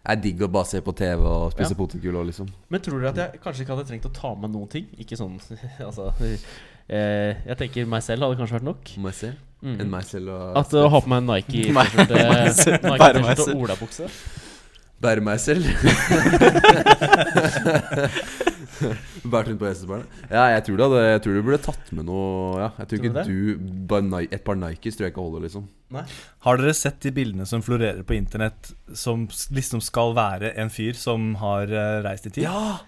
Jeg 0.08 0.22
digger 0.24 0.48
å 0.48 0.52
bare 0.52 0.66
se 0.66 0.80
på 0.82 0.94
TV 0.96 1.20
og 1.28 1.52
spise 1.54 1.74
Ja. 1.74 1.78
potetgull 1.78 2.16
liksom. 2.30 2.48
Men 2.72 2.82
tror 2.82 3.02
dere 3.02 3.10
at 3.10 3.18
jeg 3.20 3.42
kanskje 3.44 3.66
ikke 3.66 3.76
hadde 3.76 3.88
trengt 3.90 4.06
å 4.08 4.14
ta 4.16 4.34
med 4.36 4.50
noen 4.56 4.70
ting? 4.72 4.88
Ikke 4.98 5.18
sånn 5.20 5.36
Altså 5.88 6.14
eh, 6.20 7.36
Jeg 7.46 7.58
tenker 7.60 7.86
meg 7.86 8.02
selv 8.06 8.24
hadde 8.26 8.40
kanskje 8.40 8.58
vært 8.60 8.70
nok. 8.70 8.94
Meg 9.04 9.14
selv. 9.14 9.36
Mm. 9.62 9.74
Enn 9.84 9.90
meg 9.92 10.06
selv 10.08 10.32
og 10.32 10.58
At 10.62 10.72
å 10.80 10.86
ha 10.90 11.02
på 11.04 11.12
meg 11.12 11.20
en 11.20 11.28
Nike 11.34 11.66
Meg- 11.78 11.92
T-skjorte. 11.92 12.80
Nike 12.88 13.44
og 13.52 13.66
olabukse. 13.66 14.08
Bære 15.00 15.22
meg 15.24 15.40
selv. 15.40 15.64
Bært 19.30 19.50
rundt 19.50 19.60
på 19.60 19.68
hestebarnet. 19.68 20.20
Ja, 20.32 20.46
jeg 20.56 20.64
tror, 20.68 20.80
det, 20.80 21.02
jeg 21.04 21.22
tror 21.24 21.36
du 21.36 21.42
burde 21.46 21.60
tatt 21.64 21.90
med 21.96 22.08
noe 22.08 22.60
Ja, 22.60 22.70
jeg 22.80 22.88
tror 22.92 23.02
Tror 23.02 23.10
ikke 23.10 23.26
du 23.28 23.74
bare 23.90 24.22
Et 24.30 24.44
par 24.46 24.60
Nikes 24.60 24.96
tror 24.98 25.08
jeg 25.08 25.14
ikke 25.14 25.26
holder, 25.26 25.44
liksom. 25.48 25.66
Nei. 25.94 26.04
Har 26.46 26.60
dere 26.62 26.76
sett 26.78 27.00
de 27.04 27.12
bildene 27.16 27.48
som 27.50 27.64
florerer 27.66 28.04
på 28.08 28.16
internett, 28.16 28.72
som 28.96 29.26
liksom 29.56 29.82
skal 29.84 30.14
være 30.18 30.54
en 30.62 30.72
fyr 30.74 30.96
som 30.98 31.34
har 31.42 31.72
eh, 31.72 32.00
reist 32.06 32.30
i 32.30 32.34
tid? 32.38 32.46
Ja! 32.48 32.80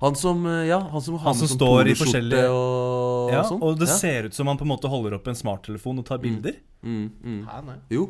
Han 0.00 0.16
som 0.16 0.44
eh, 0.48 0.64
Ja, 0.70 0.80
han 0.92 1.02
som, 1.04 1.18
Han 1.20 1.36
som 1.36 1.44
med 1.46 1.52
sånn 1.52 1.58
står 1.60 1.92
i 1.92 1.96
forskjellige- 2.00 2.48
og, 2.56 3.30
Ja, 3.34 3.44
sånn. 3.48 3.60
og 3.62 3.78
det 3.80 3.88
ja. 3.90 3.98
ser 4.00 4.28
ut 4.30 4.36
som 4.36 4.48
han 4.50 4.58
på 4.60 4.66
en 4.66 4.72
måte 4.72 4.90
holder 4.92 5.18
opp 5.18 5.28
en 5.30 5.38
smarttelefon 5.38 6.00
og 6.02 6.08
tar 6.08 6.20
bilder. 6.22 6.56
mm, 6.82 7.06
mm. 7.24 7.40
Hæ, 7.48 7.62
nei. 7.68 7.78
Jo. 7.92 8.08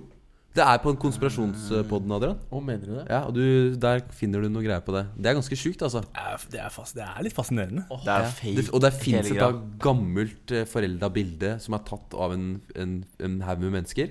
Det 0.51 0.65
er 0.67 0.79
på 0.83 0.91
en 0.91 0.97
konspirasjonspodden, 0.99 2.11
Adrian. 2.17 2.39
Å, 2.51 2.61
mener 2.65 2.89
du 2.89 2.95
det? 2.97 3.05
Ja, 3.07 3.21
og 3.29 3.35
du, 3.37 3.77
Der 3.79 4.01
finner 4.19 4.43
du 4.43 4.49
noe 4.51 4.65
greier 4.65 4.83
på 4.83 4.91
det. 4.97 5.05
Det 5.15 5.31
er 5.31 5.37
ganske 5.39 5.55
sjukt, 5.59 5.83
altså. 5.87 6.01
Det 6.03 6.25
er, 6.25 6.47
det, 6.51 6.61
er 6.65 6.73
fast, 6.75 6.97
det 6.99 7.05
er 7.07 7.21
litt 7.23 7.37
fascinerende. 7.37 7.85
Det 7.91 8.11
er 8.11 8.25
Ja. 8.27 8.33
fake. 8.35 8.57
Det, 8.59 8.65
og 8.75 8.83
det 8.83 8.91
fins 8.99 9.31
et 9.31 9.39
da 9.39 9.53
gammelt 9.79 10.51
uh, 10.57 10.65
forelda 10.67 11.09
bilde 11.15 11.53
som 11.63 11.75
er 11.79 11.85
tatt 11.87 12.17
av 12.19 12.35
en, 12.35 12.49
en, 12.75 12.97
en 13.23 13.39
haug 13.47 13.63
med 13.63 13.77
mennesker. 13.79 14.11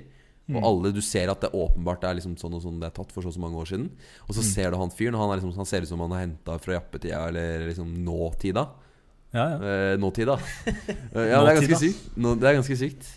Mm. 0.50 0.56
Og 0.58 0.64
alle, 0.66 0.94
du 0.96 1.02
ser 1.06 1.30
at 1.30 1.44
det 1.44 1.52
åpenbart 1.54 2.08
er 2.08 2.16
liksom 2.18 2.38
sånn 2.40 2.56
og 2.58 2.64
sånn 2.64 2.80
det 2.82 2.88
er 2.88 2.96
tatt 2.96 3.12
for 3.14 3.22
så 3.22 3.30
og 3.30 3.36
så 3.36 3.44
mange 3.44 3.60
år 3.60 3.68
siden. 3.70 3.90
Og 4.26 4.32
Mm. 4.32 4.38
så 4.40 4.48
ser 4.48 4.72
du 4.72 4.78
han 4.80 4.90
fyren, 4.96 5.16
og 5.20 5.22
han, 5.28 5.34
er 5.36 5.42
liksom, 5.44 5.54
han 5.60 5.68
ser 5.70 5.84
ut 5.84 5.92
som 5.92 6.00
han 6.08 6.16
er 6.16 6.24
henta 6.24 6.56
fra 6.64 6.74
jappetida 6.80 7.28
eller 7.28 7.68
liksom 7.68 7.92
nåtida. 8.08 8.64
Ja, 9.36 9.44
ja. 9.46 9.58
Eh, 9.60 9.98
nåtida. 10.02 10.40
ja, 10.66 11.22
ja, 11.36 11.44
det 11.44 11.52
er 11.52 11.60
ganske 11.60 11.78
sykt. 11.84 12.08
Nå, 12.18 12.32
det 12.40 12.48
er 12.50 12.56
ganske 12.64 12.78
sykt. 12.80 13.12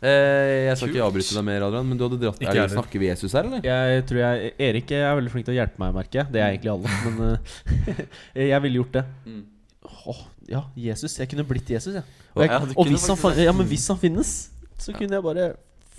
Eh, 0.00 0.70
jeg 0.70 0.76
skal 0.80 0.94
ikke 0.94 1.04
avbryte 1.04 1.36
deg 1.36 1.44
mer, 1.44 1.64
Adrian, 1.66 1.88
men 1.90 1.98
du 2.00 2.06
hadde 2.06 2.16
dratt 2.22 2.38
Ikke 2.40 2.54
Er 2.54 2.62
det. 2.62 2.72
Snakker 2.72 3.02
vi 3.02 3.08
Jesus 3.10 3.34
her, 3.36 3.44
eller? 3.50 3.64
Jeg 3.66 4.04
tror 4.08 4.20
jeg 4.22 4.52
Erik 4.70 4.92
er 4.96 5.16
veldig 5.18 5.32
flink 5.34 5.48
til 5.48 5.52
å 5.52 5.58
hjelpe 5.58 5.82
meg, 5.82 5.96
merker 5.98 6.22
jeg. 6.22 6.32
Det 6.32 6.40
er 6.40 6.54
egentlig 6.54 6.72
alle. 6.72 6.94
Men 7.04 7.24
eh, 7.28 8.46
jeg 8.54 8.64
ville 8.64 8.80
gjort 8.80 8.96
det. 8.96 9.04
Mm. 9.26 9.42
Åh, 10.14 10.22
ja, 10.48 10.62
Jesus. 10.88 11.18
Jeg 11.20 11.28
kunne 11.32 11.44
blitt 11.48 11.68
Jesus, 11.76 11.98
jeg. 12.00 12.20
Og, 12.32 12.44
jeg, 12.46 12.52
Ja, 12.52 12.62
og 12.72 12.88
hvis, 12.88 13.08
han, 13.10 13.42
ja, 13.44 13.52
men 13.56 13.68
hvis 13.68 13.88
han 13.92 14.00
finnes, 14.00 14.32
så 14.80 14.94
kunne 14.96 15.18
jeg 15.18 15.26
bare 15.26 15.50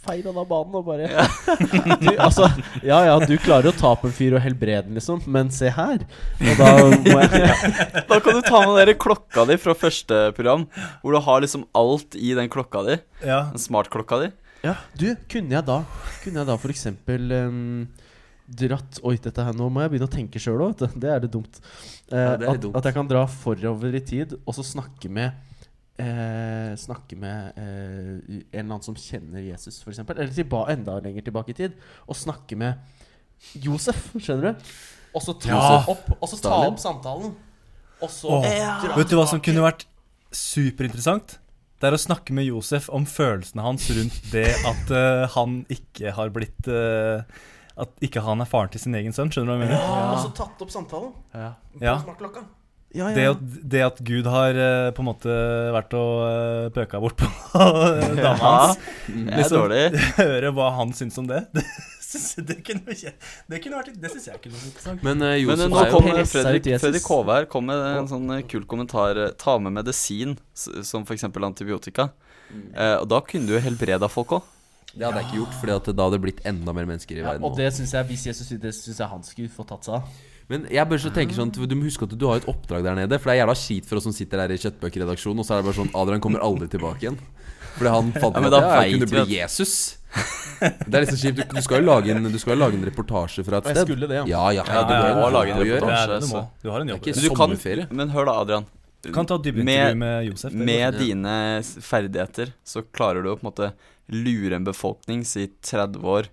feid 0.02 0.26
han 0.26 0.38
av 0.42 0.48
banen 0.50 0.78
og 0.80 0.88
bare 0.88 1.08
du, 2.02 2.10
Altså, 2.16 2.48
ja 2.86 3.00
ja, 3.08 3.16
du 3.22 3.36
klarer 3.42 3.70
å 3.72 3.76
ta 3.78 3.94
på 4.00 4.10
en 4.10 4.16
fyr 4.16 4.36
og 4.38 4.44
helbrede 4.44 4.88
den, 4.88 4.98
liksom, 4.98 5.22
men 5.32 5.52
se 5.54 5.72
her. 5.74 6.04
Og 6.42 6.62
da 6.62 6.70
må 7.06 7.18
jeg 7.22 7.74
Da 8.10 8.20
kan 8.20 8.38
du 8.38 8.42
ta 8.46 8.64
med 8.66 8.78
dere 8.82 8.98
klokka 9.00 9.46
di 9.50 9.58
fra 9.62 9.76
første 9.78 10.24
program, 10.38 10.68
hvor 11.04 11.16
du 11.16 11.22
har 11.28 11.44
liksom 11.46 11.68
alt 11.78 12.18
i 12.18 12.34
den 12.38 12.50
klokka 12.52 12.86
di. 12.90 13.00
ja. 13.26 13.44
Den 13.54 13.62
smartklokka 13.62 14.24
di. 14.26 14.32
Ja, 14.62 14.76
du, 14.94 15.08
kunne 15.26 15.56
jeg 15.56 15.66
da 15.66 15.80
Kunne 16.22 16.44
jeg 16.44 16.46
da 16.46 16.56
eksempel 16.70 17.32
ehm, 17.34 17.88
dratt 18.46 19.00
Oi, 19.08 19.16
dette 19.18 19.42
her, 19.42 19.56
nå 19.58 19.72
må 19.74 19.82
jeg 19.82 19.94
begynne 19.94 20.10
å 20.10 20.14
tenke 20.14 20.42
sjøl 20.42 20.62
òg, 20.62 20.76
vet 20.76 20.94
du. 20.94 21.00
Det 21.02 21.10
er 21.10 21.24
det 21.24 21.32
dumt. 21.34 21.62
Uh, 22.12 22.18
Ja, 22.18 22.36
det 22.38 22.46
er 22.46 22.52
at, 22.54 22.62
dumt. 22.66 22.78
at 22.78 22.90
jeg 22.90 22.98
kan 22.98 23.10
dra 23.10 23.24
forover 23.30 23.98
i 23.98 24.04
tid 24.06 24.36
og 24.44 24.54
så 24.58 24.66
snakke 24.68 25.10
med 25.10 25.34
eh, 26.00 26.72
Snakke 26.80 27.18
med 27.20 27.60
eh, 27.60 28.16
en 28.32 28.46
eller 28.54 28.64
annen 28.70 28.86
som 28.86 28.96
kjenner 28.96 29.44
Jesus, 29.44 29.82
f.eks. 29.84 30.02
Eller 30.08 30.34
tilba 30.36 30.66
enda 30.72 31.00
lenger 31.04 31.28
tilbake 31.28 31.56
i 31.56 31.58
tid. 31.58 31.78
Og 32.08 32.18
snakke 32.18 32.58
med 32.60 32.80
Josef, 33.58 34.12
skjønner 34.16 34.52
du? 34.52 34.74
Og 35.16 35.24
så 35.26 35.36
ta 35.42 35.50
Ja. 35.52 35.84
opp 35.92 36.12
Og 36.22 36.28
så 36.30 36.40
ta 36.42 36.56
opp 36.68 36.80
samtalen. 36.80 37.34
Og 38.02 38.10
så 38.10 38.30
oh, 38.34 38.98
Vet 38.98 39.10
du 39.12 39.18
hva 39.20 39.28
som 39.30 39.42
kunne 39.44 39.64
vært 39.64 39.86
superinteressant? 40.34 41.38
Det 41.82 41.90
er 41.90 41.98
å 41.98 42.02
snakke 42.02 42.34
med 42.38 42.46
Josef 42.46 42.88
om 42.94 43.08
følelsene 43.10 43.64
hans 43.66 43.88
rundt 43.90 44.20
det 44.32 44.52
at 44.70 44.92
uh, 44.94 45.26
han 45.34 45.64
ikke 45.74 46.14
har 46.14 46.30
blitt 46.34 46.70
uh, 46.70 47.26
At 47.82 47.96
ikke 48.06 48.22
han 48.22 48.44
er 48.44 48.50
faren 48.50 48.70
til 48.70 48.84
sin 48.84 48.96
egen 48.98 49.16
sønn. 49.16 49.32
Skjønner 49.34 49.50
du 49.50 49.54
hva 49.56 49.58
jeg 49.58 49.72
mener? 49.72 49.82
Ja, 49.82 50.02
og 50.14 50.20
så 50.22 50.34
tatt 50.38 50.62
opp 50.62 50.74
samtalen. 50.74 51.14
Ja. 51.34 51.54
Ja. 51.82 51.96
På 51.98 52.12
smartklokka. 52.12 52.46
Ja, 52.94 53.08
ja, 53.08 53.16
Det 53.16 53.26
at, 53.32 53.44
det 53.72 53.82
at 53.86 54.00
Gud 54.04 54.26
har 54.28 54.58
eh, 54.60 54.90
på 54.92 55.00
en 55.00 55.08
måte 55.08 55.32
vært 55.72 55.94
og 55.96 56.16
uh, 56.28 56.66
pøka 56.76 57.00
bort 57.00 57.16
på 57.22 57.30
dama 57.56 58.34
hans. 58.42 58.78
Det 59.08 59.32
er 59.32 59.38
Liksom- 59.40 59.62
dårlig. 59.62 59.84
Høre 60.20 60.52
hva 60.58 60.68
han 60.76 60.92
syns 60.98 61.18
om 61.22 61.30
det. 61.32 61.46
Det, 62.12 62.44
det 62.44 62.56
kunne 62.68 62.92
ikke 62.92 63.12
Det 63.48 63.58
kunne 63.64 63.78
vært 63.80 63.94
Det 64.04 64.10
syns 64.12 64.26
jeg 64.28 64.40
kunne 64.44 64.58
vært 64.58 64.66
interessant. 64.68 65.04
Men 65.08 65.22
uh, 65.24 65.30
Men 65.30 65.38
Josef 65.46 65.62
eh, 65.64 65.70
nå 65.72 65.84
kommer 65.94 66.18
kom 66.18 66.28
Fredrik. 66.28 66.66
Fredrik 66.84 67.06
Håvær 67.08 67.46
kom 67.54 67.70
med 67.70 67.84
en 68.02 68.10
sånn 68.12 68.26
eh, 68.36 68.42
kul 68.52 68.66
kommentar. 68.68 69.16
eh, 69.16 69.30
Ta 69.40 69.54
med 69.64 69.72
medisin, 69.78 70.34
som 70.52 71.06
f.eks. 71.08 71.24
antibiotika. 71.32 72.10
Eh, 72.52 72.98
og 72.98 73.08
da 73.14 73.22
kunne 73.24 73.48
du 73.48 73.54
jo 73.56 73.62
helbreda 73.64 74.10
folk 74.12 74.36
òg. 74.42 74.50
Det 74.92 75.06
hadde 75.08 75.22
jeg 75.22 75.30
ikke 75.30 75.40
gjort, 75.40 75.56
Fordi 75.62 75.96
da 75.96 76.04
hadde 76.10 76.18
det 76.18 76.22
blitt 76.26 76.44
enda 76.52 76.74
mer 76.76 76.90
mennesker 76.90 77.16
i 77.16 77.22
Ja, 77.24 77.30
verden. 77.30 77.48
og 77.48 77.56
det 77.56 77.70
syns 77.78 77.94
jeg 77.96 78.10
hvis 78.12 78.26
Jesus 78.28 78.50
Det 78.60 78.74
synes 78.76 79.00
jeg 79.00 79.08
han 79.08 79.24
skulle 79.24 79.48
få 79.56 79.64
tatt 79.72 79.88
seg 79.88 80.02
av. 80.02 80.20
Men 80.52 80.66
jeg 80.74 80.84
bør 80.92 81.00
så 81.00 81.12
tenke 81.16 81.36
sånn 81.38 81.52
Du 81.56 81.76
må 81.80 81.86
huske 81.88 82.04
at 82.08 82.14
du 82.20 82.26
har 82.28 82.42
et 82.42 82.48
oppdrag 82.52 82.84
der 82.84 82.98
nede. 83.00 83.18
For 83.22 83.32
det 83.32 83.38
er 83.38 83.42
jævla 83.46 83.56
kjipt 83.62 83.88
for 83.90 84.02
oss 84.02 84.08
som 84.10 84.16
sitter 84.16 84.44
her 84.44 84.52
i 84.52 84.60
Kjøttbøker-redaksjonen, 84.60 85.40
og 85.42 85.48
så 85.48 85.56
er 85.56 85.62
det 85.64 85.70
bare 85.70 85.80
sånn 85.80 85.94
Adrian 86.02 86.24
kommer 86.24 86.44
aldri 86.46 86.68
tilbake 86.74 87.08
igjen. 87.08 87.18
Fordi 87.78 87.94
han 87.96 88.12
fant 88.20 88.36
Ja, 88.36 88.42
men 88.44 88.52
da 88.52 88.60
at 88.68 88.84
jeg 88.84 88.98
kunne 89.00 89.10
bli 89.14 89.22
at- 89.24 89.34
Jesus. 89.40 89.74
Det 90.62 90.92
er 90.94 91.06
liksom 91.06 91.20
kjipt. 91.22 91.38
Du, 91.40 91.56
du 91.56 91.62
skal 91.64 91.80
jo 91.82 91.86
lage 91.88 92.12
en, 92.14 92.28
du 92.28 92.38
skal 92.42 92.54
jo 92.54 92.60
lage 92.60 92.76
en 92.78 92.84
reportasje 92.86 93.46
fra 93.48 93.62
et 93.62 93.70
Og 93.72 93.78
jeg 93.80 93.88
skulle 93.88 94.10
det, 94.12 94.18
ja. 94.20 94.26
Ja, 94.28 94.42
ja, 94.60 94.66
Ja, 94.68 94.82
du 94.84 94.94
ja, 94.94 95.14
må 95.16 95.30
en 95.30 95.34
lage 95.38 95.54
en 95.56 95.62
jobb. 95.62 95.66
Det 95.66 95.78
reportasje. 95.80 96.04
er 96.04 96.12
det 96.12 96.20
du 96.22 96.28
må. 96.36 96.42
Du 96.62 96.70
har 96.70 96.82
en 96.84 96.88
Det 96.92 96.94
er 96.94 97.00
ikke 97.00 97.16
Men 97.16 97.38
sommerferie. 97.40 97.88
Men 98.02 98.12
hør 98.18 98.28
da, 98.28 98.36
Adrian. 98.44 98.68
Du 99.02 99.10
kan 99.16 99.26
ta 99.26 99.36
et 99.40 99.48
dypintervju 99.48 99.96
med 99.98 100.28
Josef. 100.28 100.54
Med 100.54 101.00
dine 101.00 101.38
ferdigheter 101.82 102.52
så 102.68 102.84
klarer 102.94 103.24
du 103.24 103.32
å 103.32 103.38
på 103.40 103.48
en 103.48 103.50
måte 103.50 103.72
lure 104.12 104.60
en 104.60 104.68
befolkning, 104.68 105.24
si 105.26 105.48
30 105.64 106.04
år, 106.06 106.28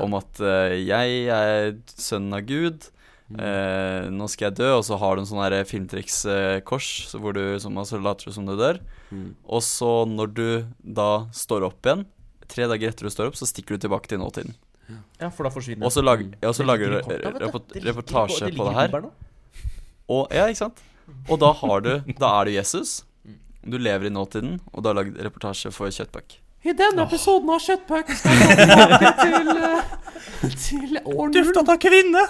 om 0.00 0.14
at 0.16 0.40
eh, 0.40 0.78
jeg 0.86 1.26
er 1.34 1.74
sønnen 1.98 2.38
av 2.38 2.46
Gud. 2.48 2.86
Eh, 3.32 4.10
nå 4.12 4.28
skal 4.30 4.50
jeg 4.50 4.58
dø, 4.60 4.70
og 4.78 4.84
så 4.86 4.98
har 5.00 5.16
du 5.16 5.22
en 5.22 5.28
sånn 5.28 5.56
filmtrikskors 5.68 6.90
så 7.10 7.20
hvor 7.22 7.36
du 7.36 7.42
som, 7.62 7.76
altså, 7.80 8.00
later 8.02 8.34
som 8.34 8.46
du 8.48 8.54
dør. 8.58 8.80
Mm. 9.10 9.32
Og 9.44 9.64
så, 9.64 9.92
når 10.10 10.34
du 10.36 10.46
da 10.78 11.26
står 11.34 11.66
opp 11.70 11.88
igjen, 11.88 12.04
tre 12.50 12.68
dager 12.70 12.92
etter 12.92 13.08
du 13.08 13.14
står 13.14 13.32
opp, 13.32 13.38
så 13.40 13.48
stikker 13.48 13.76
du 13.76 13.86
tilbake 13.86 14.10
til 14.10 14.20
nåtiden. 14.20 14.56
Ja, 15.16 15.30
for 15.32 15.46
da 15.46 15.50
forsvinner 15.52 15.86
Og 15.88 15.94
så 15.94 16.02
lager, 16.04 16.28
og 16.44 16.52
så 16.52 16.66
lager 16.66 16.92
du 16.92 16.98
reportasje 17.86 18.50
på 18.52 18.68
det 18.68 18.74
her. 18.76 18.98
Og, 20.12 20.28
ja, 20.28 20.44
ikke 20.44 20.60
sant? 20.66 20.82
Og 21.28 21.40
da 21.40 21.52
har 21.56 21.84
du 21.84 21.92
Da 22.20 22.30
er 22.40 22.48
du 22.48 22.56
Jesus. 22.58 23.02
Du 23.64 23.78
lever 23.80 24.10
i 24.10 24.12
nåtiden, 24.12 24.58
og 24.72 24.84
du 24.84 24.90
har 24.90 24.98
lagd 24.98 25.16
reportasje 25.24 25.72
for 25.72 25.88
Kjøttpuck. 25.88 26.36
I 26.64 26.72
denne 26.72 27.04
episoden 27.04 27.50
av 27.52 27.60
Kjøttpuck 27.60 28.12
skal 28.16 28.38
vi 28.40 28.54
tilbake 28.56 29.10
til, 29.24 29.50
eh, 29.52 30.54
til 30.64 30.96
år 31.04 31.26
null. 31.28 31.34
Dufta 31.36 31.64
av 31.74 31.78
kvinne! 31.82 32.22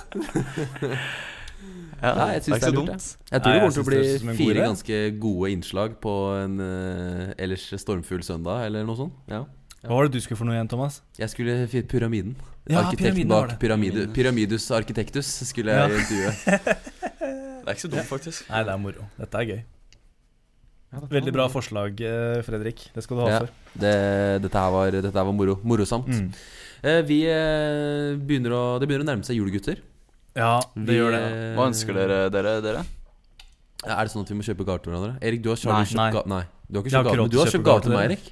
Ja, 2.04 2.10
Nei, 2.18 2.24
jeg 2.34 2.42
syns 2.44 2.58
det 2.60 2.68
er 2.68 2.74
lurt, 2.74 2.88
dumt. 2.90 3.04
Jeg 3.30 3.40
tror 3.40 3.48
Nei, 3.48 3.52
det 3.54 3.54
jeg 3.54 3.60
kommer 3.62 3.74
til 3.74 3.80
å 3.80 3.84
synes 3.84 3.86
bli 3.88 3.96
det 3.96 4.04
høres 4.04 4.14
ut 4.14 4.20
som 4.20 4.28
en 4.28 4.34
god 4.34 4.40
fire 4.42 4.54
idé. 4.58 4.64
ganske 4.66 4.98
gode 5.22 5.52
innslag 5.54 5.94
på 6.04 6.14
en 6.42 6.56
eh, 6.64 7.30
ellers 7.46 7.64
stormfull 7.80 8.24
søndag, 8.26 8.64
eller 8.66 8.84
noe 8.88 8.98
sånt. 8.98 9.14
Ja. 9.30 9.44
Hva 9.84 9.98
var 10.00 10.08
det 10.08 10.16
du 10.18 10.24
skulle 10.24 10.40
for 10.40 10.48
noe 10.48 10.56
igjen, 10.58 10.68
Thomas? 10.72 10.98
Jeg 11.20 11.30
skulle 11.32 11.54
finne 11.70 11.88
Pyramiden. 11.88 12.34
Ja, 12.68 12.82
Arkitekten 12.82 13.04
pyramiden 13.06 13.32
var 13.32 13.46
bak 13.46 13.54
det. 13.54 13.58
Pyramide, 13.62 14.04
Pyramidus 14.16 14.66
Arkitektus 14.72 15.30
skulle 15.48 15.72
Ja. 15.78 15.86
jeg 15.88 16.04
intervjue. 16.04 16.32
Det 17.64 17.70
er 17.70 17.76
ikke 17.78 17.80
så 17.86 17.88
dumt, 17.94 18.04
faktisk. 18.10 18.44
Nei, 18.50 18.58
det 18.66 18.72
er 18.74 18.80
moro. 18.82 19.04
Dette 19.16 19.40
er 19.40 19.46
gøy. 19.48 19.60
Veldig 21.10 21.32
bra 21.34 21.48
forslag, 21.52 22.00
eh, 22.00 22.42
Fredrik. 22.46 22.88
Det 22.94 23.02
skal 23.04 23.16
du 23.16 23.22
ha 23.24 23.28
Ja, 23.30 23.38
for. 23.40 23.48
det, 23.78 23.94
dette 24.42 24.58
her 24.60 24.70
var, 24.74 24.90
dette 24.90 25.12
her 25.14 25.24
var 25.28 25.32
moro. 25.32 25.56
Morosamt. 25.62 26.06
Mm. 26.08 26.28
Eh, 26.84 27.00
vi 27.08 27.22
eh, 27.26 28.14
begynner 28.20 28.52
å 28.54 28.62
Det 28.80 28.86
begynner 28.88 29.04
å 29.06 29.10
nærme 29.14 29.24
seg 29.24 29.36
jul, 29.40 29.50
gutter. 29.50 29.80
Ja, 30.36 30.58
det 30.74 30.86
Vi, 30.88 30.98
gjør 30.98 31.12
det. 31.14 31.22
Hva 31.56 31.66
ønsker 31.70 31.94
dere, 31.94 32.18
dere? 32.30 32.60
dere? 32.64 32.84
Er 33.84 34.00
det 34.04 34.10
sånn 34.14 34.24
at 34.24 34.30
vi 34.32 34.34
må 34.38 34.42
kjøpe 34.46 34.64
gaver 34.64 34.82
til 34.82 34.92
hverandre? 34.92 35.18
Erik, 35.22 35.42
du 35.44 35.50
har, 35.52 35.58
Nei. 35.60 35.84
du 35.84 35.90
kjøpt 35.92 36.00
Nei. 36.00 36.10
ga 36.12 36.22
Nei. 36.26 36.42
Du 36.68 36.78
har 36.78 36.82
ikke 36.84 36.94
kjøpt 36.94 37.08
gave, 37.10 37.28
du 37.30 37.38
har 37.38 37.46
kjøpt 37.52 37.64
gave 37.68 37.80
til 37.84 37.90
til 37.90 37.96
meg. 37.98 38.04
Erik. 38.10 38.30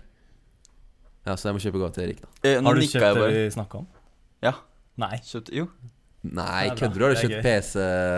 Ja, 1.27 1.35
så 1.39 1.49
jeg 1.51 1.55
må 1.55 1.61
kjøpe 1.63 1.79
gave 1.83 1.93
til 1.95 2.05
Erik, 2.09 2.21
da. 2.23 2.29
Eh, 2.43 2.63
Har 2.63 2.75
du 2.75 2.81
kjøpt 2.81 3.19
det 3.21 3.27
vi 3.37 3.51
snakka 3.55 3.79
om? 3.83 3.87
Ja. 4.43 4.53
Nei. 4.99 5.17
Kjøpt, 5.23 5.53
jo. 5.55 5.69
Nei, 6.23 6.69
er 6.71 6.77
kødder 6.79 7.01
du? 7.01 7.05
Har 7.05 7.15
du 7.15 7.19
Det 7.19 7.25
kjøpt. 7.27 7.43
PC? 7.43 7.73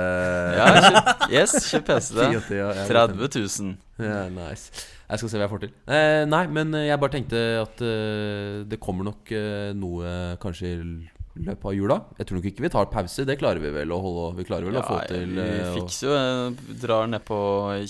Ja, 0.59 0.67
kjøpt, 0.75 1.23
yes, 1.33 1.55
kjøpt 1.71 1.87
PC. 1.89 2.11
det. 2.19 2.27
1080, 2.35 2.59
ja, 2.59 2.67
ja, 2.77 2.85
30 2.91 3.31
000. 3.39 3.73
Ja, 4.05 4.19
nice. 4.35 4.85
Jeg 5.09 5.21
skal 5.21 5.31
se 5.31 5.39
hva 5.39 5.45
jeg 5.47 5.53
får 5.55 5.63
til. 5.65 5.73
Eh, 5.95 6.23
nei, 6.29 6.43
men 6.53 6.75
eh, 6.77 6.87
jeg 6.91 7.01
bare 7.01 7.15
tenkte 7.15 7.41
at 7.63 7.81
eh, 7.85 8.63
det 8.69 8.79
kommer 8.83 9.09
nok 9.09 9.33
eh, 9.37 9.73
noe 9.77 10.15
kanskje 10.43 10.71
i 10.75 11.45
løpet 11.45 11.65
av 11.71 11.75
jula. 11.77 11.97
Jeg 12.21 12.29
tror 12.29 12.39
nok 12.41 12.49
ikke 12.53 12.65
vi 12.67 12.71
tar 12.77 12.91
pause. 12.93 13.25
Det 13.29 13.39
klarer 13.41 13.61
vi 13.65 13.73
vel 13.75 13.93
å 13.93 13.99
holde 14.05 14.27
Vi 14.39 14.47
klarer 14.49 14.69
vel 14.69 14.79
å 14.81 14.85
få 14.87 15.01
til 15.11 15.33
vi 15.35 15.45
eh, 15.45 15.73
fikser 15.75 16.07
jo 16.09 16.15
eh, 16.19 16.77
Drar 16.85 17.09
ned 17.11 17.25
på 17.27 17.39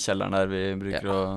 kjelleren 0.01 0.39
der 0.39 0.49
vi 0.51 0.63
bruker 0.81 1.11
å 1.11 1.19
Ja. 1.25 1.35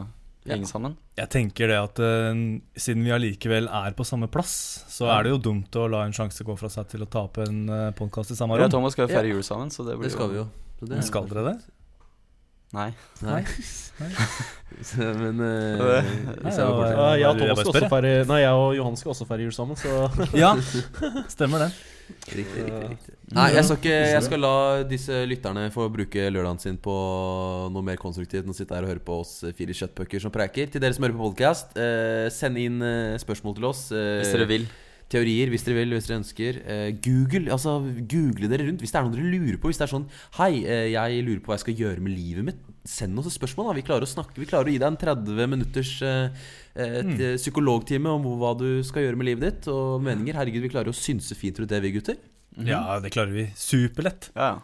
Henge 0.54 0.68
sammen. 0.70 0.96
Jeg 1.18 1.30
tenker 1.34 1.68
det 1.72 1.78
at 1.80 2.00
uh, 2.00 2.42
siden 2.78 3.04
vi 3.06 3.12
allikevel 3.16 3.68
er 3.68 3.96
på 3.98 4.06
samme 4.08 4.28
plass, 4.32 4.54
så 4.90 5.10
er 5.14 5.24
det 5.28 5.32
jo 5.36 5.40
dumt 5.52 5.76
å 5.80 5.88
la 5.92 6.06
en 6.08 6.14
sjanse 6.16 6.44
gå 6.48 6.56
fra 6.60 6.70
seg 6.74 6.88
til 6.94 7.04
å 7.04 7.10
tape 7.10 7.48
en 7.48 7.64
uh, 7.70 7.92
podkast 7.98 8.32
i 8.32 8.38
samme 8.40 8.56
rom. 8.58 8.68
Ja. 8.68 8.70
Thomas 8.74 8.94
skal 8.98 9.08
jo 9.08 9.14
feire 9.16 9.28
Ja. 9.28 9.34
jul 9.40 9.44
sammen, 9.44 9.70
så 9.74 9.84
det 9.88 9.98
blir 9.98 10.10
Det 10.10 10.16
skal 10.16 10.30
vi 10.32 10.40
jo. 10.42 10.48
Så 10.80 10.86
det- 10.92 11.04
Skal 11.08 11.28
dere 11.28 11.44
det? 11.52 11.58
Nei. 12.76 12.90
Nei. 13.24 13.44
Nei. 14.00 14.10
Men 14.98 15.40
uh, 15.40 16.04
Nei, 16.44 16.52
ja, 16.52 16.66
Ja, 16.68 17.16
jeg 17.16 17.28
og 17.28 17.40
Jeg 17.40 17.40
Thomas 17.40 17.60
skal 17.62 17.72
også 17.72 17.90
feire 17.94 18.26
Nei, 18.28 18.40
jeg 18.44 18.52
og 18.52 18.76
Johan 18.76 18.98
skal 19.00 19.14
også 19.14 19.28
feire 19.30 19.46
jul 19.48 19.54
sammen, 19.56 19.80
så 19.80 20.10
Ja, 20.36 20.52
stemmer 21.36 21.64
det. 21.64 21.70
Riktig, 22.08 22.38
riktig, 22.40 22.90
riktig. 22.94 23.14
Nei, 23.36 23.48
jeg 23.56 23.66
skal, 23.68 23.78
ikke, 23.82 23.96
jeg 24.14 24.24
skal 24.24 24.40
la 24.44 24.52
disse 24.88 25.20
lytterne 25.28 25.66
få 25.74 25.88
bruke 25.92 26.28
lørdagen 26.32 26.60
sin 26.64 26.78
på 26.80 26.96
noe 27.74 27.84
mer 27.84 28.00
konstruktivt 28.00 28.46
enn 28.48 28.54
å 28.54 28.58
sitte 28.58 28.76
her 28.78 28.88
og 28.88 28.94
høre 28.94 29.04
på 29.04 29.18
oss 29.24 29.34
fire 29.58 29.76
kjøttpucker 29.76 30.24
som 30.24 30.32
preker. 30.34 30.70
Til 30.72 30.84
dere 30.84 30.96
som 30.96 31.04
hører 31.08 31.18
på 31.18 31.26
podkast, 31.30 31.76
eh, 31.80 32.28
send 32.34 32.60
inn 32.64 32.80
eh, 32.86 33.18
spørsmål 33.22 33.58
til 33.60 33.68
oss. 33.72 33.88
eh, 33.92 34.20
Hvis 34.24 34.32
dere 34.36 34.48
vil. 34.50 34.68
Teorier, 35.08 35.48
hvis 35.48 35.64
dere 35.64 35.78
vil, 35.82 35.94
hvis 35.96 36.08
dere 36.10 36.20
ønsker. 36.22 36.58
Eh, 36.68 36.88
Google, 37.04 37.52
altså 37.56 37.78
google 38.12 38.50
dere 38.52 38.66
rundt 38.68 38.82
hvis 38.84 38.92
det 38.92 39.00
er 39.00 39.06
noe 39.08 39.16
dere 39.16 39.30
lurer 39.36 39.60
på. 39.60 39.70
Hvis 39.72 39.80
det 39.80 39.88
er 39.88 39.94
sånn 39.94 40.08
Hei, 40.40 40.52
eh, 40.68 40.90
jeg 40.96 41.24
lurer 41.28 41.40
på 41.44 41.52
hva 41.52 41.56
jeg 41.60 41.64
skal 41.68 41.80
gjøre 41.84 42.04
med 42.04 42.16
livet 42.16 42.48
mitt 42.50 42.64
send 42.88 43.20
oss 43.20 43.28
et 43.30 43.36
spørsmål. 43.36 43.68
da 43.70 43.76
Vi 43.78 43.84
klarer 43.88 44.08
å 44.08 44.10
snakke 44.10 44.40
Vi 44.40 44.48
klarer 44.50 44.70
å 44.70 44.74
gi 44.74 44.80
deg 44.80 44.88
en 44.88 44.98
30 45.02 45.48
minutters 45.52 45.92
eh, 46.02 46.30
eh, 46.76 47.02
Mm. 47.04 47.20
psykologtime 47.38 48.10
om 48.16 48.24
hva 48.40 48.54
du 48.58 48.82
skal 48.88 49.04
gjøre 49.04 49.18
med 49.20 49.28
livet 49.32 49.44
ditt, 49.52 49.68
og 49.74 50.02
meninger. 50.06 50.34
Herregud, 50.40 50.62
vi 50.64 50.70
klarer 50.74 50.90
å 50.94 50.96
synse 50.96 51.36
fint 51.36 51.60
rundt 51.60 51.70
det, 51.74 51.82
vi 51.84 51.92
gutter. 52.00 52.18
Ja, 52.66 53.00
det 53.04 53.12
klarer 53.14 53.32
vi 53.36 53.48
superlett. 53.56 54.32
Ja, 54.36 54.56
ja. 54.56 54.60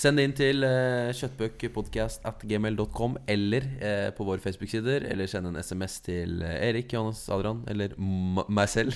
Send 0.00 0.16
det 0.20 0.24
inn 0.28 0.32
til 0.38 0.62
eh, 0.62 1.10
kjøttbøkpodcast 1.18 2.22
at 2.28 2.44
gmail.com 2.46 3.16
eller 3.28 3.64
eh, 3.82 4.10
på 4.14 4.24
våre 4.24 4.38
Facebook-sider. 4.40 5.02
Eller 5.10 5.26
send 5.26 5.48
en 5.50 5.56
SMS 5.58 5.96
til 6.06 6.42
eh, 6.46 6.68
Erik, 6.68 6.92
Johannes, 6.94 7.24
Adrian 7.28 7.64
eller 7.68 7.96
m 7.98 8.38
meg 8.48 8.68
selv. 8.70 8.94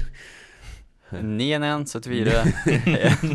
911 1.14 1.85
74 1.91 2.39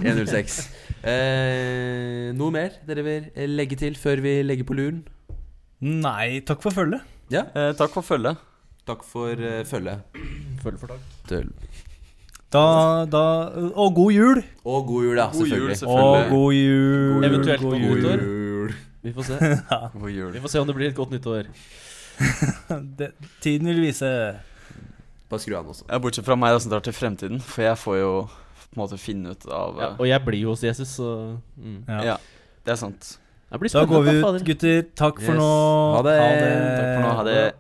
106. 0.07 0.57
Eh, 1.03 2.31
noe 2.35 2.51
mer 2.55 2.79
dere 2.87 3.03
vil 3.05 3.29
legge 3.55 3.77
til 3.79 3.95
før 3.99 4.23
vi 4.23 4.39
legger 4.43 4.67
på 4.67 4.75
luren? 4.79 5.03
Nei, 5.81 6.39
takk 6.43 6.61
for 6.63 6.75
følget. 6.75 7.01
Ja. 7.31 7.45
eh, 7.55 7.71
Takk 7.77 7.93
for 7.93 8.03
følget. 8.03 8.37
Takk 8.89 9.03
for 9.05 9.31
uh, 9.37 9.61
følget. 9.69 10.01
Følge 10.63 10.79
for 10.81 10.91
takk. 10.95 11.51
Da, 12.49 12.63
da 13.05 13.21
Og 13.77 13.93
god 13.95 14.11
jul! 14.11 14.39
Og 14.65 14.87
god 14.87 15.03
jul, 15.05 15.17
ja. 15.21 15.27
God 15.31 15.47
jul, 15.47 15.75
selvfølgelig. 15.77 16.23
Og 16.25 16.29
god 16.33 16.53
jul. 16.57 17.27
Eventuelt 17.29 17.61
god 17.61 17.77
nyttår. 17.83 18.23
jul. 18.25 18.73
Vi 19.05 19.13
får 19.13 19.27
se. 19.29 19.37
God 20.01 20.09
jul. 20.11 20.31
Vi 20.33 20.41
får 20.43 20.51
se 20.55 20.59
om 20.59 20.67
det 20.67 20.75
blir 20.75 20.89
et 20.89 20.97
godt 20.97 21.13
nyttår. 21.15 21.51
Det, 22.99 23.11
tiden 23.39 23.69
vil 23.71 23.79
vise. 23.85 24.09
Bare 25.29 25.39
skru 25.39 25.53
av 25.55 25.63
den 25.63 25.71
også. 25.71 25.85
Ja, 25.87 25.99
bortsett 26.01 26.25
fra 26.27 26.35
meg 26.35 26.51
da, 26.57 26.59
som 26.59 26.73
drar 26.73 26.83
til 26.83 26.95
fremtiden, 26.97 27.39
for 27.39 27.63
jeg 27.63 27.77
får 27.79 27.99
jo 28.01 28.11
på 28.25 28.75
en 28.75 28.81
måte 28.81 28.97
finne 29.01 29.31
ut 29.37 29.45
av 29.47 29.77
Ja, 29.79 29.87
og 29.95 30.05
jeg 30.09 30.25
blir 30.25 30.41
jo 30.43 30.51
hos 30.55 30.65
Jesus, 30.65 30.91
så 30.99 31.13
mm. 31.55 31.77
Ja. 31.87 32.01
Ja, 32.09 32.17
det 32.65 32.73
er 32.75 32.81
sant. 32.81 33.13
Det 33.51 33.71
Da 33.73 33.85
går 33.85 34.01
vi 34.05 34.11
ut, 34.19 34.45
gutter. 34.45 34.83
Takk 34.95 35.21
for 35.21 35.33
Yes. 35.33 35.39
nå. 35.39 35.93
Ha 35.95 36.01
det. 36.05 36.17
Takk 36.19 36.89
for 36.95 37.01
nå. 37.01 37.13
Ha 37.17 37.23
det. 37.23 37.53